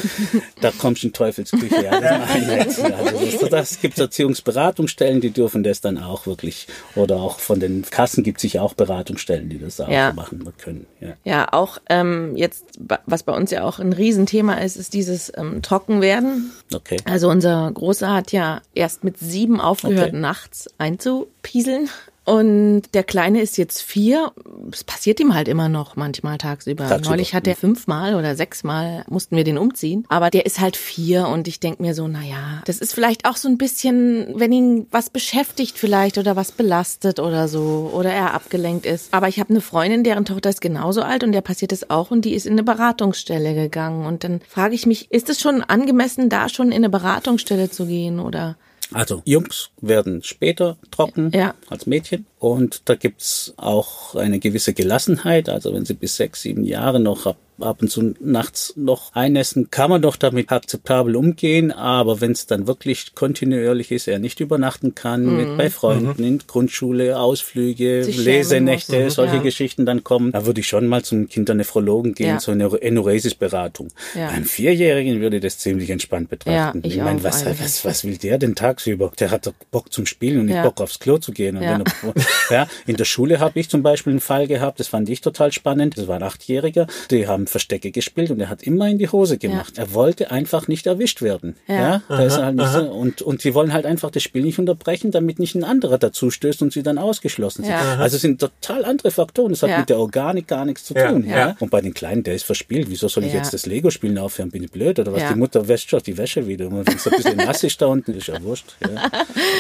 da 0.61 0.71
kommst 0.77 1.03
du 1.03 1.09
in 1.09 1.13
Teufelsküche, 1.13 1.85
ja, 1.85 2.01
das 2.01 2.79
also 2.81 3.39
das, 3.41 3.51
das 3.51 3.81
gibt 3.81 3.99
Erziehungsberatungsstellen, 3.99 5.21
die 5.21 5.31
dürfen 5.31 5.63
das 5.63 5.81
dann 5.81 5.99
auch 5.99 6.27
wirklich, 6.27 6.67
oder 6.95 7.17
auch 7.17 7.39
von 7.39 7.61
den 7.61 7.83
Kassen 7.83 8.23
gibt 8.25 8.39
es 8.39 8.43
sich 8.43 8.59
auch 8.61 8.75
Beratungsstellen, 8.75 9.49
die 9.49 9.59
das 9.59 9.81
auch 9.81 9.89
Ja. 9.89 10.13
machen 10.13 10.45
können. 10.59 10.87
Ja. 11.01 11.15
Ja, 11.25 11.53
auch 11.53 11.79
ähm, 11.89 12.37
jetzt, 12.37 12.65
was 13.07 13.23
bei 13.23 13.33
uns 13.35 13.51
ja 13.51 13.65
auch 13.65 13.79
ein 13.79 13.93
Riesenthema 13.93 14.55
ist, 14.55 14.77
ist 14.77 14.95
dieses 14.95 15.33
ähm, 15.37 15.63
Trockenwerden. 15.63 16.53
Okay. 16.75 16.97
Also 17.05 17.29
unser 17.29 17.71
Großer 17.73 18.13
hat 18.13 18.33
ja 18.33 18.61
erst 18.75 19.05
mit 19.05 19.19
sieben 19.19 19.61
aufgehört, 19.61 20.09
Okay. 20.09 20.17
nachts 20.19 20.69
einzupieseln. 20.79 21.89
Und 22.25 22.83
der 22.95 23.03
Kleine 23.03 23.41
ist 23.41 23.59
jetzt 23.59 23.83
vier. 23.83 24.33
Es 24.71 24.85
passiert 24.85 25.19
ihm 25.19 25.35
halt 25.35 25.49
immer 25.49 25.69
noch 25.69 25.97
manchmal 25.97 26.39
tagsüber. 26.39 26.87
Tagsüber, 26.87 27.11
Neulich 27.11 27.35
hat 27.35 27.49
er 27.49 27.55
mhm. 27.55 27.59
fünfmal 27.59 28.15
oder 28.15 28.37
sechsmal 28.37 29.05
mussten 29.09 29.37
wir 29.37 29.43
den 29.43 29.59
umziehen. 29.59 30.05
Aber 30.09 30.31
der 30.31 30.47
ist 30.47 30.61
halt 30.61 30.77
vier 30.77 31.27
und 31.27 31.49
ich 31.49 31.59
denk 31.59 31.81
mir 31.81 31.95
so, 31.95 32.07
na 32.07 32.23
ja, 32.23 32.63
das 32.65 32.79
ist 32.79 32.95
vielleicht 32.95 33.25
auch 33.25 33.37
so 33.37 33.49
ein 33.49 33.59
bisschen, 33.59 34.29
wenn 34.37 34.53
ihn 34.53 34.87
was 34.93 35.11
beschäftigt 35.11 35.79
vielleicht 35.79 36.17
oder 36.17 36.37
was 36.37 36.53
belastet 36.53 37.19
oder 37.19 37.49
so 37.49 37.91
oder 37.93 38.13
er 38.13 38.35
abgelenkt 38.35 38.87
ist. 38.87 39.13
Aber 39.13 39.27
ich 39.27 39.41
habe 39.41 39.51
eine 39.51 39.61
Freundin, 39.61 40.05
deren 40.05 40.25
Tochter 40.25 40.51
ist 40.51 40.61
genauso 40.61 41.03
alt 41.03 41.25
und 41.25 41.33
der 41.33 41.41
passiert 41.41 41.73
es 41.73 41.91
auch 41.91 42.13
und 42.13 42.25
die 42.25 42.35
ist 42.35 42.47
in 42.47 42.53
eine 42.53 42.63
Beratungsstelle 42.63 43.55
gegangen. 43.55 44.07
Und 44.07 44.23
dann 44.23 44.41
frage 44.49 44.77
ich 44.77 44.87
mich, 44.87 45.11
ist 45.11 45.29
es 45.29 45.41
schon 45.41 45.63
angemessen, 45.63 46.29
da 46.29 46.49
schon 46.49 46.69
in 46.69 46.77
eine 46.77 46.91
Beratungsstelle 46.91 47.69
zu 47.69 47.87
gehen 47.87 48.21
oder? 48.21 48.57
Also 48.95 49.23
Jungs 49.25 49.71
werden 49.81 50.23
später 50.23 50.77
trocken 50.91 51.31
Ja. 51.35 51.55
als 51.69 51.87
Mädchen 51.87 52.27
und 52.39 52.83
da 52.87 52.95
gibt's 52.95 53.55
auch 53.57 54.15
eine 54.15 54.39
gewisse 54.39 54.73
Gelassenheit. 54.75 55.49
Also 55.49 55.73
wenn 55.75 55.85
sie 55.85 55.95
bis 55.95 56.17
sechs, 56.17 56.43
sieben 56.43 56.65
Jahre 56.65 57.01
noch 57.01 57.27
ab, 57.27 57.37
ab 57.63 57.83
und 57.83 57.89
zu 57.91 58.15
nachts 58.21 58.75
noch 58.77 59.15
einnässen, 59.15 59.71
kann 59.71 59.91
man 59.91 60.03
doch 60.03 60.17
damit 60.17 60.51
akzeptabel 60.53 61.17
umgehen. 61.17 61.73
Aber 61.73 62.21
wenn 62.21 62.33
es 62.33 62.47
dann 62.47 62.67
wirklich 62.67 63.15
kontinuierlich 63.15 63.91
ist, 63.93 64.09
er 64.09 64.19
nicht 64.19 64.41
übernachten 64.41 64.95
kann, 64.95 65.37
mit 65.37 65.57
bei 65.57 65.71
Freunden 65.71 66.23
in 66.25 66.39
Grundschule, 66.47 67.19
Ausflüge, 67.19 68.01
Mhm. 68.01 68.05
Sich 68.05 68.17
Lesenächte, 68.25 69.11
solche 69.11 69.37
Ja. 69.37 69.43
Geschichten 69.43 69.87
dann 69.87 70.05
kommen, 70.05 70.33
da 70.33 70.47
würde 70.47 70.61
ich 70.61 70.67
schon 70.69 70.87
mal 70.87 71.03
zum 71.03 71.29
Kindernephrologen 71.29 72.15
gehen, 72.15 72.39
Ja. 72.45 72.53
eine 72.53 72.71
Enuresis-Beratung. 72.81 73.89
Ja. 74.15 74.29
Beim 74.29 74.45
Vierjährigen 74.45 75.21
würde 75.21 75.37
ich 75.37 75.43
das 75.43 75.59
ziemlich 75.59 75.91
entspannt 75.91 76.29
betrachten. 76.29 76.81
Ja, 76.85 76.89
ich 76.89 76.97
meine, 76.99 77.21
auch 77.21 77.25
was, 77.25 77.45
was, 77.47 77.85
was 77.85 78.05
will 78.05 78.17
der 78.17 78.39
denn 78.39 78.55
tagsüber? 78.55 79.13
Der 79.19 79.31
hat 79.31 79.47
doch 79.47 79.53
Bock 79.71 79.93
zum 79.93 80.07
Spielen 80.07 80.41
und 80.41 80.47
nicht. 80.47 80.63
Bock 80.63 80.81
aufs 80.81 80.99
Klo 80.99 81.19
zu 81.19 81.33
gehen. 81.33 81.57
Er, 81.57 81.83
ja, 82.51 82.67
in 82.87 82.97
der 82.97 83.05
Schule 83.05 83.41
habe 83.41 83.59
ich 83.61 83.69
zum 83.69 83.83
Beispiel 83.83 84.13
einen 84.13 84.21
Fall 84.21 84.47
gehabt, 84.47 84.81
das 84.81 84.89
fand 84.89 85.09
ich 85.09 85.21
total 85.21 85.53
spannend. 85.53 85.97
Das 85.99 86.09
war 86.09 86.17
ein 86.17 86.23
Achtjähriger, 86.23 86.87
die 87.11 87.27
haben 87.27 87.47
Verstecke 87.53 87.91
gespielt 87.93 88.31
und 88.33 88.41
er 88.41 88.49
hat 88.49 88.63
immer 88.65 88.89
in 88.89 88.99
die 88.99 89.09
Hose 89.09 89.39
gemacht. 89.39 89.79
Er 89.79 89.95
wollte 89.95 90.31
einfach 90.33 90.67
nicht 90.67 90.87
erwischt 90.87 91.23
werden. 91.23 91.55
Ja, 91.69 91.75
Ja. 91.75 92.03
da 92.09 92.23
ist 92.25 92.37
er 92.37 92.47
halt 92.47 92.57
nicht 92.57 92.73
so, 92.73 92.81
und, 92.91 93.23
und 93.23 93.45
die 93.45 93.55
wollen 93.55 93.73
halt 93.73 93.87
einfach 93.87 94.11
das 94.11 94.23
Spiel 94.25 94.43
nicht 94.43 94.59
unterbrechen, 94.59 95.13
damit 95.13 95.39
nicht 95.39 95.55
ein 95.55 95.63
anderer 95.65 95.99
dazu 95.99 96.31
stößt 96.31 96.63
und 96.63 96.73
sie 96.73 96.83
dann 96.83 96.99
ausgeschlossen 96.99 97.63
sind. 97.63 97.73
Ja. 97.73 97.97
Also 97.99 98.17
es 98.17 98.23
sind 98.23 98.41
total 98.41 98.85
andere 98.85 99.11
Faktoren. 99.13 99.51
Das 99.53 99.63
hat 99.63 99.71
Ja. 99.71 99.79
mit 99.79 99.89
der 99.89 99.99
Organik 99.99 100.49
gar 100.49 100.65
nichts 100.65 100.85
zu 100.85 100.95
Ja, 100.95 101.13
tun. 101.13 101.25
Ja, 101.29 101.37
ja. 101.37 101.57
Und 101.61 101.71
bei 101.71 101.81
den 101.81 101.95
Kleinen, 101.95 102.23
der 102.25 102.35
ist 102.35 102.45
verspielt. 102.45 102.91
Wieso 102.91 103.07
soll 103.09 103.25
ich 103.25 103.33
Ja. 103.33 103.39
jetzt 103.39 103.55
das 103.55 103.67
Lego-Spielen 103.67 104.19
aufhören? 104.19 104.51
Bin 104.51 104.65
ich 104.65 104.71
blöd 104.73 104.99
oder 104.99 105.13
was? 105.13 105.21
Ja. 105.23 105.33
Die 105.33 105.39
Mutter 105.39 105.69
wäscht 105.69 105.91
schon 105.91 106.01
die 106.03 106.17
Wäsche 106.17 106.47
wieder. 106.47 106.67
Und 106.69 106.87
wenn 106.87 106.97
es 106.97 107.07
ein 107.07 107.17
bisschen 107.17 107.37
nass 107.37 107.63
ist 107.63 107.81
da 107.81 107.87
unten, 107.87 108.15
ist 108.15 108.27
ja 108.29 108.43
wurscht. 108.43 108.75
Ja. 108.81 109.11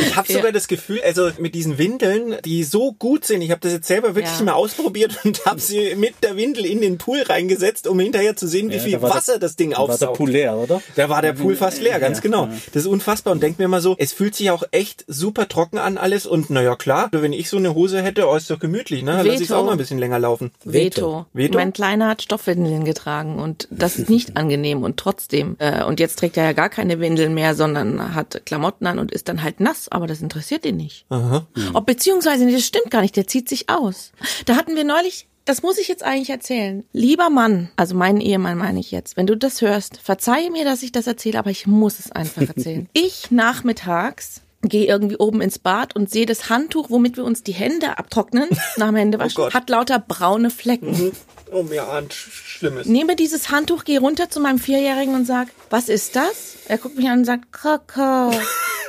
Ich 0.07 0.17
habe 0.17 0.33
sogar 0.33 0.53
das 0.53 0.67
Gefühl, 0.67 1.01
also 1.05 1.31
mit 1.39 1.55
diesen 1.55 1.79
Windeln, 1.79 2.37
die 2.45 2.65
so 2.65 2.93
gut 2.93 3.25
sind, 3.27 3.43
ich 3.43 3.51
habe 3.51 3.61
das 3.61 3.73
jetzt 3.73 3.87
selber 3.87 4.15
wirklich 4.15 4.39
Ja. 4.39 4.45
mal 4.45 4.53
ausprobiert 4.55 5.19
und 5.25 5.45
habe 5.45 5.61
sie 5.61 5.95
mit 5.97 6.15
der 6.23 6.37
Windel 6.37 6.65
in 6.65 6.81
den 6.81 6.97
Pool 6.99 7.23
reingesetzt, 7.23 7.82
um 7.87 7.99
hinterher 8.01 8.37
zu 8.37 8.47
sehen, 8.47 8.71
wie 8.71 8.77
Ja, 8.77 8.81
viel 8.81 8.93
da 8.93 9.03
Wasser 9.03 9.33
der- 9.33 9.41
das 9.41 9.57
Ding 9.57 9.71
da 9.71 9.79
War 9.79 9.87
der 9.87 9.95
aufsaugt. 9.95 10.17
Pool 10.19 10.31
leer, 10.31 10.57
oder? 10.57 10.83
Da 10.97 11.09
war 11.09 11.23
der 11.23 11.33
Pool 11.33 11.57
fast 11.57 11.81
leer, 11.81 11.99
ganz 12.01 12.19
Ja, 12.19 12.23
genau. 12.23 12.45
ja. 12.47 12.53
Das 12.73 12.83
ist 12.83 12.89
unfassbar 12.89 13.33
und 13.33 13.43
denk 13.43 13.59
mir 13.59 13.69
mal 13.69 13.81
so, 13.81 13.95
es 13.99 14.13
fühlt 14.13 14.35
sich 14.35 14.51
auch 14.51 14.63
echt 14.71 15.05
super 15.09 15.49
trocken 15.49 15.79
an 15.79 15.99
alles 15.99 16.27
und 16.27 16.51
naja 16.51 16.77
klar, 16.77 17.09
wenn 17.13 17.33
ich 17.33 17.49
so 17.49 17.57
eine 17.57 17.75
Hose 17.75 18.03
hätte, 18.03 18.27
oh, 18.29 18.35
ist 18.37 18.51
doch 18.51 18.59
gemütlich, 18.59 19.03
ne? 19.03 19.17
Dann 19.19 19.27
Lass 19.27 19.37
ich 19.41 19.49
Veto. 19.51 19.57
auch 19.61 19.65
mal 19.65 19.73
ein 19.73 19.79
bisschen 19.79 19.99
länger 19.99 20.19
laufen. 20.19 20.51
Veto. 20.65 21.27
Veto? 21.33 21.59
Mein 21.59 21.73
Kleiner 21.73 22.09
hat 22.09 22.23
Stoffwindeln 22.23 22.85
getragen 22.85 23.39
und 23.39 23.69
das 23.71 23.97
ist 23.99 24.09
nicht 24.11 24.37
angenehm 24.37 24.83
und 24.83 24.97
trotzdem. 24.97 25.57
Äh, 25.59 25.85
und 25.85 26.01
jetzt 26.01 26.19
trägt 26.19 26.37
er 26.37 26.45
ja 26.45 26.53
gar 26.53 26.69
keine 26.69 27.01
Windeln 27.01 27.35
mehr, 27.35 27.55
sondern 27.55 28.15
hat 28.15 28.43
Klamotten 28.47 28.87
an 28.87 28.99
und 28.99 29.13
ist 29.13 29.29
dann 29.29 29.43
halt 29.43 29.61
nass, 29.61 29.89
aber 29.91 30.07
das 30.07 30.21
interessiert 30.21 30.65
ihn 30.65 30.77
nicht. 30.77 31.05
Aha. 31.09 31.47
Ob 31.75 31.87
beziehungsweise, 31.87 32.45
nee, 32.45 32.53
das 32.53 32.65
stimmt 32.67 32.91
gar 32.91 33.01
nicht, 33.03 33.17
der 33.17 33.27
zieht 33.27 33.49
sich 33.49 33.69
aus. 33.69 34.13
Da 34.47 34.57
hatten 34.57 34.77
wir 34.77 34.85
neulich 34.85 35.27
das 35.45 35.63
muss 35.63 35.79
ich 35.79 35.89
jetzt 35.89 36.03
eigentlich 36.03 36.31
erzählen. 36.31 36.85
Lieber 36.93 37.31
Mann, 37.31 37.71
also 37.77 37.95
meinen 37.95 38.21
Ehemann 38.21 38.59
meine 38.59 38.81
ich 38.81 38.91
jetzt, 38.91 39.17
wenn 39.17 39.27
du 39.27 39.37
das 39.37 39.61
hörst, 39.61 40.01
verzeihe 40.01 40.51
mir, 40.51 40.65
dass 40.65 40.83
ich 40.83 40.93
das 40.93 41.07
erzähle, 41.07 41.39
aber 41.39 41.51
ich 41.51 41.67
muss 41.67 41.99
es 41.99 42.13
einfach 42.13 42.43
erzählen. 42.43 42.89
ich 42.93 43.31
nachmittags 43.31 44.43
gehe 44.63 44.87
irgendwie 44.87 45.17
oben 45.17 45.41
ins 45.41 45.59
Bad 45.59 45.97
und 45.97 46.09
sehe 46.09 46.27
das 46.27 46.49
Handtuch, 46.49 46.89
womit 46.89 47.17
wir 47.17 47.25
uns 47.25 47.43
die 47.43 47.53
Hände 47.53 47.99
abtrocknen 47.99 48.49
nach 48.77 48.89
dem 48.89 48.97
Händewaschen, 48.97 49.35
Gott. 49.35 49.55
hat 49.55 49.69
lauter 49.69 49.99
braune 49.99 50.51
Flecken. 50.51 51.13
Oh, 51.51 51.65
mir 51.65 51.89
ahnt 51.89 52.15
Schlimmes. 52.15 52.87
Nehme 52.87 53.17
dieses 53.17 53.51
Handtuch, 53.51 53.85
gehe 53.85 54.01
runter 54.01 54.31
zu 54.31 54.41
meinem 54.41 54.59
Vierjährigen 54.59 55.15
und 55.15 55.27
sag, 55.27 55.49
was 55.69 55.89
ist 55.89 56.17
das? 56.17 56.57
Er 56.69 56.79
guckt 56.79 56.97
mich 56.97 57.09
an 57.09 57.21
und 57.21 57.25
sagt, 57.25 57.53
Kakao. 57.53 58.33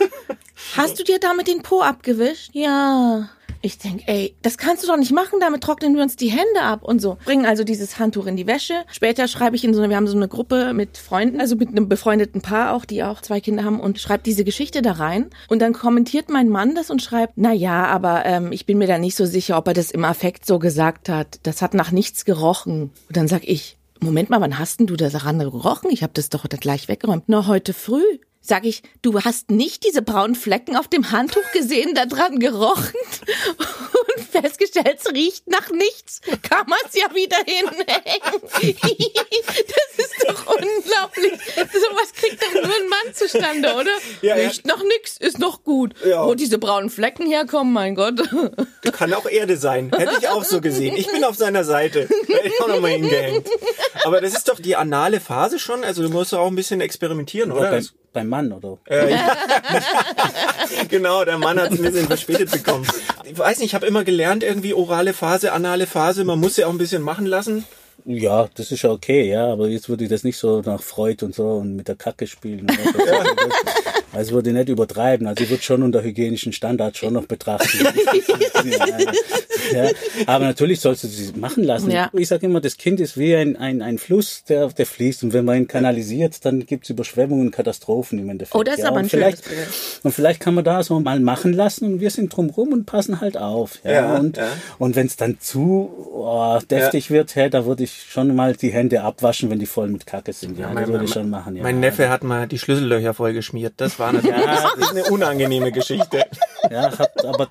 Hast 0.78 1.00
du 1.00 1.04
dir 1.04 1.20
damit 1.20 1.48
den 1.48 1.62
Po 1.62 1.82
abgewischt? 1.82 2.52
Ja. 2.54 3.30
Ich 3.66 3.78
denk, 3.78 4.04
ey, 4.08 4.36
das 4.42 4.58
kannst 4.58 4.84
du 4.84 4.88
doch 4.88 4.98
nicht 4.98 5.14
machen, 5.14 5.40
damit 5.40 5.62
trocknen 5.62 5.96
wir 5.96 6.04
uns 6.04 6.18
die 6.18 6.28
Hände 6.28 6.62
ab 6.62 6.84
und 6.84 7.00
so. 7.00 7.18
Bringen 7.24 7.46
also 7.46 7.64
dieses 7.64 7.98
Handtuch 7.98 8.26
in 8.26 8.36
die 8.36 8.46
Wäsche. 8.46 8.84
Später 8.92 9.30
schreibe 9.30 9.56
ich 9.56 9.64
in 9.64 9.74
so 9.74 9.80
eine, 9.80 9.90
wir 9.90 9.96
haben 9.96 10.06
so 10.06 10.18
eine 10.18 10.28
Gruppe 10.28 10.74
mit 10.74 10.98
Freunden, 10.98 11.40
also 11.40 11.56
mit 11.56 11.70
einem 11.70 11.88
befreundeten 11.88 12.42
Paar 12.42 12.76
auch, 12.76 12.84
die 12.84 13.04
auch 13.04 13.22
zwei 13.22 13.40
Kinder 13.40 13.64
haben 13.64 13.80
und 13.80 14.02
schreibt 14.02 14.26
diese 14.26 14.44
Geschichte 14.44 14.82
da 14.82 14.92
rein. 14.92 15.30
Und 15.48 15.62
dann 15.62 15.72
kommentiert 15.72 16.30
mein 16.30 16.50
Mann 16.50 16.76
das 16.76 16.90
und 16.90 17.02
schreibt, 17.02 17.36
na 17.38 17.54
ja, 17.54 17.86
aber 17.86 18.26
ähm, 18.26 18.52
ich 18.52 18.66
bin 18.66 18.80
mir 18.80 18.88
da 18.88 18.98
nicht 18.98 19.16
so 19.16 19.26
sicher, 19.26 19.58
ob 19.58 19.70
er 19.70 19.74
das 19.74 19.92
im 19.92 20.04
Affekt 20.04 20.46
so 20.46 20.60
gesagt 20.60 21.08
hat. 21.08 21.40
Das 21.44 21.62
hat 21.62 21.74
nach 21.74 21.92
nichts 21.92 22.26
gerochen. 22.26 22.92
Und 23.08 23.16
dann 23.16 23.30
sag 23.30 23.48
ich, 23.48 23.78
Moment 24.02 24.30
mal, 24.30 24.42
wann 24.42 24.60
hast 24.60 24.82
denn 24.82 24.88
du 24.88 24.98
das 24.98 25.14
daran 25.14 25.40
gerochen? 25.40 25.90
Ich 25.90 26.04
habe 26.04 26.12
das 26.14 26.28
doch 26.28 26.44
gleich 26.50 26.90
weggeräumt. 26.90 27.24
Na, 27.28 27.48
heute 27.48 27.72
früh. 27.72 28.04
Sag 28.46 28.66
ich, 28.66 28.84
du 29.02 29.22
hast 29.22 29.52
nicht 29.52 29.86
diese 29.86 30.02
braunen 30.02 30.36
Flecken 30.36 30.76
auf 30.76 30.90
dem 30.90 31.12
Handtuch 31.12 31.50
gesehen, 31.54 31.96
da 31.96 32.06
dran 32.06 32.40
gerochen 32.40 33.00
und 34.18 34.24
festgestellt, 34.26 35.00
es 35.00 35.14
riecht 35.14 35.48
nach 35.48 35.70
nichts. 35.72 36.20
Kann 36.42 36.68
man 36.68 36.78
es 36.86 36.94
ja 36.94 37.06
wieder 37.16 37.38
hinhängen. 37.38 37.88
das 38.52 40.06
ist 40.06 40.26
doch 40.28 40.46
unglaublich. 40.48 41.40
Sowas 41.56 42.12
kriegt 42.14 42.44
doch 42.44 42.54
nur 42.54 42.64
ein 42.64 42.90
Mann 42.90 43.14
zustande, 43.14 43.76
oder? 43.76 43.92
Ja, 44.22 44.36
ja. 44.36 44.48
riecht 44.48 44.68
nach 44.68 44.84
nichts, 44.84 45.16
ist 45.16 45.40
noch 45.40 45.64
gut. 45.64 45.94
Ja. 46.06 46.28
Wo 46.28 46.36
diese 46.36 46.58
braunen 46.58 46.90
Flecken 46.90 47.26
herkommen, 47.26 47.72
mein 47.72 47.96
Gott. 47.96 48.22
Kann 48.92 49.14
auch 49.14 49.26
Erde 49.26 49.56
sein. 49.56 49.90
Hätte 49.96 50.18
ich 50.20 50.28
auch 50.28 50.44
so 50.44 50.60
gesehen. 50.60 50.98
Ich 50.98 51.08
bin 51.08 51.24
auf 51.24 51.38
seiner 51.38 51.64
Seite. 51.64 52.10
Hätte 52.28 52.48
ich 52.48 52.60
auch 52.60 52.68
nochmal 52.68 52.92
hingehängt. 52.92 53.48
Aber 54.04 54.20
das 54.20 54.34
ist 54.34 54.50
doch 54.50 54.60
die 54.60 54.76
anale 54.76 55.22
Phase 55.22 55.60
schon. 55.60 55.86
Also 55.86 56.04
du 56.04 56.10
musst 56.10 56.34
auch 56.34 56.48
ein 56.48 56.56
bisschen 56.56 56.82
experimentieren, 56.82 57.54
oder? 57.54 57.72
Beim, 57.72 57.88
beim 58.14 58.30
Mann, 58.30 58.52
oder? 58.52 58.78
Genau, 60.90 61.26
der 61.26 61.38
Mann 61.38 61.60
hat 61.60 61.72
es 61.72 61.80
ein 61.80 61.84
bisschen 61.84 62.08
verspätet 62.08 62.52
bekommen. 62.52 62.86
Ich 63.24 63.38
weiß 63.38 63.60
nicht, 63.60 63.68
ich 63.68 63.76
habe 63.76 63.86
immer 63.86 64.04
gelernt, 64.04 64.44
irgendwie 64.44 64.74
orale 64.74 65.14
Phase, 65.14 65.52
anale 65.52 65.88
Phase, 65.88 66.24
man 66.24 66.40
muss 66.40 66.56
sie 66.56 66.66
auch 66.66 66.72
ein 66.72 66.78
bisschen 66.78 67.02
machen 67.02 67.26
lassen. 67.26 67.66
Ja, 68.06 68.50
das 68.56 68.72
ist 68.72 68.82
ja 68.82 68.92
okay, 68.92 69.30
ja, 69.30 69.52
aber 69.52 69.68
jetzt 69.68 69.88
würde 69.88 70.04
ich 70.04 70.10
das 70.10 70.24
nicht 70.24 70.38
so 70.38 70.62
nach 70.62 70.82
Freud 70.82 71.24
und 71.24 71.34
so 71.34 71.48
und 71.54 71.76
mit 71.76 71.88
der 71.88 71.96
Kacke 71.96 72.28
spielen. 72.28 72.70
Oder 72.96 73.24
so. 73.24 73.30
Also 74.14 74.34
würde 74.34 74.50
ich 74.50 74.56
nicht 74.56 74.70
übertreiben. 74.70 75.28
Also 75.28 75.44
ich 75.44 75.50
würde 75.50 75.64
schon 75.64 75.84
unter 75.84 76.04
hygienischen 76.04 76.54
Standards 76.54 76.98
schon 77.00 77.14
noch 77.14 77.26
betrachten. 77.26 77.80
ja. 79.74 79.90
Aber 80.28 80.46
natürlich 80.46 80.80
sollst 80.80 81.04
du 81.04 81.08
sie 81.08 81.34
machen 81.34 81.64
lassen. 81.64 81.90
Ja. 81.92 82.10
Ich 82.14 82.28
sage 82.28 82.46
immer, 82.46 82.62
das 82.62 82.78
Kind 82.78 83.00
ist 83.00 83.18
wie 83.18 83.36
ein, 83.36 83.56
ein, 83.56 83.82
ein 83.82 83.98
Fluss, 83.98 84.44
der, 84.44 84.68
der 84.68 84.86
fließt. 84.86 85.24
Und 85.24 85.34
wenn 85.34 85.46
man 85.46 85.58
ihn 85.58 85.68
kanalisiert, 85.68 86.46
dann 86.46 86.66
gibt's 86.66 86.90
Überschwemmungen 86.90 87.48
und 87.48 87.52
Katastrophen 87.52 88.20
im 88.20 88.30
Endeffekt. 88.30 88.56
Oh, 88.56 88.64
das 88.64 88.76
ist 88.76 88.82
ja, 88.84 88.90
aber 88.90 88.98
und 88.98 89.06
ein 89.06 89.10
vielleicht, 89.10 89.44
Bild. 89.44 89.68
Und 90.04 90.12
vielleicht 90.12 90.40
kann 90.40 90.54
man 90.54 90.64
da 90.64 90.84
so 90.84 91.00
mal 91.00 91.20
machen 91.20 91.54
lassen 91.54 91.86
und 91.86 92.00
wir 92.00 92.12
sind 92.12 92.36
drumrum 92.36 92.72
und 92.74 92.86
passen 92.86 93.20
halt 93.22 93.38
auf. 93.38 93.80
Ja, 93.84 93.92
Ja, 93.92 94.18
und, 94.18 94.38
ja. 94.38 94.48
und 94.78 94.96
wenn 94.96 95.08
es 95.08 95.16
dann 95.16 95.40
zu 95.40 95.92
oh, 96.14 96.60
deftig 96.70 97.10
wird, 97.10 97.36
hey, 97.36 97.50
da 97.50 97.66
würde 97.66 97.84
ich 97.84 98.06
schon 98.10 98.36
mal 98.36 98.56
die 98.56 98.72
Hände 98.72 99.02
abwaschen, 99.02 99.50
wenn 99.50 99.60
die 99.60 99.66
voll 99.66 99.88
mit 99.88 100.06
Kacke 100.06 100.34
sind. 100.34 100.58
Ja, 100.60 100.74
das 100.74 100.88
würde 100.88 101.06
ich 101.06 101.12
schon 101.12 101.30
machen. 101.30 101.56
Ja. 101.56 101.64
Mein 101.64 101.80
Neffe 101.80 102.10
hat 102.10 102.24
mal 102.24 102.48
die 102.48 102.60
Schlüssellöcher 102.60 103.14
voll 103.14 103.34
geschmiert. 103.34 103.74
Das 103.78 104.00
war 104.00 104.03
natürlich 104.12 104.46
das 104.46 104.74
ist 104.76 104.92
eine 104.92 105.04
unangenehme 105.06 105.72
Geschichte. 105.72 106.26
Ja, 106.70 106.98
hat, 106.98 107.26
aber, 107.26 107.48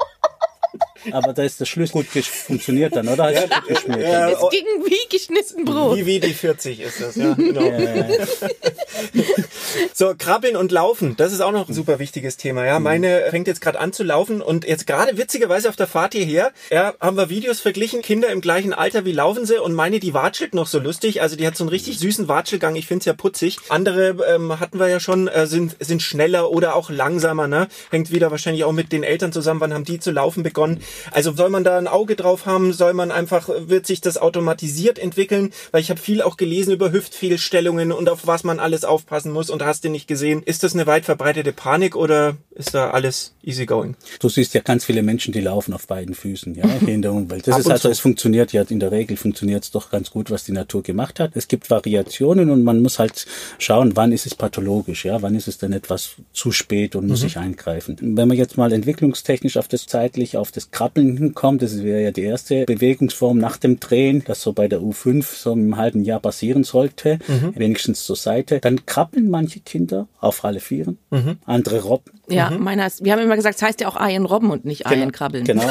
aber 1.10 1.32
da 1.32 1.42
ist 1.42 1.60
der 1.60 1.66
Schlüssel 1.66 1.92
gut 1.92 2.06
funktioniert 2.06 2.94
dann, 2.96 3.08
oder? 3.08 3.24
Hat 3.24 3.50
gut 3.50 3.68
geschmiert. 3.68 4.02
Ja, 4.02 4.30
Es 4.30 4.50
ging 4.50 4.66
wie 4.84 5.08
geschnitten 5.16 5.64
Brot. 5.64 5.96
Wie 5.96 6.06
wie 6.06 6.20
die 6.20 6.34
40 6.34 6.80
ist 6.80 7.00
das, 7.00 7.16
ja. 7.16 7.34
Genau. 7.34 7.62
So, 9.94 10.14
krabbeln 10.16 10.56
und 10.56 10.70
laufen, 10.70 11.16
das 11.16 11.32
ist 11.32 11.40
auch 11.40 11.52
noch 11.52 11.68
ein 11.68 11.74
super 11.74 11.98
wichtiges 11.98 12.36
Thema. 12.36 12.66
Ja, 12.66 12.78
meine 12.78 13.26
fängt 13.30 13.46
jetzt 13.46 13.60
gerade 13.60 13.80
an 13.80 13.92
zu 13.92 14.04
laufen 14.04 14.42
und 14.42 14.66
jetzt 14.66 14.86
gerade 14.86 15.16
witzigerweise 15.16 15.68
auf 15.68 15.76
der 15.76 15.86
Fahrt 15.86 16.12
hierher, 16.12 16.52
ja, 16.70 16.94
haben 17.00 17.16
wir 17.16 17.30
Videos 17.30 17.60
verglichen, 17.60 18.02
Kinder 18.02 18.28
im 18.28 18.40
gleichen 18.40 18.72
Alter, 18.72 19.04
wie 19.04 19.12
laufen 19.12 19.46
sie 19.46 19.60
und 19.60 19.74
meine, 19.74 20.00
die 20.00 20.12
watschelt 20.14 20.54
noch 20.54 20.66
so 20.66 20.78
lustig, 20.78 21.22
also 21.22 21.36
die 21.36 21.46
hat 21.46 21.56
so 21.56 21.64
einen 21.64 21.70
richtig 21.70 21.98
süßen 21.98 22.28
Watschelgang, 22.28 22.76
ich 22.76 22.86
find's 22.86 23.06
ja 23.06 23.14
putzig. 23.14 23.58
Andere 23.68 24.16
ähm, 24.28 24.60
hatten 24.60 24.78
wir 24.78 24.88
ja 24.88 25.00
schon, 25.00 25.28
äh, 25.28 25.46
sind, 25.46 25.76
sind 25.80 26.02
schneller 26.02 26.50
oder 26.50 26.74
auch 26.74 26.90
langsamer, 26.90 27.46
ne? 27.48 27.68
Hängt 27.90 28.10
wieder 28.10 28.30
wahrscheinlich 28.30 28.64
auch 28.64 28.72
mit 28.72 28.92
den 28.92 29.02
Eltern 29.02 29.32
zusammen, 29.32 29.60
wann 29.60 29.74
haben 29.74 29.84
die 29.84 30.00
zu 30.00 30.10
laufen 30.10 30.42
begonnen. 30.42 30.82
Also 31.10 31.32
soll 31.32 31.50
man 31.50 31.64
da 31.64 31.78
ein 31.78 31.88
Auge 31.88 32.16
drauf 32.16 32.46
haben, 32.46 32.72
soll 32.72 32.94
man 32.94 33.10
einfach, 33.10 33.48
wird 33.48 33.86
sich 33.86 34.00
das 34.00 34.18
automatisiert 34.18 34.98
entwickeln, 34.98 35.52
weil 35.70 35.80
ich 35.80 35.90
habe 35.90 36.00
viel 36.00 36.22
auch 36.22 36.36
gelesen 36.36 36.72
über 36.72 36.92
Hüftfehlstellungen 36.92 37.92
und 37.92 38.08
auf 38.08 38.26
was 38.26 38.44
man 38.44 38.58
alles 38.58 38.84
aufpassen 38.84 39.32
muss 39.32 39.50
und 39.50 39.64
hast 39.64 39.84
du 39.84 39.88
nicht 39.88 40.08
gesehen. 40.08 40.42
Ist 40.42 40.62
das 40.62 40.74
eine 40.74 40.86
weit 40.86 41.04
verbreitete 41.04 41.52
Panik 41.52 41.96
oder 41.96 42.36
ist 42.54 42.74
da 42.74 42.90
alles 42.90 43.31
easy 43.42 43.66
going? 43.66 43.96
Du 44.20 44.28
siehst 44.28 44.54
ja 44.54 44.60
ganz 44.60 44.84
viele 44.84 45.02
Menschen, 45.02 45.32
die 45.32 45.40
laufen 45.40 45.72
auf 45.74 45.86
beiden 45.86 46.14
Füßen, 46.14 46.54
ja, 46.54 46.66
hier 46.80 46.94
in 46.94 47.02
der 47.02 47.12
Umwelt. 47.12 47.46
Das 47.46 47.54
Ab 47.54 47.60
ist 47.60 47.70
also, 47.70 47.88
zu. 47.88 47.92
es 47.92 48.00
funktioniert 48.00 48.52
ja, 48.52 48.62
in 48.62 48.80
der 48.80 48.92
Regel 48.92 49.16
funktioniert 49.16 49.64
es 49.64 49.70
doch 49.70 49.90
ganz 49.90 50.10
gut, 50.10 50.30
was 50.30 50.44
die 50.44 50.52
Natur 50.52 50.82
gemacht 50.82 51.20
hat. 51.20 51.32
Es 51.34 51.48
gibt 51.48 51.70
Variationen 51.70 52.50
und 52.50 52.62
man 52.62 52.80
muss 52.80 52.98
halt 52.98 53.26
schauen, 53.58 53.96
wann 53.96 54.12
ist 54.12 54.26
es 54.26 54.34
pathologisch, 54.34 55.04
ja, 55.04 55.22
wann 55.22 55.34
ist 55.34 55.48
es 55.48 55.58
denn 55.58 55.72
etwas 55.72 56.16
zu 56.32 56.52
spät 56.52 56.96
und 56.96 57.06
muss 57.08 57.22
ich 57.22 57.38
eingreifen. 57.38 57.96
Wenn 58.00 58.28
man 58.28 58.36
jetzt 58.36 58.56
mal 58.56 58.72
entwicklungstechnisch 58.72 59.56
auf 59.56 59.68
das 59.68 59.86
zeitlich, 59.86 60.36
auf 60.36 60.50
das 60.50 60.70
Krabbeln 60.70 61.16
hinkommt, 61.16 61.62
das 61.62 61.82
wäre 61.82 62.02
ja 62.02 62.10
die 62.10 62.22
erste 62.22 62.64
Bewegungsform 62.64 63.38
nach 63.38 63.56
dem 63.56 63.80
Drehen, 63.80 64.22
das 64.24 64.42
so 64.42 64.52
bei 64.52 64.68
der 64.68 64.80
U5 64.80 65.24
so 65.24 65.52
im 65.52 65.76
halben 65.76 66.04
Jahr 66.04 66.20
passieren 66.20 66.64
sollte, 66.64 67.18
wenigstens 67.54 68.04
zur 68.04 68.16
Seite, 68.16 68.60
dann 68.60 68.86
krabbeln 68.86 69.28
manche 69.30 69.60
Kinder 69.60 70.08
auf 70.20 70.44
alle 70.44 70.60
Vieren, 70.60 70.98
andere 71.44 71.82
robben. 71.82 72.12
Ja, 72.28 72.50
meiner 72.50 72.86
ist, 72.86 73.04
wir 73.04 73.12
haben 73.12 73.20
immer 73.20 73.31
gesagt, 73.36 73.56
es 73.56 73.62
heißt 73.62 73.80
ja 73.80 73.88
auch 73.88 73.96
Eien 73.96 74.24
robben 74.24 74.50
und 74.50 74.64
nicht 74.64 74.86
Eien 74.86 75.12
krabbeln. 75.12 75.44
Genau. 75.44 75.68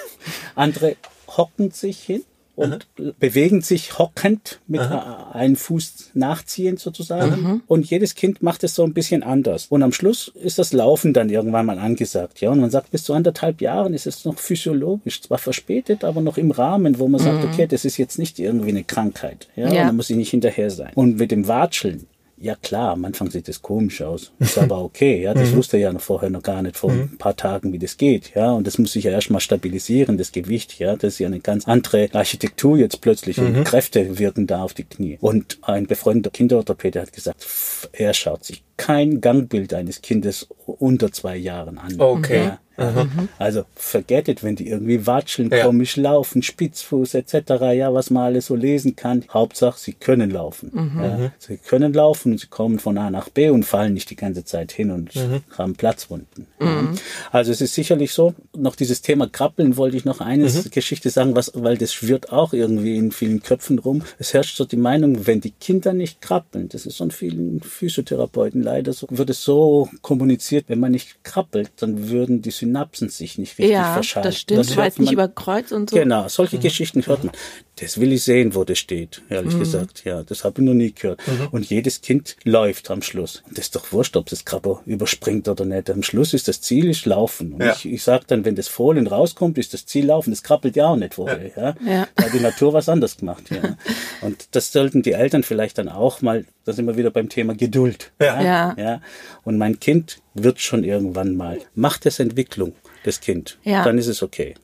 Andere 0.54 0.96
hocken 1.36 1.70
sich 1.70 2.00
hin 2.00 2.22
und 2.56 2.86
bewegen 3.18 3.62
sich 3.62 3.98
hockend 3.98 4.60
mit 4.68 4.80
einem 4.80 5.56
Fuß 5.56 6.10
nachziehend 6.14 6.78
sozusagen. 6.78 7.62
Und 7.66 7.90
jedes 7.90 8.14
Kind 8.14 8.42
macht 8.42 8.62
es 8.62 8.76
so 8.76 8.84
ein 8.84 8.94
bisschen 8.94 9.24
anders. 9.24 9.66
Und 9.70 9.82
am 9.82 9.92
Schluss 9.92 10.30
ist 10.40 10.58
das 10.60 10.72
Laufen 10.72 11.12
dann 11.12 11.30
irgendwann 11.30 11.66
mal 11.66 11.80
angesagt. 11.80 12.40
Ja, 12.40 12.50
und 12.50 12.60
man 12.60 12.70
sagt, 12.70 12.92
bis 12.92 13.02
zu 13.02 13.12
anderthalb 13.12 13.60
Jahren 13.60 13.92
ist 13.92 14.06
es 14.06 14.24
noch 14.24 14.38
physiologisch, 14.38 15.22
zwar 15.22 15.38
verspätet, 15.38 16.04
aber 16.04 16.20
noch 16.20 16.38
im 16.38 16.52
Rahmen, 16.52 17.00
wo 17.00 17.08
man 17.08 17.20
sagt, 17.20 17.44
okay, 17.44 17.66
das 17.66 17.84
ist 17.84 17.96
jetzt 17.96 18.18
nicht 18.18 18.38
irgendwie 18.38 18.68
eine 18.68 18.84
Krankheit. 18.84 19.48
Ja, 19.56 19.72
Ja. 19.72 19.80
Und 19.80 19.86
man 19.88 19.96
muss 19.96 20.10
ich 20.10 20.16
nicht 20.16 20.30
hinterher 20.30 20.70
sein. 20.70 20.92
Und 20.94 21.18
mit 21.18 21.32
dem 21.32 21.48
Watscheln, 21.48 22.06
ja 22.44 22.56
klar, 22.56 22.92
am 22.92 23.04
Anfang 23.06 23.30
sieht 23.30 23.48
das 23.48 23.62
komisch 23.62 24.02
aus. 24.02 24.32
Ist 24.38 24.58
aber 24.58 24.82
okay, 24.82 25.22
ja. 25.22 25.32
Das 25.32 25.52
wusste 25.56 25.78
er 25.78 25.84
ja 25.84 25.92
noch 25.92 26.00
vorher 26.00 26.28
noch 26.28 26.42
gar 26.42 26.62
nicht 26.62 26.76
vor 26.76 26.90
ein 26.90 27.16
paar 27.16 27.34
Tagen, 27.34 27.72
wie 27.72 27.78
das 27.78 27.96
geht, 27.96 28.34
ja. 28.34 28.52
Und 28.52 28.66
das 28.66 28.78
muss 28.78 28.92
sich 28.92 29.04
ja 29.04 29.12
erstmal 29.12 29.40
stabilisieren, 29.40 30.18
das 30.18 30.30
Gewicht, 30.30 30.78
ja. 30.78 30.94
Das 30.96 31.14
ist 31.14 31.18
ja 31.18 31.26
eine 31.26 31.40
ganz 31.40 31.66
andere 31.66 32.08
Architektur 32.12 32.76
jetzt 32.76 33.00
plötzlich 33.00 33.38
und 33.38 33.64
Kräfte 33.64 34.18
wirken 34.18 34.46
da 34.46 34.62
auf 34.62 34.74
die 34.74 34.84
Knie. 34.84 35.16
Und 35.20 35.58
ein 35.62 35.86
befreundeter 35.86 36.30
Kinderorthopäde 36.30 37.00
hat 37.00 37.12
gesagt, 37.12 37.46
er 37.92 38.12
schaut 38.12 38.44
sich 38.44 38.62
kein 38.76 39.20
Gangbild 39.20 39.72
eines 39.72 40.02
Kindes 40.02 40.48
unter 40.66 41.12
zwei 41.12 41.36
Jahren 41.36 41.78
an. 41.78 41.98
Okay. 41.98 42.44
Ja. 42.44 42.58
Ja. 42.76 43.06
Also 43.38 43.64
forget 43.74 44.28
it, 44.28 44.42
wenn 44.42 44.56
die 44.56 44.68
irgendwie 44.68 45.06
watscheln, 45.06 45.50
Ja. 45.50 45.64
komisch 45.64 45.96
laufen, 45.96 46.42
Spitzfuß 46.42 47.14
etc., 47.14 47.34
ja, 47.74 47.94
was 47.94 48.10
man 48.10 48.24
alles 48.24 48.46
so 48.46 48.56
lesen 48.56 48.96
kann. 48.96 49.24
Hauptsache, 49.32 49.78
sie 49.78 49.92
können 49.92 50.30
laufen. 50.30 50.72
Ja. 50.96 51.32
Sie 51.38 51.56
können 51.56 51.92
laufen 51.92 52.32
und 52.32 52.38
sie 52.38 52.48
kommen 52.48 52.78
von 52.78 52.98
A 52.98 53.10
nach 53.10 53.28
B 53.28 53.50
und 53.50 53.64
fallen 53.64 53.94
nicht 53.94 54.10
die 54.10 54.16
ganze 54.16 54.44
Zeit 54.44 54.72
hin 54.72 54.90
und 54.90 55.12
haben 55.56 55.74
Platzwunden. 55.74 56.46
Ja. 56.60 56.92
Also 57.30 57.52
es 57.52 57.60
ist 57.60 57.74
sicherlich 57.74 58.12
so, 58.12 58.34
noch 58.56 58.76
dieses 58.76 59.02
Thema 59.02 59.28
Krabbeln 59.28 59.76
wollte 59.76 59.96
ich 59.96 60.04
noch 60.04 60.20
eine 60.20 60.50
Geschichte 60.70 61.10
sagen, 61.10 61.36
was, 61.36 61.52
weil 61.54 61.76
das 61.76 61.92
schwirrt 61.92 62.32
auch 62.32 62.52
irgendwie 62.52 62.96
in 62.96 63.12
vielen 63.12 63.42
Köpfen 63.42 63.78
rum. 63.78 64.02
Es 64.18 64.34
herrscht 64.34 64.56
so 64.56 64.64
die 64.64 64.76
Meinung, 64.76 65.26
wenn 65.26 65.40
die 65.40 65.52
Kinder 65.52 65.92
nicht 65.92 66.20
krabbeln, 66.20 66.68
das 66.68 66.86
ist 66.86 66.96
von 66.96 67.10
vielen 67.10 67.60
Physiotherapeuten 67.60 68.62
leider 68.62 68.92
so, 68.92 69.06
wird 69.10 69.30
es 69.30 69.44
so 69.44 69.88
kommuniziert, 70.02 70.64
wenn 70.68 70.80
man 70.80 70.92
nicht 70.92 71.22
krabbelt, 71.24 71.70
dann 71.76 72.08
würden 72.08 72.42
die 72.42 72.50
Synapsen 72.64 73.08
sich 73.08 73.38
nicht 73.38 73.58
richtig 73.58 73.72
Ja, 73.72 73.94
verschalten. 73.94 74.30
das 74.30 74.38
stimmt, 74.40 74.76
weil 74.76 74.84
hört 74.84 74.92
es 74.92 74.98
nicht 74.98 75.06
man- 75.06 75.12
über 75.14 75.28
Kreuz 75.28 75.72
und 75.72 75.90
so. 75.90 75.96
Genau, 75.96 76.28
solche 76.28 76.58
Geschichten 76.58 77.04
hört 77.06 77.24
man. 77.24 77.34
Das 77.80 77.98
will 77.98 78.12
ich 78.12 78.22
sehen, 78.22 78.54
wo 78.54 78.62
das 78.62 78.78
steht, 78.78 79.22
ehrlich 79.28 79.58
gesagt. 79.58 80.04
Ja, 80.04 80.22
das 80.22 80.44
habe 80.44 80.60
ich 80.62 80.64
noch 80.66 80.74
nie 80.74 80.92
gehört. 80.92 81.20
Und 81.50 81.64
jedes 81.68 82.02
Kind 82.02 82.36
läuft 82.44 82.88
am 82.90 83.02
Schluss. 83.02 83.42
Und 83.48 83.58
das 83.58 83.64
ist 83.66 83.74
doch 83.76 83.90
wurscht, 83.90 84.16
ob 84.16 84.26
das 84.26 84.44
Krabber 84.44 84.80
überspringt 84.86 85.48
oder 85.48 85.64
nicht. 85.64 85.90
Am 85.90 86.04
Schluss 86.04 86.34
ist 86.34 86.46
das 86.46 86.60
Ziel 86.60 86.88
ist 86.88 87.04
Laufen. 87.04 87.54
Und 87.54 87.62
Ja. 87.62 87.72
ich, 87.72 87.84
ich 87.86 88.02
sage 88.04 88.24
dann, 88.28 88.44
wenn 88.44 88.54
das 88.54 88.68
Fohlen 88.68 89.08
rauskommt, 89.08 89.58
ist 89.58 89.74
das 89.74 89.86
Ziel 89.86 90.06
Laufen. 90.06 90.30
Das 90.30 90.44
krabbelt 90.44 90.76
ja 90.76 90.86
auch 90.86 90.96
nicht 90.96 91.14
vorher. 91.14 91.50
Ja. 91.56 91.74
Ja. 91.84 92.08
Da 92.14 92.24
hat 92.24 92.32
die 92.32 92.38
Natur 92.40 92.72
was 92.74 92.88
anderes 92.88 93.16
gemacht. 93.16 93.42
Ja. 93.50 93.76
Und 94.20 94.46
das 94.52 94.70
sollten 94.72 95.02
die 95.02 95.12
Eltern 95.12 95.42
vielleicht 95.42 95.76
dann 95.78 95.88
auch 95.88 96.22
mal, 96.22 96.44
da 96.64 96.72
sind 96.72 96.86
wir 96.86 96.96
wieder 96.96 97.10
beim 97.10 97.28
Thema 97.28 97.56
Geduld. 97.56 98.12
Ja. 98.20 98.40
Ja. 98.40 98.74
Ja. 98.78 99.00
Und 99.42 99.58
mein 99.58 99.80
Kind 99.80 100.18
wird 100.34 100.60
schon 100.60 100.84
irgendwann 100.84 101.36
mal. 101.36 101.60
Macht 101.74 102.06
es 102.06 102.18
Entwicklung, 102.18 102.74
das 103.04 103.20
Kind. 103.20 103.58
Ja. 103.62 103.84
Dann 103.84 103.98
ist 103.98 104.08
es 104.08 104.22
okay. 104.22 104.54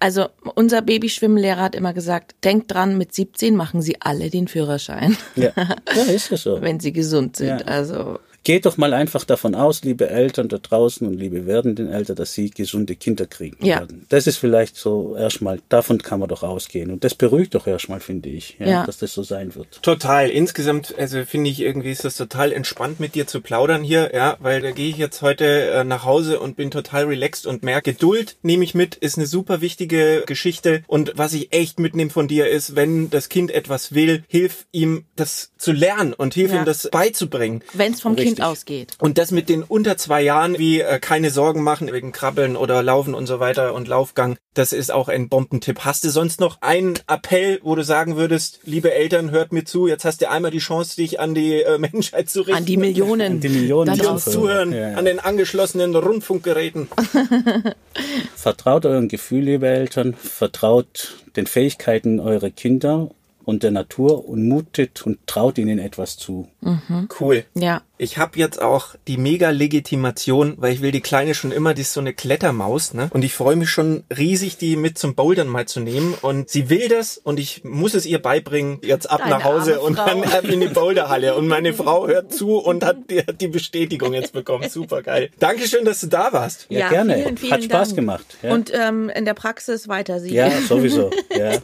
Also 0.00 0.28
unser 0.54 0.82
Babyschwimmlehrer 0.82 1.60
hat 1.60 1.74
immer 1.74 1.92
gesagt, 1.92 2.34
denkt 2.44 2.72
dran, 2.72 2.98
mit 2.98 3.14
17 3.14 3.54
machen 3.54 3.82
Sie 3.82 3.96
alle 4.00 4.30
den 4.30 4.48
Führerschein, 4.48 5.16
Ja, 5.36 5.52
ja 5.94 6.02
ist 6.04 6.30
ja 6.30 6.36
so. 6.36 6.60
wenn 6.62 6.80
Sie 6.80 6.92
gesund 6.92 7.36
sind. 7.36 7.60
Ja. 7.60 7.66
Also 7.66 8.18
Geht 8.48 8.64
doch 8.64 8.78
mal 8.78 8.94
einfach 8.94 9.24
davon 9.24 9.54
aus, 9.54 9.82
liebe 9.84 10.08
Eltern 10.08 10.48
da 10.48 10.56
draußen 10.56 11.06
und 11.06 11.12
liebe 11.18 11.44
werdenden 11.44 11.92
Eltern, 11.92 12.16
dass 12.16 12.32
sie 12.32 12.48
gesunde 12.48 12.96
Kinder 12.96 13.26
kriegen 13.26 13.58
Ja. 13.62 13.80
werden. 13.80 14.06
Das 14.08 14.26
ist 14.26 14.38
vielleicht 14.38 14.74
so 14.74 15.14
erstmal, 15.18 15.60
davon 15.68 15.98
kann 16.00 16.18
man 16.18 16.30
doch 16.30 16.42
ausgehen. 16.42 16.90
Und 16.90 17.04
das 17.04 17.14
beruhigt 17.14 17.54
doch 17.54 17.66
erstmal, 17.66 18.00
finde 18.00 18.30
ich, 18.30 18.56
ja, 18.58 18.66
Ja. 18.66 18.86
dass 18.86 18.96
das 18.96 19.12
so 19.12 19.22
sein 19.22 19.54
wird. 19.54 19.82
Total. 19.82 20.30
Insgesamt, 20.30 20.94
also 20.96 21.26
finde 21.26 21.50
ich 21.50 21.60
irgendwie 21.60 21.90
ist 21.90 22.06
das 22.06 22.16
total 22.16 22.52
entspannt 22.52 23.00
mit 23.00 23.14
dir 23.14 23.26
zu 23.26 23.42
plaudern 23.42 23.82
hier, 23.82 24.12
ja, 24.14 24.38
weil 24.40 24.62
da 24.62 24.70
gehe 24.70 24.88
ich 24.88 24.96
jetzt 24.96 25.20
heute 25.20 25.44
äh, 25.44 25.84
nach 25.84 26.06
Hause 26.06 26.40
und 26.40 26.56
bin 26.56 26.70
total 26.70 27.04
relaxed 27.04 27.46
und 27.46 27.62
merke, 27.62 27.92
Geduld 27.92 28.36
nehme 28.40 28.64
ich 28.64 28.74
mit, 28.74 28.94
ist 28.94 29.18
eine 29.18 29.26
super 29.26 29.60
wichtige 29.60 30.22
Geschichte 30.24 30.84
und 30.86 31.12
was 31.16 31.34
ich 31.34 31.52
echt 31.52 31.78
mitnehme 31.80 32.08
von 32.08 32.28
dir 32.28 32.48
ist, 32.48 32.74
wenn 32.76 33.10
das 33.10 33.28
Kind 33.28 33.50
etwas 33.50 33.92
will, 33.92 34.24
hilf 34.26 34.64
ihm 34.72 35.04
das 35.16 35.50
zu 35.58 35.70
lernen 35.72 36.14
und 36.14 36.32
hilf 36.32 36.50
Ja. 36.50 36.60
ihm 36.60 36.64
das 36.64 36.88
beizubringen. 36.90 37.62
wenn 37.74 37.92
es 37.92 38.00
vom 38.00 38.16
Kind 38.16 38.37
Richtig. 38.38 38.44
ausgeht. 38.44 38.92
Und 38.98 39.18
das 39.18 39.30
mit 39.30 39.48
den 39.48 39.62
unter 39.62 39.96
zwei 39.96 40.22
Jahren, 40.22 40.58
wie 40.58 40.80
äh, 40.80 40.98
keine 40.98 41.30
Sorgen 41.30 41.62
machen 41.62 41.92
wegen 41.92 42.12
Krabbeln 42.12 42.56
oder 42.56 42.82
Laufen 42.82 43.14
und 43.14 43.26
so 43.26 43.40
weiter 43.40 43.74
und 43.74 43.88
Laufgang, 43.88 44.36
das 44.54 44.72
ist 44.72 44.90
auch 44.90 45.08
ein 45.08 45.28
Bombentipp. 45.28 45.80
Hast 45.84 46.04
du 46.04 46.10
sonst 46.10 46.40
noch 46.40 46.58
einen 46.62 46.94
Appell, 47.06 47.60
wo 47.62 47.74
du 47.74 47.84
sagen 47.84 48.16
würdest, 48.16 48.60
liebe 48.64 48.92
Eltern, 48.92 49.30
hört 49.30 49.52
mir 49.52 49.64
zu, 49.64 49.86
jetzt 49.86 50.04
hast 50.04 50.20
du 50.22 50.30
einmal 50.30 50.50
die 50.50 50.58
Chance, 50.58 50.96
dich 50.96 51.20
an 51.20 51.34
die 51.34 51.62
äh, 51.62 51.78
Menschheit 51.92 52.28
zu 52.30 52.40
richten. 52.40 52.54
An 52.54 52.64
die 52.64 52.76
Millionen. 52.76 53.32
An 53.34 53.40
die 53.40 53.48
Millionen, 53.48 53.94
die 53.94 54.06
uns 54.06 54.24
zuhören, 54.24 54.72
Ja, 54.72 54.90
ja. 54.90 54.96
an 54.96 55.04
den 55.04 55.20
angeschlossenen 55.20 55.94
Rundfunkgeräten. 55.94 56.88
Vertraut 58.34 58.86
euren 58.86 59.08
Gefühl, 59.08 59.44
liebe 59.44 59.66
Eltern, 59.68 60.14
vertraut 60.14 61.16
den 61.36 61.46
Fähigkeiten 61.46 62.20
eurer 62.20 62.50
Kinder 62.50 63.10
und 63.48 63.62
der 63.62 63.70
Natur 63.70 64.28
und 64.28 64.46
mutet 64.46 65.06
und 65.06 65.26
traut 65.26 65.56
ihnen 65.56 65.78
etwas 65.78 66.18
zu. 66.18 66.48
Cool. 67.18 67.44
Ja. 67.54 67.80
Ich 67.96 68.18
habe 68.18 68.38
jetzt 68.38 68.60
auch 68.60 68.94
die 69.08 69.16
mega 69.16 69.48
Legitimation, 69.50 70.54
weil 70.58 70.72
ich 70.74 70.82
will 70.82 70.92
die 70.92 71.00
Kleine 71.00 71.34
schon 71.34 71.50
immer, 71.50 71.72
die 71.72 71.80
ist 71.80 71.94
so 71.94 72.00
eine 72.00 72.12
Klettermaus, 72.12 72.92
ne? 72.92 73.08
Und 73.12 73.24
ich 73.24 73.32
freue 73.32 73.56
mich 73.56 73.70
schon 73.70 74.04
riesig, 74.16 74.58
die 74.58 74.76
mit 74.76 74.98
zum 74.98 75.14
Bouldern 75.14 75.48
mal 75.48 75.66
zu 75.66 75.80
nehmen. 75.80 76.14
Und 76.20 76.50
sie 76.50 76.68
will 76.68 76.88
das 76.88 77.16
und 77.16 77.40
ich 77.40 77.64
muss 77.64 77.94
es 77.94 78.04
ihr 78.04 78.20
beibringen, 78.20 78.80
jetzt 78.82 79.10
ab 79.10 79.20
Deine 79.20 79.30
nach 79.30 79.44
Hause 79.44 79.80
und 79.80 79.96
Frau. 79.96 80.04
dann 80.06 80.22
ab 80.24 80.44
in 80.44 80.60
die 80.60 80.68
Boulderhalle. 80.68 81.34
Und 81.34 81.48
meine 81.48 81.72
Frau 81.80 82.06
hört 82.06 82.32
zu 82.34 82.58
und 82.58 82.84
hat 82.84 82.98
die, 83.10 83.20
hat 83.20 83.40
die 83.40 83.48
Bestätigung 83.48 84.12
jetzt 84.12 84.34
bekommen. 84.34 84.68
Super 84.68 85.02
geil. 85.02 85.30
Dankeschön, 85.40 85.86
dass 85.86 86.00
du 86.02 86.06
da 86.08 86.32
warst. 86.34 86.66
Ja, 86.68 86.80
Ja, 86.80 86.88
gerne. 86.90 87.14
vielen, 87.16 87.36
vielen 87.38 87.52
Hat 87.52 87.64
Spaß 87.64 87.88
Dank. 87.88 87.96
gemacht. 87.96 88.26
Ja, 88.42 88.52
Und 88.52 88.70
ähm, 88.74 89.08
in 89.08 89.24
der 89.24 89.34
Praxis 89.34 89.88
weiter 89.88 90.20
sie. 90.20 90.34
ja 90.34 90.50
sowieso. 90.68 91.10
Ja. 91.34 91.52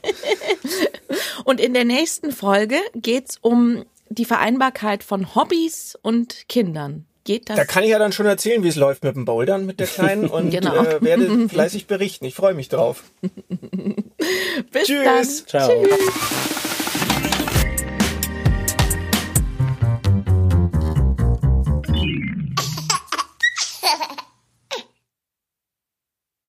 Und 1.45 1.61
in 1.61 1.75
der 1.75 1.85
nächsten 1.85 2.33
Folge 2.33 2.77
geht's 2.95 3.39
um 3.41 3.85
die 4.09 4.25
Vereinbarkeit 4.25 5.03
von 5.05 5.35
Hobbys 5.35 5.97
und 6.03 6.49
Kindern. 6.49 7.07
Geht 7.25 7.49
das? 7.49 7.57
Da 7.57 7.65
kann 7.65 7.85
ich 7.85 7.91
ja 7.91 7.99
dann 7.99 8.13
schon 8.13 8.27
erzählen, 8.27 8.63
wie 8.63 8.69
es 8.69 8.77
läuft 8.77 9.03
mit 9.03 9.17
dem 9.17 9.25
Bouldern 9.25 9.65
mit 9.65 9.81
der 9.81 9.87
Kleinen 9.87 10.27
und 10.31 10.51
Genau. 10.51 10.75
äh, 10.77 11.01
werde 11.01 11.49
fleißig 11.49 11.87
berichten. 11.87 12.27
Ich 12.27 12.35
freue 12.35 12.53
mich 12.55 12.69
drauf. 12.69 13.03
Bis 14.73 14.85
Tschüss. 14.87 15.45
dann. 15.47 15.63
Ciao. 15.63 15.85